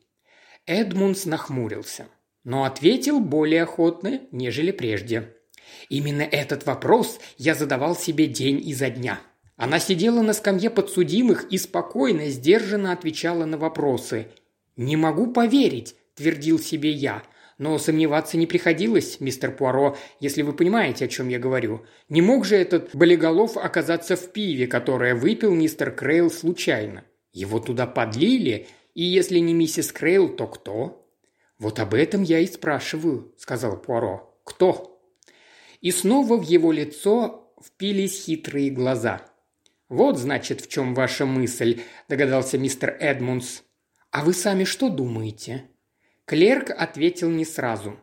Эдмундс 0.65 1.25
нахмурился, 1.25 2.05
но 2.45 2.63
ответил 2.63 3.19
более 3.19 3.63
охотно, 3.63 4.21
нежели 4.31 4.71
прежде. 4.71 5.35
Именно 5.89 6.23
этот 6.23 6.65
вопрос 6.65 7.19
я 7.37 7.55
задавал 7.55 7.95
себе 7.95 8.27
день 8.27 8.61
изо 8.69 8.89
дня. 8.89 9.19
Она 9.57 9.79
сидела 9.79 10.21
на 10.21 10.33
скамье 10.33 10.69
подсудимых 10.69 11.45
и 11.51 11.57
спокойно, 11.57 12.29
сдержанно 12.29 12.91
отвечала 12.91 13.45
на 13.45 13.57
вопросы. 13.57 14.27
«Не 14.75 14.95
могу 14.95 15.27
поверить»,– 15.27 15.95
твердил 16.15 16.59
себе 16.59 16.91
я. 16.91 17.23
Но 17.59 17.77
сомневаться 17.77 18.37
не 18.37 18.47
приходилось, 18.47 19.19
мистер 19.19 19.55
Пуаро, 19.55 19.95
если 20.19 20.41
вы 20.41 20.53
понимаете, 20.53 21.05
о 21.05 21.07
чем 21.07 21.29
я 21.29 21.37
говорю. 21.37 21.85
Не 22.09 22.21
мог 22.23 22.43
же 22.43 22.55
этот 22.55 22.95
болиголов 22.95 23.55
оказаться 23.55 24.15
в 24.15 24.31
пиве, 24.31 24.65
которое 24.65 25.13
выпил 25.13 25.53
мистер 25.53 25.91
Крейл 25.91 26.31
случайно. 26.31 27.03
Его 27.33 27.59
туда 27.59 27.85
подлили, 27.85 28.67
и 28.95 29.03
если 29.03 29.37
не 29.37 29.53
миссис 29.53 29.91
Крейл, 29.91 30.29
то 30.29 30.47
кто? 30.47 31.07
«Вот 31.59 31.79
об 31.79 31.93
этом 31.93 32.23
я 32.23 32.39
и 32.39 32.47
спрашиваю»,– 32.47 33.31
сказал 33.37 33.79
Пуаро. 33.79 34.35
«Кто?» 34.43 34.90
И 35.81 35.91
снова 35.91 36.37
в 36.37 36.43
его 36.43 36.71
лицо 36.71 37.53
впились 37.61 38.25
хитрые 38.25 38.69
глаза. 38.69 39.27
«Вот, 39.89 40.17
значит, 40.17 40.61
в 40.61 40.69
чем 40.69 40.93
ваша 40.93 41.25
мысль»,– 41.25 41.81
догадался 42.07 42.57
мистер 42.57 42.95
Эдмундс. 42.99 43.61
«А 44.11 44.23
вы 44.23 44.33
сами 44.33 44.63
что 44.63 44.89
думаете?» 44.89 45.65
Клерк 46.25 46.69
ответил 46.69 47.29
не 47.29 47.43
сразу. 47.43 47.99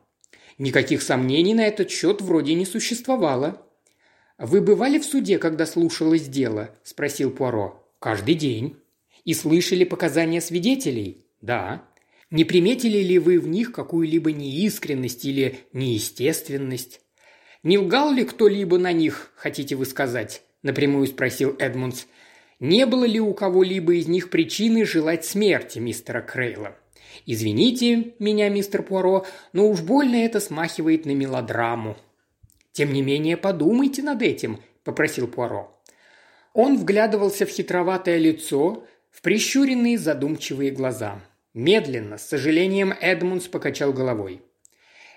Никаких 0.58 1.02
сомнений 1.02 1.54
на 1.54 1.66
этот 1.66 1.90
счет 1.90 2.20
вроде 2.20 2.54
не 2.54 2.66
существовало. 2.66 3.64
«Вы 4.38 4.60
бывали 4.60 4.98
в 4.98 5.04
суде, 5.04 5.38
когда 5.38 5.64
слушалось 5.66 6.28
дело?»– 6.28 6.76
спросил 6.82 7.30
Пуаро. 7.30 7.88
«Каждый 8.00 8.34
день». 8.34 8.76
«И 9.24 9.34
слышали 9.34 9.84
показания 9.84 10.40
свидетелей?» 10.40 11.26
«Да». 11.40 11.88
«Не 12.30 12.44
приметили 12.44 12.98
ли 12.98 13.18
вы 13.18 13.38
в 13.40 13.48
них 13.48 13.72
какую-либо 13.72 14.32
неискренность 14.32 15.24
или 15.24 15.60
неестественность?» 15.72 17.00
«Не 17.62 17.78
лгал 17.78 18.12
ли 18.12 18.24
кто-либо 18.24 18.78
на 18.78 18.92
них, 18.92 19.32
хотите 19.34 19.74
вы 19.74 19.84
сказать?»– 19.84 20.42
напрямую 20.62 21.06
спросил 21.08 21.56
Эдмундс. 21.58 22.04
«Не 22.60 22.86
было 22.86 23.04
ли 23.04 23.20
у 23.20 23.34
кого-либо 23.34 23.94
из 23.94 24.06
них 24.06 24.30
причины 24.30 24.84
желать 24.84 25.24
смерти 25.24 25.78
мистера 25.78 26.20
Крейла?» 26.20 26.76
«Извините 27.26 28.14
меня, 28.18 28.48
мистер 28.48 28.82
Пуаро, 28.82 29.26
но 29.52 29.68
уж 29.68 29.80
больно 29.80 30.16
это 30.16 30.40
смахивает 30.40 31.04
на 31.04 31.14
мелодраму». 31.14 31.96
«Тем 32.72 32.92
не 32.92 33.02
менее, 33.02 33.36
подумайте 33.36 34.02
над 34.02 34.22
этим»,– 34.22 34.60
попросил 34.84 35.26
Пуаро. 35.26 35.74
Он 36.54 36.76
вглядывался 36.76 37.44
в 37.44 37.50
хитроватое 37.50 38.18
лицо, 38.18 38.84
в 39.10 39.20
прищуренные 39.20 39.98
задумчивые 39.98 40.70
глаза. 40.70 41.20
Медленно, 41.54 42.18
с 42.18 42.28
сожалением, 42.28 42.92
Эдмундс 43.00 43.48
покачал 43.48 43.92
головой. 43.92 44.42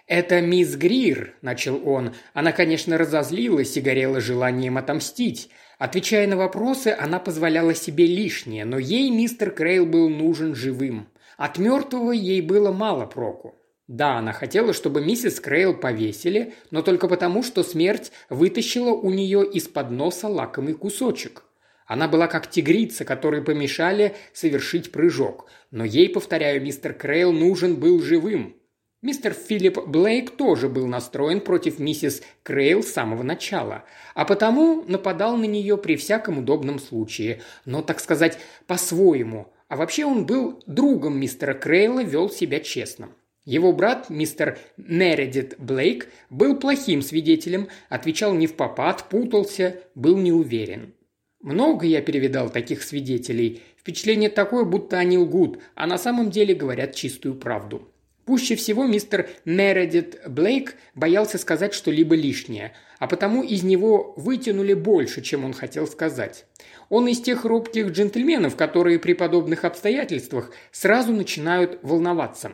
«Это 0.08 0.42
мисс 0.42 0.76
Грир»,– 0.76 1.36
начал 1.42 1.88
он. 1.88 2.14
Она, 2.34 2.52
конечно, 2.52 2.98
разозлилась 2.98 3.78
и 3.78 3.82
горела 3.82 4.20
желанием 4.20 4.78
отомстить. 4.78 5.50
Отвечая 5.78 6.28
на 6.28 6.38
вопросы, 6.38 6.96
она 7.00 7.20
позволяла 7.20 7.74
себе 7.74 8.06
лишнее, 8.06 8.66
но 8.66 8.78
ей 8.78 9.10
мистер 9.10 9.52
Крейл 9.52 9.86
был 9.86 10.10
нужен 10.10 10.54
живым. 10.54 11.08
От 11.38 11.58
мертвого 11.58 12.12
ей 12.12 12.42
было 12.42 12.72
мало 12.72 13.06
проку. 13.06 13.56
Да, 13.88 14.18
она 14.18 14.32
хотела, 14.32 14.74
чтобы 14.74 15.04
миссис 15.04 15.40
Крейл 15.40 15.74
повесили, 15.74 16.54
но 16.70 16.82
только 16.82 17.08
потому, 17.08 17.44
что 17.44 17.64
смерть 17.64 18.12
вытащила 18.30 18.92
у 18.92 19.10
нее 19.10 19.46
из-под 19.54 19.92
носа 19.92 20.28
лакомый 20.28 20.76
кусочек. 20.76 21.44
Она 21.88 22.08
была 22.08 22.28
как 22.28 22.50
тигрица, 22.50 23.04
которой 23.04 23.44
помешали 23.44 24.16
совершить 24.34 24.94
прыжок. 24.94 25.50
Но 25.72 25.84
ей, 25.84 26.08
повторяю, 26.08 26.62
мистер 26.62 26.94
Крейл 26.94 27.34
нужен 27.34 27.76
был 27.76 28.02
живым. 28.02 28.56
Мистер 29.04 29.34
Филипп 29.34 29.80
Блейк 29.88 30.30
тоже 30.38 30.70
был 30.70 30.86
настроен 30.86 31.42
против 31.42 31.80
миссис 31.80 32.22
Крейл 32.44 32.84
с 32.84 32.92
самого 32.92 33.24
начала, 33.24 33.84
а 34.14 34.26
потому 34.26 34.84
нападал 34.88 35.38
на 35.38 35.46
нее 35.46 35.76
при 35.76 35.96
всяком 35.96 36.38
удобном 36.38 36.78
случае, 36.78 37.42
но, 37.66 37.82
так 37.82 38.00
сказать, 38.00 38.38
по-своему. 38.68 39.52
А 39.70 39.76
вообще 39.76 40.06
он 40.06 40.28
был 40.28 40.62
другом 40.68 41.20
мистера 41.20 41.56
Крейла, 41.56 42.04
вел 42.04 42.30
себя 42.30 42.60
честно. 42.60 43.10
Его 43.44 43.74
брат, 43.74 44.12
мистер 44.12 44.60
Мередит 44.78 45.56
Блейк, 45.58 46.08
был 46.30 46.56
плохим 46.56 47.02
свидетелем, 47.02 47.70
отвечал 47.90 48.36
не 48.36 48.46
в 48.46 48.54
попад, 48.54 49.10
путался, 49.10 49.78
был 49.96 50.16
неуверен. 50.16 50.94
Много 51.42 51.88
я 51.88 52.04
перевидал 52.04 52.52
таких 52.52 52.84
свидетелей. 52.84 53.64
Впечатление 53.78 54.30
такое, 54.30 54.64
будто 54.64 55.00
они 55.00 55.18
лгут, 55.18 55.58
а 55.74 55.88
на 55.88 55.98
самом 55.98 56.30
деле 56.30 56.54
говорят 56.54 56.94
чистую 56.94 57.34
правду. 57.34 57.88
Пуще 58.32 58.56
всего 58.56 58.86
мистер 58.86 59.30
Мередит 59.44 60.22
Блейк 60.26 60.76
боялся 60.96 61.38
сказать 61.38 61.74
что-либо 61.74 62.16
лишнее, 62.16 62.72
а 62.98 63.08
потому 63.08 63.44
из 63.44 63.62
него 63.62 64.14
вытянули 64.16 64.74
больше, 64.74 65.22
чем 65.22 65.44
он 65.44 65.52
хотел 65.52 65.86
сказать. 65.86 66.46
Он 66.88 67.10
из 67.10 67.20
тех 67.20 67.44
робких 67.44 67.88
джентльменов, 67.88 68.56
которые 68.56 69.00
при 69.00 69.12
подобных 69.12 69.66
обстоятельствах 69.66 70.52
сразу 70.72 71.12
начинают 71.12 71.80
волноваться. 71.82 72.54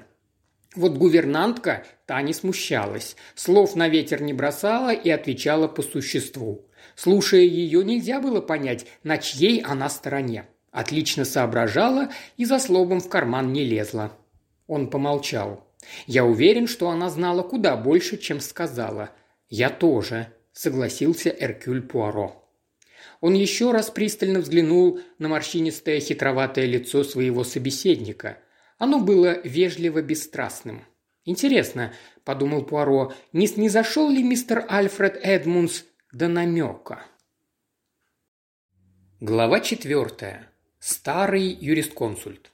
Вот 0.76 0.94
гувернантка, 0.98 1.86
та 2.08 2.24
не 2.24 2.34
смущалась, 2.34 3.16
слов 3.36 3.76
на 3.76 3.88
ветер 3.88 4.24
не 4.24 4.34
бросала 4.34 4.92
и 4.92 5.12
отвечала 5.12 5.68
по 5.68 5.84
существу. 5.84 6.66
Слушая 6.96 7.42
ее, 7.42 7.84
нельзя 7.84 8.20
было 8.20 8.42
понять, 8.42 8.88
на 9.04 9.20
чьей 9.20 9.62
она 9.62 9.90
стороне. 9.90 10.46
Отлично 10.72 11.24
соображала 11.24 12.10
и 12.36 12.46
за 12.46 12.58
словом 12.58 13.00
в 13.00 13.10
карман 13.10 13.54
не 13.54 13.64
лезла. 13.64 14.18
Он 14.66 14.90
помолчал. 14.90 15.67
«Я 16.06 16.26
уверен, 16.26 16.68
что 16.68 16.90
она 16.90 17.10
знала 17.10 17.44
куда 17.44 17.76
больше, 17.76 18.18
чем 18.18 18.40
сказала. 18.40 19.12
Я 19.50 19.70
тоже»,– 19.70 20.34
согласился 20.52 21.30
Эркюль 21.30 21.82
Пуаро. 21.82 22.44
Он 23.22 23.34
еще 23.34 23.72
раз 23.72 23.90
пристально 23.90 24.40
взглянул 24.40 25.00
на 25.18 25.28
морщинистое 25.28 26.00
хитроватое 26.00 26.66
лицо 26.66 27.04
своего 27.04 27.44
собеседника. 27.44 28.38
Оно 28.78 29.00
было 29.00 29.40
вежливо 29.44 30.02
бесстрастным. 30.02 30.86
«Интересно»,– 31.26 31.94
подумал 32.24 32.64
Пуаро,– 32.64 33.14
«не 33.34 33.48
снизошел 33.48 34.10
ли 34.10 34.24
мистер 34.24 34.66
Альфред 34.70 35.20
Эдмунс 35.22 35.84
до 36.12 36.28
намека?» 36.28 37.06
Глава 39.20 39.62
четвертая. 39.62 40.52
Старый 40.80 41.48
юрисконсульт. 41.48 42.52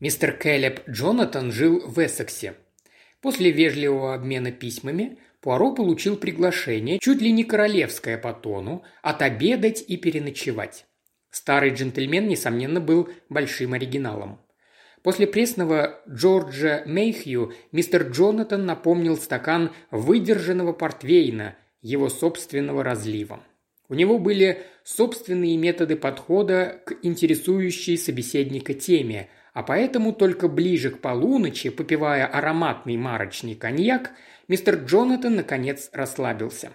Мистер 0.00 0.32
Келлеб 0.32 0.88
Джонатан 0.88 1.52
жил 1.52 1.82
в 1.86 1.98
Эссексе. 1.98 2.54
После 3.20 3.50
вежливого 3.50 4.14
обмена 4.14 4.50
письмами 4.50 5.18
Пуаро 5.42 5.74
получил 5.74 6.16
приглашение, 6.16 6.98
чуть 6.98 7.20
ли 7.20 7.30
не 7.30 7.44
королевское 7.44 8.16
по 8.16 8.32
тону, 8.32 8.82
отобедать 9.02 9.84
и 9.86 9.98
переночевать. 9.98 10.86
Старый 11.30 11.74
джентльмен, 11.74 12.28
несомненно, 12.28 12.80
был 12.80 13.10
большим 13.28 13.74
оригиналом. 13.74 14.40
После 15.02 15.26
пресного 15.26 16.00
Джорджа 16.08 16.82
Мейхью 16.86 17.52
мистер 17.70 18.08
Джонатан 18.08 18.64
напомнил 18.64 19.18
стакан 19.18 19.70
выдержанного 19.90 20.72
портвейна, 20.72 21.56
его 21.82 22.08
собственного 22.08 22.82
разлива. 22.82 23.44
У 23.90 23.94
него 23.94 24.18
были 24.18 24.62
собственные 24.82 25.58
методы 25.58 25.96
подхода 25.96 26.80
к 26.86 26.96
интересующей 27.02 27.98
собеседника 27.98 28.72
теме– 28.72 29.28
а 29.60 29.62
поэтому 29.62 30.14
только 30.14 30.48
ближе 30.48 30.88
к 30.88 31.02
полуночи, 31.02 31.68
попивая 31.68 32.24
ароматный 32.24 32.96
марочный 32.96 33.54
коньяк, 33.54 34.12
мистер 34.48 34.76
Джонатан 34.76 35.34
наконец 35.34 35.90
расслабился. 35.92 36.72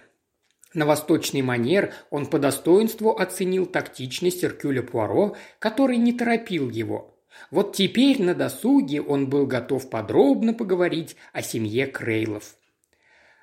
На 0.72 0.86
восточный 0.86 1.42
манер 1.42 1.92
он 2.10 2.26
по 2.26 2.38
достоинству 2.38 3.10
оценил 3.10 3.66
тактичность 3.66 4.44
Эркюля 4.44 4.84
Пуаро, 4.84 5.34
который 5.58 5.96
не 5.96 6.12
торопил 6.12 6.70
его. 6.70 7.18
Вот 7.50 7.74
теперь 7.74 8.22
на 8.22 8.36
досуге 8.36 9.02
он 9.02 9.28
был 9.28 9.48
готов 9.48 9.90
подробно 9.90 10.54
поговорить 10.54 11.16
о 11.32 11.42
семье 11.42 11.86
Крейлов. 11.86 12.56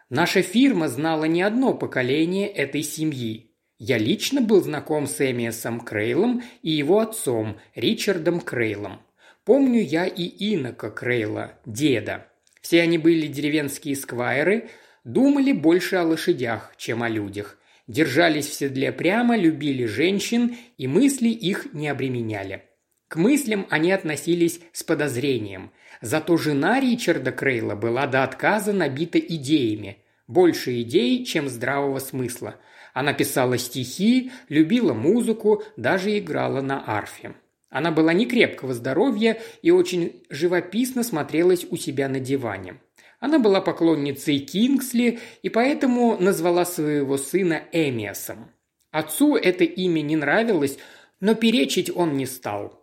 Наша 0.10 0.42
фирма 0.42 0.88
знала 0.88 1.26
не 1.26 1.42
одно 1.42 1.74
поколение 1.74 2.48
этой 2.48 2.82
семьи. 2.82 3.52
Я 3.78 3.98
лично 3.98 4.40
был 4.40 4.62
знаком 4.62 5.06
с 5.06 5.20
Эмиасом 5.20 5.82
Крейлом 5.82 6.44
и 6.62 6.72
его 6.72 7.00
отцом, 7.00 7.58
Ричардом 7.76 8.40
Крейлом. 8.40 9.02
Помню 9.46 9.82
я 9.82 10.06
и 10.06 10.24
инока 10.54 10.90
Крейла, 10.90 11.60
деда. 11.66 12.28
Все 12.62 12.82
они 12.82 12.98
были 12.98 13.28
деревенские 13.28 13.96
сквайры, 13.98 14.70
думали 15.04 15.52
больше 15.52 15.98
о 15.98 16.04
лошадях, 16.04 16.74
чем 16.78 17.04
о 17.04 17.10
людях. 17.10 17.58
Держались 17.88 18.48
в 18.48 18.54
седле 18.54 18.94
прямо, 18.94 19.36
любили 19.36 19.84
женщин, 19.86 20.56
и 20.78 20.88
мысли 20.88 21.28
их 21.28 21.74
не 21.74 21.90
обременяли. 21.90 22.64
К 23.10 23.18
мыслям 23.18 23.68
они 23.70 23.92
относились 23.92 24.62
с 24.72 24.84
подозрением. 24.84 25.72
Зато 26.00 26.38
жена 26.38 26.80
Ричарда 26.80 27.34
Крейла 27.34 27.76
была 27.76 28.08
до 28.08 28.24
отказа 28.24 28.72
набита 28.72 29.20
идеями. 29.20 29.98
Больше 30.28 30.82
идей, 30.82 31.26
чем 31.26 31.50
здравого 31.50 32.00
смысла. 32.00 32.56
Она 32.94 33.12
писала 33.12 33.58
стихи, 33.58 34.32
любила 34.48 34.94
музыку, 34.94 35.64
даже 35.76 36.18
играла 36.18 36.62
на 36.62 36.82
арфе. 36.88 37.36
Она 37.74 37.90
была 37.90 38.14
не 38.14 38.28
крепкого 38.28 38.76
здоровья 38.76 39.42
и 39.64 39.72
очень 39.72 40.24
живописно 40.30 41.02
смотрелась 41.02 41.66
у 41.68 41.76
себя 41.76 42.08
на 42.08 42.20
диване. 42.20 42.76
Она 43.20 43.40
была 43.40 43.62
поклонницей 43.62 44.38
Кингсли 44.38 45.18
и 45.42 45.50
поэтому 45.50 46.16
назвала 46.20 46.66
своего 46.66 47.18
сына 47.18 47.64
Эмиасом. 47.72 48.52
Отцу 48.92 49.36
это 49.36 49.64
имя 49.64 50.02
не 50.02 50.16
нравилось, 50.16 50.78
но 51.20 51.34
перечить 51.34 51.90
он 51.90 52.16
не 52.16 52.28
стал. 52.28 52.80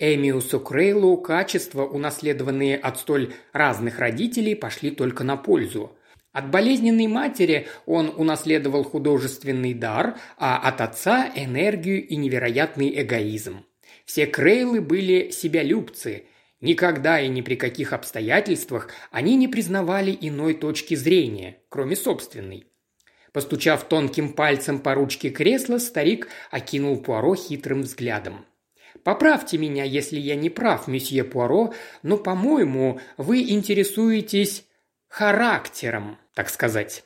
Эмиусу 0.00 0.58
Крейлу 0.58 1.18
качества, 1.18 1.84
унаследованные 1.84 2.76
от 2.76 2.98
столь 2.98 3.34
разных 3.52 4.00
родителей, 4.00 4.56
пошли 4.56 4.90
только 4.90 5.22
на 5.22 5.36
пользу. 5.36 5.96
От 6.32 6.50
болезненной 6.50 7.06
матери 7.06 7.68
он 7.86 8.12
унаследовал 8.16 8.82
художественный 8.82 9.72
дар, 9.72 10.18
а 10.36 10.58
от 10.58 10.80
отца– 10.80 11.30
энергию 11.36 12.04
и 12.04 12.16
невероятный 12.16 13.00
эгоизм. 13.02 13.64
Все 14.12 14.26
Крейлы 14.26 14.82
были 14.82 15.30
себялюбцы. 15.30 16.24
Никогда 16.60 17.18
и 17.18 17.28
ни 17.28 17.40
при 17.40 17.54
каких 17.54 17.94
обстоятельствах 17.94 18.90
они 19.10 19.36
не 19.36 19.48
признавали 19.48 20.14
иной 20.20 20.52
точки 20.52 20.94
зрения, 20.94 21.62
кроме 21.70 21.96
собственной. 21.96 22.66
Постучав 23.32 23.88
тонким 23.88 24.34
пальцем 24.34 24.80
по 24.80 24.92
ручке 24.94 25.30
кресла, 25.30 25.78
старик 25.78 26.28
окинул 26.50 26.98
Пуаро 26.98 27.34
хитрым 27.34 27.84
взглядом. 27.84 28.44
«Поправьте 29.02 29.56
меня, 29.56 29.84
если 29.84 30.18
я 30.18 30.36
не 30.36 30.50
прав, 30.50 30.88
месье 30.88 31.24
Пуаро, 31.24 31.72
но, 32.02 32.18
по-моему, 32.18 33.00
вы 33.16 33.40
интересуетесь 33.48 34.66
характером, 35.08 36.18
так 36.34 36.50
сказать». 36.50 37.02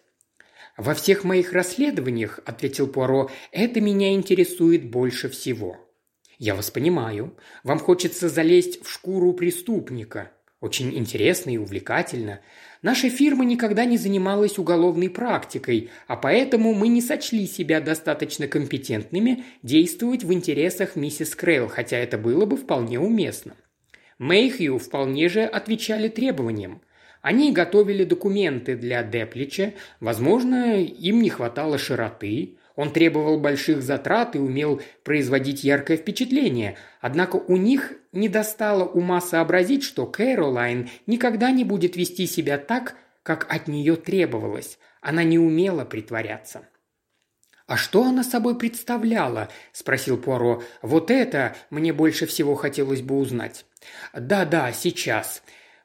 «Во 0.77 0.93
всех 0.93 1.23
моих 1.23 1.53
расследованиях»,– 1.53 2.41
ответил 2.45 2.89
Пуаро,– 2.89 3.31
«это 3.53 3.81
меня 3.81 4.13
интересует 4.13 4.91
больше 4.91 5.29
всего». 5.29 5.86
«Я 6.39 6.55
вас 6.55 6.71
понимаю. 6.71 7.37
Вам 7.65 7.79
хочется 7.79 8.29
залезть 8.29 8.85
в 8.85 8.91
шкуру 8.91 9.33
преступника. 9.33 10.33
Очень 10.61 10.97
интересно 10.97 11.51
и 11.51 11.59
увлекательно. 11.59 12.41
Наша 12.83 13.11
фирма 13.11 13.45
никогда 13.45 13.85
не 13.85 13.99
занималась 13.99 14.59
уголовной 14.59 15.11
практикой, 15.11 15.91
а 16.07 16.17
поэтому 16.17 16.73
мы 16.73 16.89
не 16.89 17.03
сочли 17.03 17.47
себя 17.47 17.81
достаточно 17.81 18.49
компетентными 18.49 19.45
действовать 19.63 20.25
в 20.25 20.33
интересах 20.33 20.97
миссис 20.97 21.35
Крейл, 21.35 21.69
хотя 21.69 21.99
это 21.99 22.17
было 22.17 22.47
бы 22.47 22.57
вполне 22.57 22.99
уместно. 22.99 23.55
Мэйхью 24.19 24.79
вполне 24.79 25.29
же 25.29 25.43
отвечали 25.43 26.09
требованиям. 26.09 26.81
Они 27.21 27.53
готовили 27.53 28.05
документы 28.05 28.77
для 28.77 29.03
Деплича, 29.03 29.75
возможно, 30.01 30.81
им 30.83 31.23
не 31.23 31.29
хватало 31.29 31.77
широты, 31.77 32.57
он 32.77 32.93
требовал 32.93 33.41
больших 33.41 33.83
затрат 33.83 34.37
и 34.37 34.39
умел 34.39 34.81
производить 35.03 35.65
яркое 35.65 35.97
впечатление, 35.97 36.77
однако 37.01 37.37
у 37.37 37.57
них 37.57 37.95
не 38.13 38.29
достало 38.29 38.85
ума 38.85 39.21
сообразить, 39.21 39.83
что 39.83 40.07
Кэролайн 40.07 40.91
никогда 41.07 41.51
не 41.51 41.65
будет 41.65 41.97
вести 41.97 42.27
себя 42.27 42.59
так, 42.59 42.95
как 43.23 43.53
от 43.53 43.67
нее 43.67 43.97
требовалось. 43.97 44.79
Она 45.01 45.25
не 45.25 45.39
умела 45.39 45.85
притворяться. 45.85 46.69
«А 47.67 47.77
что 47.77 48.05
она 48.05 48.23
собой 48.23 48.57
представляла?»– 48.57 49.49
спросил 49.73 50.19
Пуаро. 50.19 50.63
«Вот 50.83 51.11
это 51.11 51.57
мне 51.71 51.93
больше 51.93 52.27
всего 52.27 52.55
хотелось 52.55 53.03
бы 53.03 53.17
узнать». 53.17 53.65
«Да-да, 54.15 54.71
сейчас. 54.73 55.43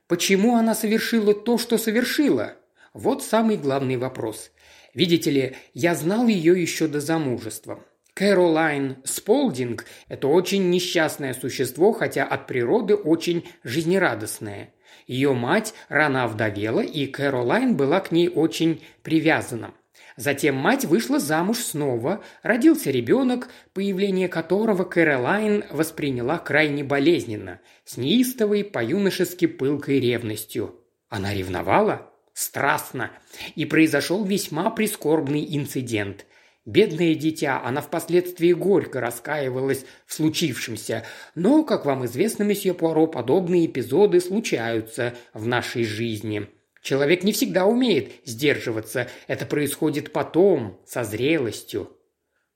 Почему 0.08 0.56
она 0.56 0.76
совершила 0.76 1.34
то, 1.34 1.58
что 1.58 1.80
совершила?» 1.80 2.56
Вот 2.94 3.24
самый 3.24 3.56
главный 3.56 3.96
вопрос. 3.96 4.52
Видите 4.94 5.32
ли, 5.32 5.56
я 5.74 5.96
знал 5.96 6.28
ее 6.28 6.62
еще 6.62 6.88
до 6.88 7.00
замужества. 7.00 7.84
Кэролайн 8.14 8.98
Сполдинг– 9.06 9.86
это 10.10 10.28
очень 10.28 10.70
несчастное 10.70 11.34
существо, 11.34 11.94
хотя 11.94 12.26
от 12.26 12.46
природы 12.46 12.96
очень 12.96 13.48
жизнерадостное. 13.64 14.74
Ее 15.08 15.34
мать 15.34 15.74
рано 15.88 16.26
овдовела, 16.26 16.82
и 16.82 17.08
Кэролайн 17.08 17.78
была 17.78 18.02
к 18.02 18.12
ней 18.12 18.28
очень 18.28 18.84
привязана. 19.02 19.74
Затем 20.18 20.56
мать 20.56 20.84
вышла 20.84 21.20
замуж 21.20 21.60
снова, 21.60 22.22
родился 22.44 22.92
ребенок, 22.92 23.48
появление 23.74 24.28
которого 24.28 24.84
Кэролайн 24.84 25.64
восприняла 25.72 26.38
крайне 26.38 26.84
болезненно, 26.84 27.62
с 27.86 27.96
неистовой, 27.96 28.66
по-юношески 28.66 29.48
пылкой 29.48 30.02
ревностью. 30.02 30.76
Она 31.08 31.34
ревновала? 31.34 32.11
Страстно, 32.42 33.12
и 33.56 33.66
произошел 33.66 34.24
весьма 34.24 34.70
прискорбный 34.72 35.46
инцидент. 35.56 36.26
Бедное 36.66 37.16
дитя, 37.16 37.62
она 37.64 37.82
впоследствии 37.82 38.54
горько 38.54 39.00
раскаивалась 39.00 39.86
в 40.06 40.14
случившемся, 40.14 41.06
но, 41.34 41.64
как 41.64 41.86
вам 41.86 42.06
известно, 42.06 42.44
месье 42.44 42.74
Пуаро, 42.74 43.08
подобные 43.08 43.66
эпизоды 43.66 44.20
случаются 44.20 45.16
в 45.34 45.48
нашей 45.48 45.84
жизни. 45.84 46.48
Человек 46.84 47.24
не 47.24 47.32
всегда 47.32 47.66
умеет 47.66 48.12
сдерживаться, 48.26 49.08
это 49.28 49.46
происходит 49.46 50.12
потом, 50.12 50.80
со 50.86 51.04
зрелостью. 51.04 51.96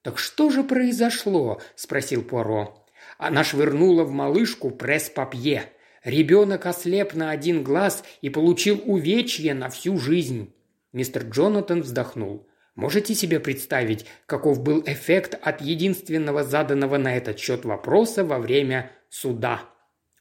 «Так 0.03 0.19
что 0.19 0.51
же 0.51 0.63
произошло?»– 0.63 1.61
спросил 1.75 2.23
Пуаро. 2.23 2.85
Она 3.17 3.43
швырнула 3.43 4.03
в 4.03 4.11
малышку 4.11 4.69
пресс-папье– 4.69 5.69
Ребенок 6.05 6.67
ослеп 6.67 7.15
на 7.15 7.31
один 7.31 7.63
глаз 7.63 8.03
и 8.21 8.29
получил 8.29 8.79
увечье 8.85 9.55
на 9.55 9.69
всю 9.69 9.97
жизнь. 9.97 10.53
Мистер 10.93 11.23
Джонатан 11.23 11.81
вздохнул. 11.81 12.47
Можете 12.75 13.15
себе 13.15 13.39
представить, 13.39 14.05
каков 14.27 14.61
был 14.61 14.83
эффект 14.85 15.35
от 15.41 15.61
единственного 15.61 16.43
заданного 16.43 16.97
на 16.99 17.17
этот 17.17 17.39
счет 17.39 17.65
вопроса 17.65 18.23
во 18.23 18.37
время 18.37 18.91
суда? 19.09 19.63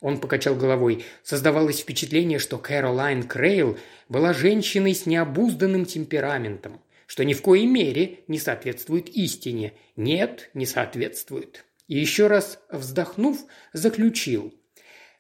Он 0.01 0.21
покачал 0.21 0.55
головой. 0.55 1.05
Создавалось 1.23 1.81
впечатление, 1.81 2.39
что 2.39 2.57
Кэролайн 2.57 3.23
Крейл 3.23 3.77
была 4.09 4.33
женщиной 4.33 4.95
с 4.95 5.05
необузданным 5.05 5.85
темпераментом. 5.85 6.81
что 7.07 7.27
ни 7.27 7.35
в 7.35 7.43
коей 7.43 7.67
мере 7.67 8.21
не 8.27 8.39
соответствует 8.39 9.11
истине. 9.11 9.75
Нет, 9.95 10.49
не 10.55 10.65
соответствует. 10.65 11.67
И 11.87 11.99
еще 11.99 12.29
раз 12.29 12.59
вздохнув, 12.71 13.45
заключил. 13.75 14.55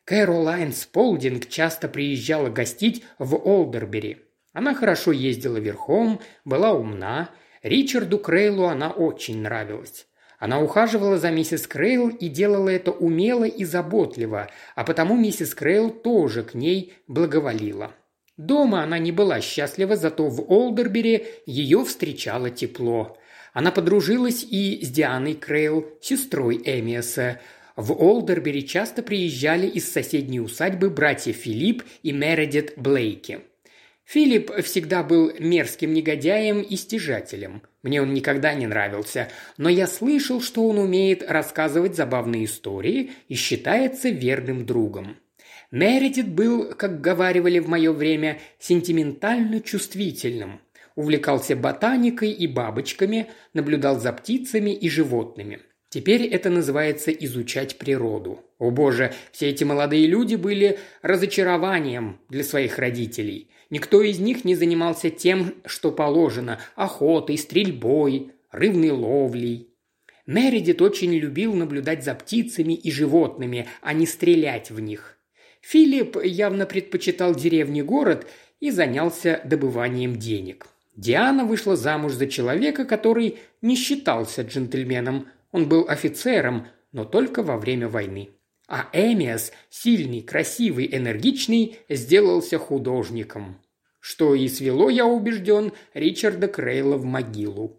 Кэролайн 0.04 0.72
Сполдинг 0.72 1.48
часто 1.48 1.88
приезжала 1.88 2.50
гостить 2.50 3.04
в 3.18 3.36
Олдербери. 3.36 4.18
Она 4.52 4.74
хорошо 4.74 5.12
ездила 5.12 5.56
верхом, 5.56 6.20
была 6.44 6.72
умна. 6.72 7.30
Ричарду 7.62 8.18
Крейлу 8.18 8.64
она 8.64 8.90
очень 8.90 9.40
нравилась. 9.40 10.06
Она 10.38 10.60
ухаживала 10.60 11.16
за 11.16 11.30
миссис 11.30 11.66
Крейл 11.66 12.08
и 12.08 12.28
делала 12.28 12.68
это 12.68 12.90
умело 12.90 13.44
и 13.44 13.64
заботливо, 13.64 14.50
а 14.74 14.84
потому 14.84 15.16
миссис 15.16 15.54
Крейл 15.54 15.90
тоже 15.90 16.42
к 16.42 16.52
ней 16.52 16.92
благоволила. 17.08 17.92
Дома 18.36 18.82
она 18.82 18.98
не 18.98 19.10
была 19.10 19.40
счастлива, 19.40 19.96
зато 19.96 20.28
в 20.28 20.50
Олдербери 20.50 21.26
ее 21.46 21.84
встречало 21.84 22.50
тепло. 22.50 23.16
Она 23.54 23.70
подружилась 23.70 24.42
и 24.42 24.84
с 24.84 24.90
Дианой 24.90 25.34
Крейл, 25.34 25.88
сестрой 26.02 26.60
Эмиаса. 26.64 27.40
В 27.76 27.92
Олдербери 27.92 28.64
часто 28.64 29.02
приезжали 29.02 29.66
из 29.66 29.90
соседней 29.90 30.40
усадьбы 30.40 30.90
братья 30.90 31.32
Филипп 31.32 31.82
и 32.04 32.12
Мередит 32.12 32.74
Блейки. 32.76 33.40
Филипп 34.04 34.52
всегда 34.62 35.02
был 35.02 35.32
мерзким 35.40 35.92
негодяем 35.92 36.60
и 36.60 36.76
стяжателем. 36.76 37.62
Мне 37.82 38.00
он 38.00 38.14
никогда 38.14 38.54
не 38.54 38.66
нравился, 38.66 39.28
но 39.56 39.68
я 39.68 39.88
слышал, 39.88 40.40
что 40.40 40.68
он 40.68 40.78
умеет 40.78 41.28
рассказывать 41.28 41.96
забавные 41.96 42.44
истории 42.44 43.12
и 43.28 43.34
считается 43.34 44.08
верным 44.08 44.66
другом. 44.66 45.16
Мередит 45.72 46.28
был, 46.28 46.74
как 46.74 47.00
говаривали 47.00 47.58
в 47.58 47.68
мое 47.68 47.92
время, 47.92 48.38
сентиментально 48.60 49.60
чувствительным. 49.60 50.60
Увлекался 50.94 51.56
ботаникой 51.56 52.30
и 52.30 52.46
бабочками, 52.46 53.30
наблюдал 53.52 53.98
за 53.98 54.12
птицами 54.12 54.70
и 54.70 54.88
животными. 54.88 55.60
Теперь 55.94 56.24
это 56.24 56.50
называется 56.50 57.12
изучать 57.12 57.78
природу. 57.78 58.40
О 58.58 58.72
боже, 58.72 59.14
все 59.30 59.50
эти 59.50 59.62
молодые 59.62 60.08
люди 60.08 60.34
были 60.34 60.80
разочарованием 61.02 62.18
для 62.28 62.42
своих 62.42 62.80
родителей. 62.80 63.48
Никто 63.70 64.02
из 64.02 64.18
них 64.18 64.44
не 64.44 64.56
занимался 64.56 65.08
тем, 65.10 65.54
что 65.64 65.92
положено– 65.92 66.58
охотой, 66.74 67.38
стрельбой, 67.38 68.32
рыбной 68.50 68.90
ловлей. 68.90 69.68
Мередит 70.26 70.82
очень 70.82 71.14
любил 71.14 71.54
наблюдать 71.54 72.02
за 72.02 72.16
птицами 72.16 72.72
и 72.72 72.90
животными, 72.90 73.68
а 73.80 73.92
не 73.92 74.06
стрелять 74.06 74.72
в 74.72 74.80
них. 74.80 75.16
Филипп 75.60 76.16
явно 76.24 76.66
предпочитал 76.66 77.36
деревне-город 77.36 78.26
и 78.58 78.72
занялся 78.72 79.40
добыванием 79.44 80.16
денег. 80.16 80.66
Диана 80.96 81.44
вышла 81.44 81.76
замуж 81.76 82.14
за 82.14 82.26
человека, 82.26 82.84
который 82.84 83.38
не 83.62 83.76
считался 83.76 84.42
джентльменом. 84.42 85.28
Он 85.54 85.68
был 85.68 85.86
офицером, 85.88 86.66
но 86.90 87.04
только 87.04 87.44
во 87.44 87.56
время 87.56 87.88
войны. 87.88 88.30
А 88.66 88.88
Эмиас, 88.92 89.52
сильный, 89.70 90.20
красивый, 90.20 90.88
энергичный, 90.90 91.78
сделался 91.88 92.58
художником. 92.58 93.62
Что 94.00 94.34
и 94.34 94.48
свело, 94.48 94.90
я 94.90 95.06
убежден, 95.06 95.72
Ричарда 95.94 96.48
Крейла 96.48 96.96
в 96.96 97.04
могилу. 97.04 97.78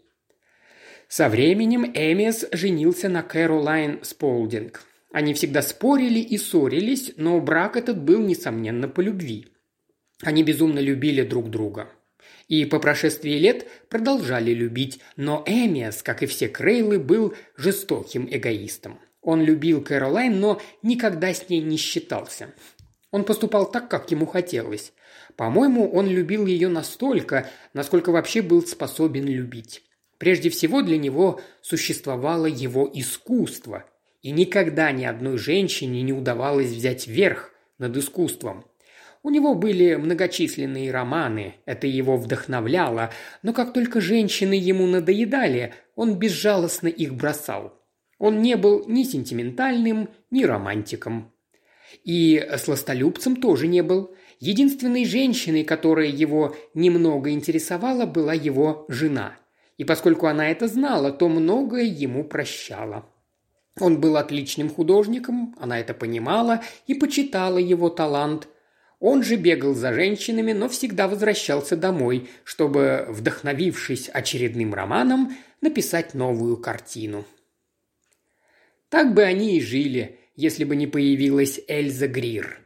Со 1.09 1.27
временем 1.27 1.85
Эмиас 1.85 2.45
женился 2.51 3.09
на 3.09 3.21
Кэролайн 3.21 3.99
Сполдинг– 4.03 4.81
они 5.15 5.33
всегда 5.33 5.61
спорили 5.61 6.19
и 6.19 6.37
ссорились, 6.37 7.13
но 7.15 7.39
брак 7.39 7.77
этот 7.77 8.03
был, 8.03 8.19
несомненно, 8.19 8.89
по 8.89 8.99
любви. 8.99 9.47
Они 10.21 10.43
безумно 10.43 10.79
любили 10.79 11.21
друг 11.21 11.49
друга. 11.49 11.87
И 12.47 12.65
по 12.65 12.79
прошествии 12.79 13.37
лет 13.37 13.67
продолжали 13.89 14.51
любить, 14.51 14.99
но 15.15 15.43
Эмиас, 15.47 16.03
как 16.03 16.21
и 16.23 16.25
все 16.25 16.47
Крейлы, 16.47 16.99
был 16.99 17.33
жестоким 17.57 18.27
эгоистом. 18.29 18.99
Он 19.21 19.41
любил 19.41 19.81
Кэролайн, 19.81 20.39
но 20.39 20.61
никогда 20.83 21.33
с 21.33 21.49
ней 21.49 21.61
не 21.61 21.77
считался. 21.77 22.53
Он 23.09 23.23
поступал 23.23 23.69
так, 23.69 23.89
как 23.89 24.11
ему 24.11 24.25
хотелось. 24.25 24.93
По-моему, 25.35 25.89
он 25.91 26.07
любил 26.07 26.45
ее 26.45 26.67
настолько, 26.67 27.49
насколько 27.73 28.11
вообще 28.11 28.41
был 28.41 28.65
способен 28.65 29.25
любить. 29.25 29.81
Прежде 30.17 30.49
всего 30.49 30.81
для 30.81 30.97
него 30.97 31.41
существовало 31.61 32.45
его 32.45 32.89
искусство– 32.93 33.85
и 34.25 34.31
никогда 34.31 34.91
ни 34.91 35.05
одной 35.05 35.37
женщине 35.37 36.01
не 36.01 36.11
удавалось 36.11 36.71
взять 36.71 37.05
верх 37.05 37.51
над 37.77 37.95
искусством. 37.95 38.65
У 39.25 39.31
него 39.31 39.55
были 39.55 39.95
многочисленные 39.95 40.91
романы, 40.91 41.55
это 41.65 41.87
его 41.87 42.15
вдохновляло, 42.15 43.09
но 43.41 43.53
как 43.53 43.73
только 43.73 43.99
женщины 43.99 44.53
ему 44.53 44.85
надоедали, 44.85 45.73
он 45.95 46.19
безжалостно 46.19 46.89
их 46.89 47.15
бросал. 47.15 47.73
Он 48.19 48.43
не 48.43 48.55
был 48.55 48.85
ни 48.87 49.01
сентиментальным, 49.01 50.09
ни 50.29 50.43
романтиком. 50.43 51.33
И 52.03 52.47
сластолюбцем 52.59 53.37
тоже 53.37 53.65
не 53.65 53.81
был. 53.81 54.13
Единственной 54.39 55.05
женщиной, 55.05 55.63
которая 55.63 56.05
его 56.05 56.55
немного 56.75 57.31
интересовала, 57.31 58.05
была 58.05 58.35
его 58.35 58.85
жена. 58.89 59.37
И 59.77 59.85
поскольку 59.85 60.27
она 60.27 60.51
это 60.51 60.67
знала, 60.67 61.11
то 61.11 61.29
многое 61.29 61.85
ему 61.85 62.25
прощала. 62.25 63.09
Он 63.79 63.99
был 63.99 64.17
отличным 64.17 64.69
художником, 64.69 65.55
она 65.59 65.79
это 65.79 65.95
понимала 65.95 66.61
и 66.85 66.93
почитала 66.93 67.57
его 67.57 67.89
талант. 67.89 68.49
Он 69.07 69.21
же 69.21 69.35
бегал 69.35 69.75
за 69.75 69.93
женщинами, 69.93 70.51
но 70.51 70.67
всегда 70.67 71.07
возвращался 71.07 71.77
домой, 71.77 72.27
чтобы, 72.43 73.05
вдохновившись 73.07 74.09
очередным 74.09 74.73
романом, 74.73 75.37
написать 75.61 76.15
новую 76.15 76.57
картину. 76.57 77.23
Так 78.89 79.13
бы 79.13 79.21
они 79.21 79.57
и 79.57 79.61
жили, 79.61 80.17
если 80.35 80.63
бы 80.63 80.75
не 80.75 80.87
появилась 80.87 81.59
Эльза 81.67 82.07
Грир. 82.07 82.61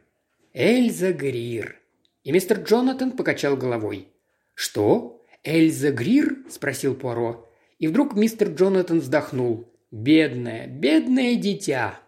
Эльза 0.54 1.12
Грир. 1.12 1.78
И 2.24 2.32
мистер 2.32 2.60
Джонатан 2.60 3.12
покачал 3.12 3.54
головой. 3.54 4.08
«Что? 4.54 5.22
Эльза 5.44 5.90
Грир?»– 5.90 6.38
спросил 6.48 6.94
Пуаро. 6.94 7.52
И 7.78 7.86
вдруг 7.86 8.14
мистер 8.14 8.48
Джонатан 8.48 9.00
вздохнул. 9.00 9.70
Бедное, 9.90 10.66
бедное 10.68 11.34
дитя!» 11.34 12.00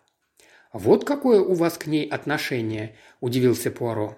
«Вот 0.72 1.04
какое 1.04 1.42
у 1.42 1.52
вас 1.52 1.76
к 1.76 1.86
ней 1.86 2.08
отношение»,– 2.08 2.96
удивился 3.20 3.70
Пуаро. 3.70 4.16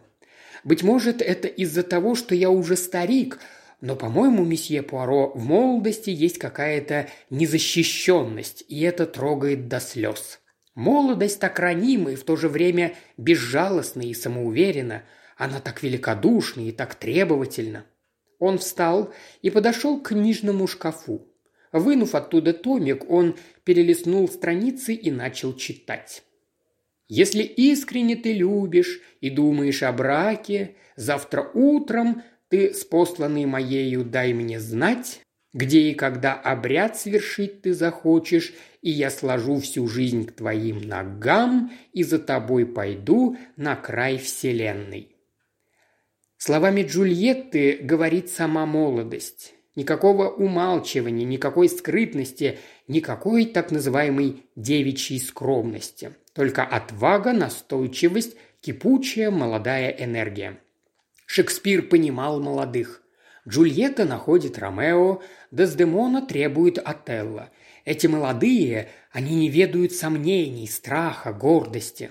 «Быть 0.65 0.83
может, 0.83 1.21
это 1.23 1.47
из-за 1.47 1.83
того, 1.83 2.15
что 2.15 2.35
я 2.35 2.51
уже 2.51 2.77
старик, 2.77 3.39
но, 3.81 3.97
по-моему, 3.97 4.45
месье 4.45 4.83
Пуаро, 4.83 5.33
в 5.35 5.45
молодости 5.45 6.11
есть 6.11 6.39
какая-то 6.39 7.09
незащищенность, 7.31 8.65
и 8.69 8.81
это 8.81 9.07
трогает 9.07 9.69
до 9.69 9.79
слез. 9.79 10.41
Молодость 10.75 11.39
так 11.39 11.59
ранима 11.59 12.13
и 12.13 12.17
в 12.17 12.25
то 12.25 12.37
же 12.37 12.49
время 12.49 12.95
безжалостна 13.17 14.03
и 14.03 14.15
самоуверена. 14.15 15.03
Она 15.37 15.61
так 15.61 15.83
великодушна 15.83 16.63
и 16.63 16.73
так 16.73 16.95
требовательна». 16.95 17.85
Он 18.39 18.59
встал 18.59 19.13
и 19.43 19.51
подошел 19.51 20.01
к 20.01 20.09
книжному 20.09 20.67
шкафу. 20.67 21.29
Вынув 21.73 22.15
оттуда 22.15 22.53
томик, 22.53 23.11
он 23.11 23.37
перелистнул 23.65 24.29
страницы 24.29 24.95
и 24.95 25.11
начал 25.11 25.55
читать. 25.55 26.23
«Если 27.09 27.43
искренне 27.43 28.17
ты 28.17 28.33
любишь 28.33 29.01
и 29.21 29.31
думаешь 29.31 29.83
о 29.83 29.93
браке, 29.93 30.77
завтра 30.97 31.51
утром 31.55 32.23
ты 32.49 32.73
с 32.73 32.85
посланной 32.85 33.47
моею 33.47 34.05
дай 34.05 34.33
мне 34.33 34.59
знать, 34.61 35.21
где 35.53 35.91
и 35.91 35.95
когда 35.95 36.35
обряд 36.35 36.97
свершить 36.97 37.63
ты 37.63 37.75
захочешь, 37.75 38.53
и 38.81 38.91
я 38.91 39.11
сложу 39.11 39.61
всю 39.61 39.87
жизнь 39.87 40.27
к 40.27 40.33
твоим 40.33 40.81
ногам 40.81 41.73
и 41.93 42.03
за 42.03 42.19
тобой 42.19 42.67
пойду 42.67 43.37
на 43.57 43.77
край 43.77 44.19
вселенной». 44.19 45.15
Словами 46.37 46.83
Джульетты 46.83 47.79
говорит 47.81 48.29
сама 48.29 48.67
молодость. 48.67 49.55
Никакого 49.77 50.29
умалчивания, 50.29 51.25
никакой 51.25 51.71
скрытности, 51.71 52.59
никакой 52.89 53.47
так 53.47 53.71
называемой 53.71 54.47
девичьей 54.57 55.21
скромности. 55.21 56.15
Только 56.33 56.63
отвага, 56.63 57.33
настойчивость, 57.33 58.37
кипучая 58.61 59.31
молодая 59.31 59.91
энергия. 59.91 60.59
Шекспир 61.27 61.89
понимал 61.89 62.41
молодых. 62.41 63.03
Джульетта 63.47 64.05
находит 64.05 64.59
Ромео, 64.59 65.23
Дездемона 65.51 66.27
требует 66.27 66.79
Отелло. 66.79 67.51
Эти 67.85 68.07
молодые, 68.07 68.91
они 69.13 69.37
не 69.37 69.49
ведают 69.49 69.93
сомнений, 69.93 70.67
страха, 70.67 71.33
гордости. 71.33 72.11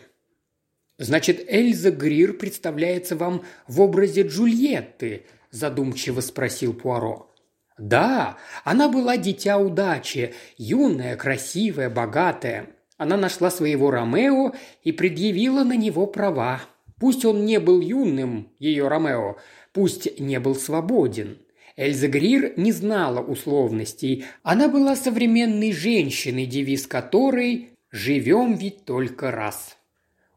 «Значит, 0.99 1.43
Эльза 1.47 1.89
Грир 1.89 2.33
представляется 2.33 3.15
вам 3.15 3.43
в 3.67 3.81
образе 3.81 4.21
Джульетты?»– 4.21 5.25
задумчиво 5.51 6.21
спросил 6.21 6.73
Пуаро. 6.73 7.32
Да, 7.77 8.37
она 8.63 8.87
была 8.87 9.17
дитя 9.17 9.57
удачи, 9.57 10.33
юная, 10.57 11.15
красивая, 11.15 11.89
богатая. 11.89 12.67
Она 12.97 13.17
нашла 13.17 13.49
своего 13.49 13.89
Ромео 13.89 14.53
и 14.83 14.91
предъявила 14.91 15.63
на 15.63 15.75
него 15.75 16.05
права. 16.05 16.61
Пусть 16.99 17.25
он 17.25 17.45
не 17.45 17.59
был 17.59 17.81
юным, 17.81 18.51
ее 18.59 18.87
Ромео, 18.87 19.37
пусть 19.73 20.19
не 20.19 20.39
был 20.39 20.55
свободен. 20.55 21.39
Эльза 21.75 22.07
Грир 22.07 22.53
не 22.55 22.71
знала 22.71 23.19
условностей. 23.19 24.25
Она 24.43 24.67
была 24.67 24.95
современной 24.95 25.71
женщиной, 25.71 26.45
девиз 26.45 26.85
которой 26.85 27.71
«Живем 27.91 28.53
ведь 28.55 28.85
только 28.85 29.31
раз». 29.31 29.77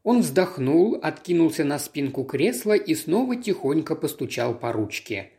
Он 0.03 0.21
вздохнул, 0.21 0.99
откинулся 1.03 1.65
на 1.65 1.79
спинку 1.79 2.25
кресла 2.25 2.75
и 2.75 2.95
снова 2.95 3.37
тихонько 3.37 3.95
постучал 3.97 4.55
по 4.55 4.73
ручке. 4.73 5.33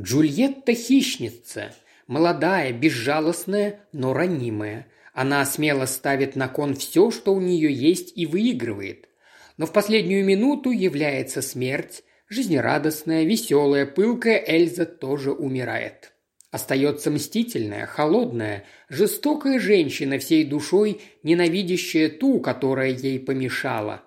Джульетта– 0.00 0.72
хищница, 0.74 1.74
молодая, 2.06 2.72
безжалостная, 2.72 3.80
но 3.92 4.12
ранимая. 4.12 4.86
Она 5.12 5.44
смело 5.44 5.86
ставит 5.86 6.36
на 6.36 6.48
кон 6.48 6.74
все, 6.74 7.10
что 7.10 7.34
у 7.34 7.40
нее 7.40 7.72
есть, 7.72 8.12
и 8.16 8.26
выигрывает. 8.26 9.08
Но 9.56 9.66
в 9.66 9.72
последнюю 9.72 10.24
минуту 10.24 10.70
является 10.70 11.42
смерть, 11.42 12.02
Жизнерадостная, 12.30 13.24
веселая, 13.24 13.86
пылкая 13.86 14.40
Эльза 14.46 14.86
тоже 14.86 15.32
умирает. 15.32 16.12
Остается 16.52 17.10
мстительная, 17.10 17.86
холодная, 17.86 18.66
жестокая 18.88 19.58
женщина 19.58 20.16
всей 20.20 20.44
душой, 20.44 21.00
ненавидящая 21.24 22.08
ту, 22.08 22.38
которая 22.38 22.90
ей 22.90 23.18
помешала. 23.18 24.04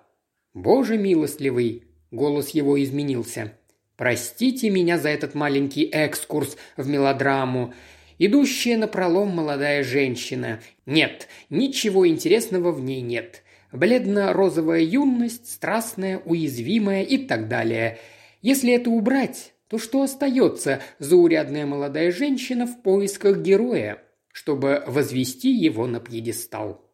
«Боже 0.54 0.96
милостливый!»– 0.96 1.84
голос 2.10 2.50
его 2.50 2.82
изменился. 2.82 3.58
«Простите 3.96 4.70
меня 4.70 4.98
за 4.98 5.08
этот 5.08 5.34
маленький 5.34 5.84
экскурс 5.84 6.56
в 6.76 6.88
мелодраму. 6.88 7.74
Идущая 8.18 8.76
на 8.76 8.88
пролом 8.88 9.30
молодая 9.30 9.82
женщина. 9.84 10.60
Нет, 10.86 11.28
ничего 11.50 12.06
интересного 12.06 12.72
в 12.72 12.80
ней 12.80 13.00
нет. 13.00 13.42
Бледно-розовая 13.72 14.80
юность, 14.80 15.50
страстная, 15.50 16.18
уязвимая 16.24 17.02
и 17.02 17.18
так 17.18 17.48
далее– 17.48 17.98
если 18.44 18.74
это 18.74 18.90
убрать, 18.90 19.54
то 19.68 19.78
что 19.78 20.02
остается 20.02 20.82
заурядная 20.98 21.64
молодая 21.64 22.12
женщина 22.12 22.66
в 22.66 22.82
поисках 22.82 23.38
героя, 23.38 24.02
чтобы 24.30 24.84
возвести 24.86 25.50
его 25.50 25.86
на 25.86 25.98
пьедестал? 25.98 26.84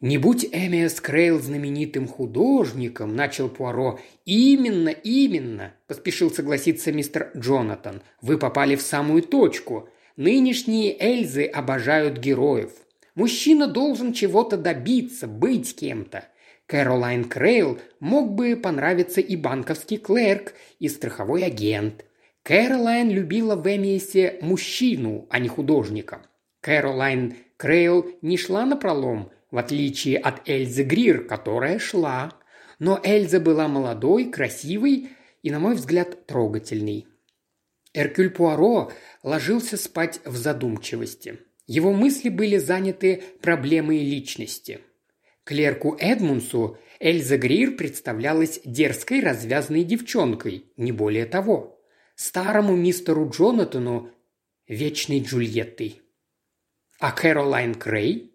«Не 0.00 0.18
будь 0.18 0.44
Эмиас 0.44 1.00
Крейл 1.00 1.40
знаменитым 1.40 2.06
художником»,– 2.08 3.14
начал 3.16 3.48
Пуаро. 3.48 3.98
«Именно, 4.24 4.88
именно»,– 4.88 5.74
поспешил 5.86 6.30
согласиться 6.30 6.92
мистер 6.92 7.30
Джонатан. 7.36 8.02
«Вы 8.20 8.36
попали 8.38 8.76
в 8.76 8.82
самую 8.82 9.22
точку. 9.22 9.88
Нынешние 10.16 10.96
Эльзы 11.00 11.44
обожают 11.44 12.18
героев. 12.18 12.72
Мужчина 13.14 13.68
должен 13.68 14.12
чего-то 14.12 14.56
добиться, 14.56 15.26
быть 15.26 15.76
кем-то. 15.76 16.24
Кэролайн 16.66 17.24
Крейл 17.24 17.78
мог 18.00 18.32
бы 18.32 18.56
понравиться 18.56 19.20
и 19.20 19.36
банковский 19.36 19.98
клерк, 19.98 20.54
и 20.78 20.88
страховой 20.88 21.44
агент. 21.44 22.04
Кэролайн 22.42 23.10
любила 23.10 23.54
в 23.54 23.66
Эмиесе 23.66 24.38
мужчину, 24.40 25.26
а 25.30 25.38
не 25.38 25.48
художника. 25.48 26.22
Кэролайн 26.60 27.36
Крейл 27.56 28.06
не 28.22 28.36
шла 28.36 28.64
на 28.66 28.76
пролом, 28.76 29.30
в 29.54 29.58
отличие 29.58 30.18
от 30.18 30.48
Эльзы 30.48 30.82
Грир, 30.82 31.26
которая 31.28 31.78
шла. 31.78 32.32
Но 32.80 33.00
Эльза 33.04 33.38
была 33.38 33.68
молодой, 33.68 34.24
красивой 34.24 35.10
и, 35.44 35.50
на 35.52 35.60
мой 35.60 35.76
взгляд, 35.76 36.26
трогательной. 36.26 37.06
Эркюль 37.92 38.30
Пуаро 38.30 38.90
ложился 39.22 39.76
спать 39.76 40.18
в 40.24 40.36
задумчивости. 40.36 41.38
Его 41.68 41.92
мысли 41.92 42.30
были 42.30 42.56
заняты 42.56 43.22
проблемой 43.40 43.98
личности– 43.98 44.80
Клерку 45.44 45.94
Эдмунсу 46.00 46.78
Эльза 47.00 47.36
Грир 47.36 47.76
представлялась 47.76 48.60
дерзкой 48.64 49.20
развязной 49.20 49.84
девчонкой, 49.84 50.72
не 50.78 50.90
более 50.90 51.26
того. 51.26 51.78
Старому 52.14 52.74
мистеру 52.74 53.28
Джонатану– 53.28 54.10
вечной 54.68 55.20
Джульеттой. 55.20 56.00
А 56.98 57.12
Кэролайн 57.12 57.74
Крей? 57.74 58.33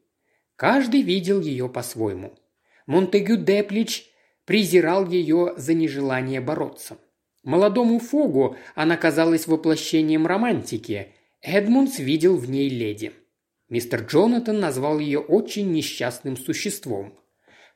Каждый 0.59 1.01
видел 1.01 1.41
ее 1.41 1.67
по-своему. 1.69 2.37
Монтегю 2.85 3.37
Деплич 3.37 4.11
презирал 4.45 5.09
ее 5.09 5.55
за 5.57 5.73
нежелание 5.73 6.41
бороться. 6.41 6.99
Молодому 7.43 7.97
Фогу 7.97 8.57
она 8.75 8.97
казалась 8.97 9.47
воплощением 9.47 10.27
романтики. 10.27 11.15
Эдмунс 11.41 11.97
видел 11.97 12.37
в 12.37 12.47
ней 12.47 12.69
леди– 12.69 13.13
Мистер 13.69 14.01
Джонатан 14.01 14.59
назвал 14.59 14.97
ее 14.97 15.19
очень 15.19 15.71
несчастным 15.71 16.37
существом. 16.37 17.13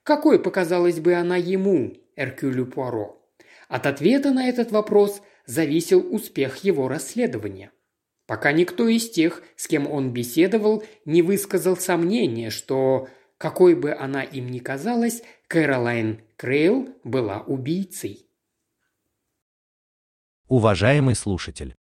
Какой 0.02 0.40
показалась 0.40 1.00
бы 1.00 1.14
она 1.14 1.38
ему, 1.38 1.94
Эркюлю 2.16 2.66
Пуаро? 2.66 3.22
От 3.70 3.86
ответа 3.86 4.32
на 4.32 4.50
этот 4.50 4.72
вопрос 4.72 5.22
зависел 5.46 6.04
успех 6.14 6.64
его 6.64 6.88
расследования. 6.88 7.72
Пока 8.26 8.52
никто 8.54 8.88
из 8.88 9.10
тех, 9.10 9.44
с 9.56 9.68
кем 9.68 9.90
он 9.90 10.14
беседовал, 10.14 10.84
не 11.06 11.22
высказал 11.22 11.76
сомнения, 11.76 12.50
что, 12.50 13.10
какой 13.38 13.76
бы 13.76 13.94
она 13.94 14.24
им 14.24 14.48
ни 14.48 14.60
казалась, 14.60 15.22
Кэролайн 15.48 16.22
Крейл 16.38 16.90
была 17.04 17.42
убийцей. 17.42 18.30
Уважаемый 20.48 21.16
слушатель, 21.16 21.76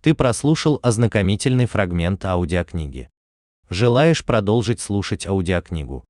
ты 0.00 0.14
прослушал 0.14 0.80
ознакомительный 0.82 1.66
фрагмент 1.66 2.24
аудиокниги. 2.24 3.08
Желаешь 3.70 4.24
продолжить 4.24 4.80
слушать 4.80 5.26
аудиокнигу? 5.26 6.04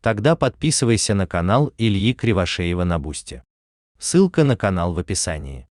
Тогда 0.00 0.36
подписывайся 0.36 1.14
на 1.14 1.26
канал 1.26 1.72
Ильи 1.78 2.14
Кривошеева 2.14 2.84
на 2.84 2.98
Бусте. 2.98 3.42
Ссылка 3.98 4.44
на 4.44 4.56
канал 4.56 4.92
в 4.92 4.98
описании. 4.98 5.68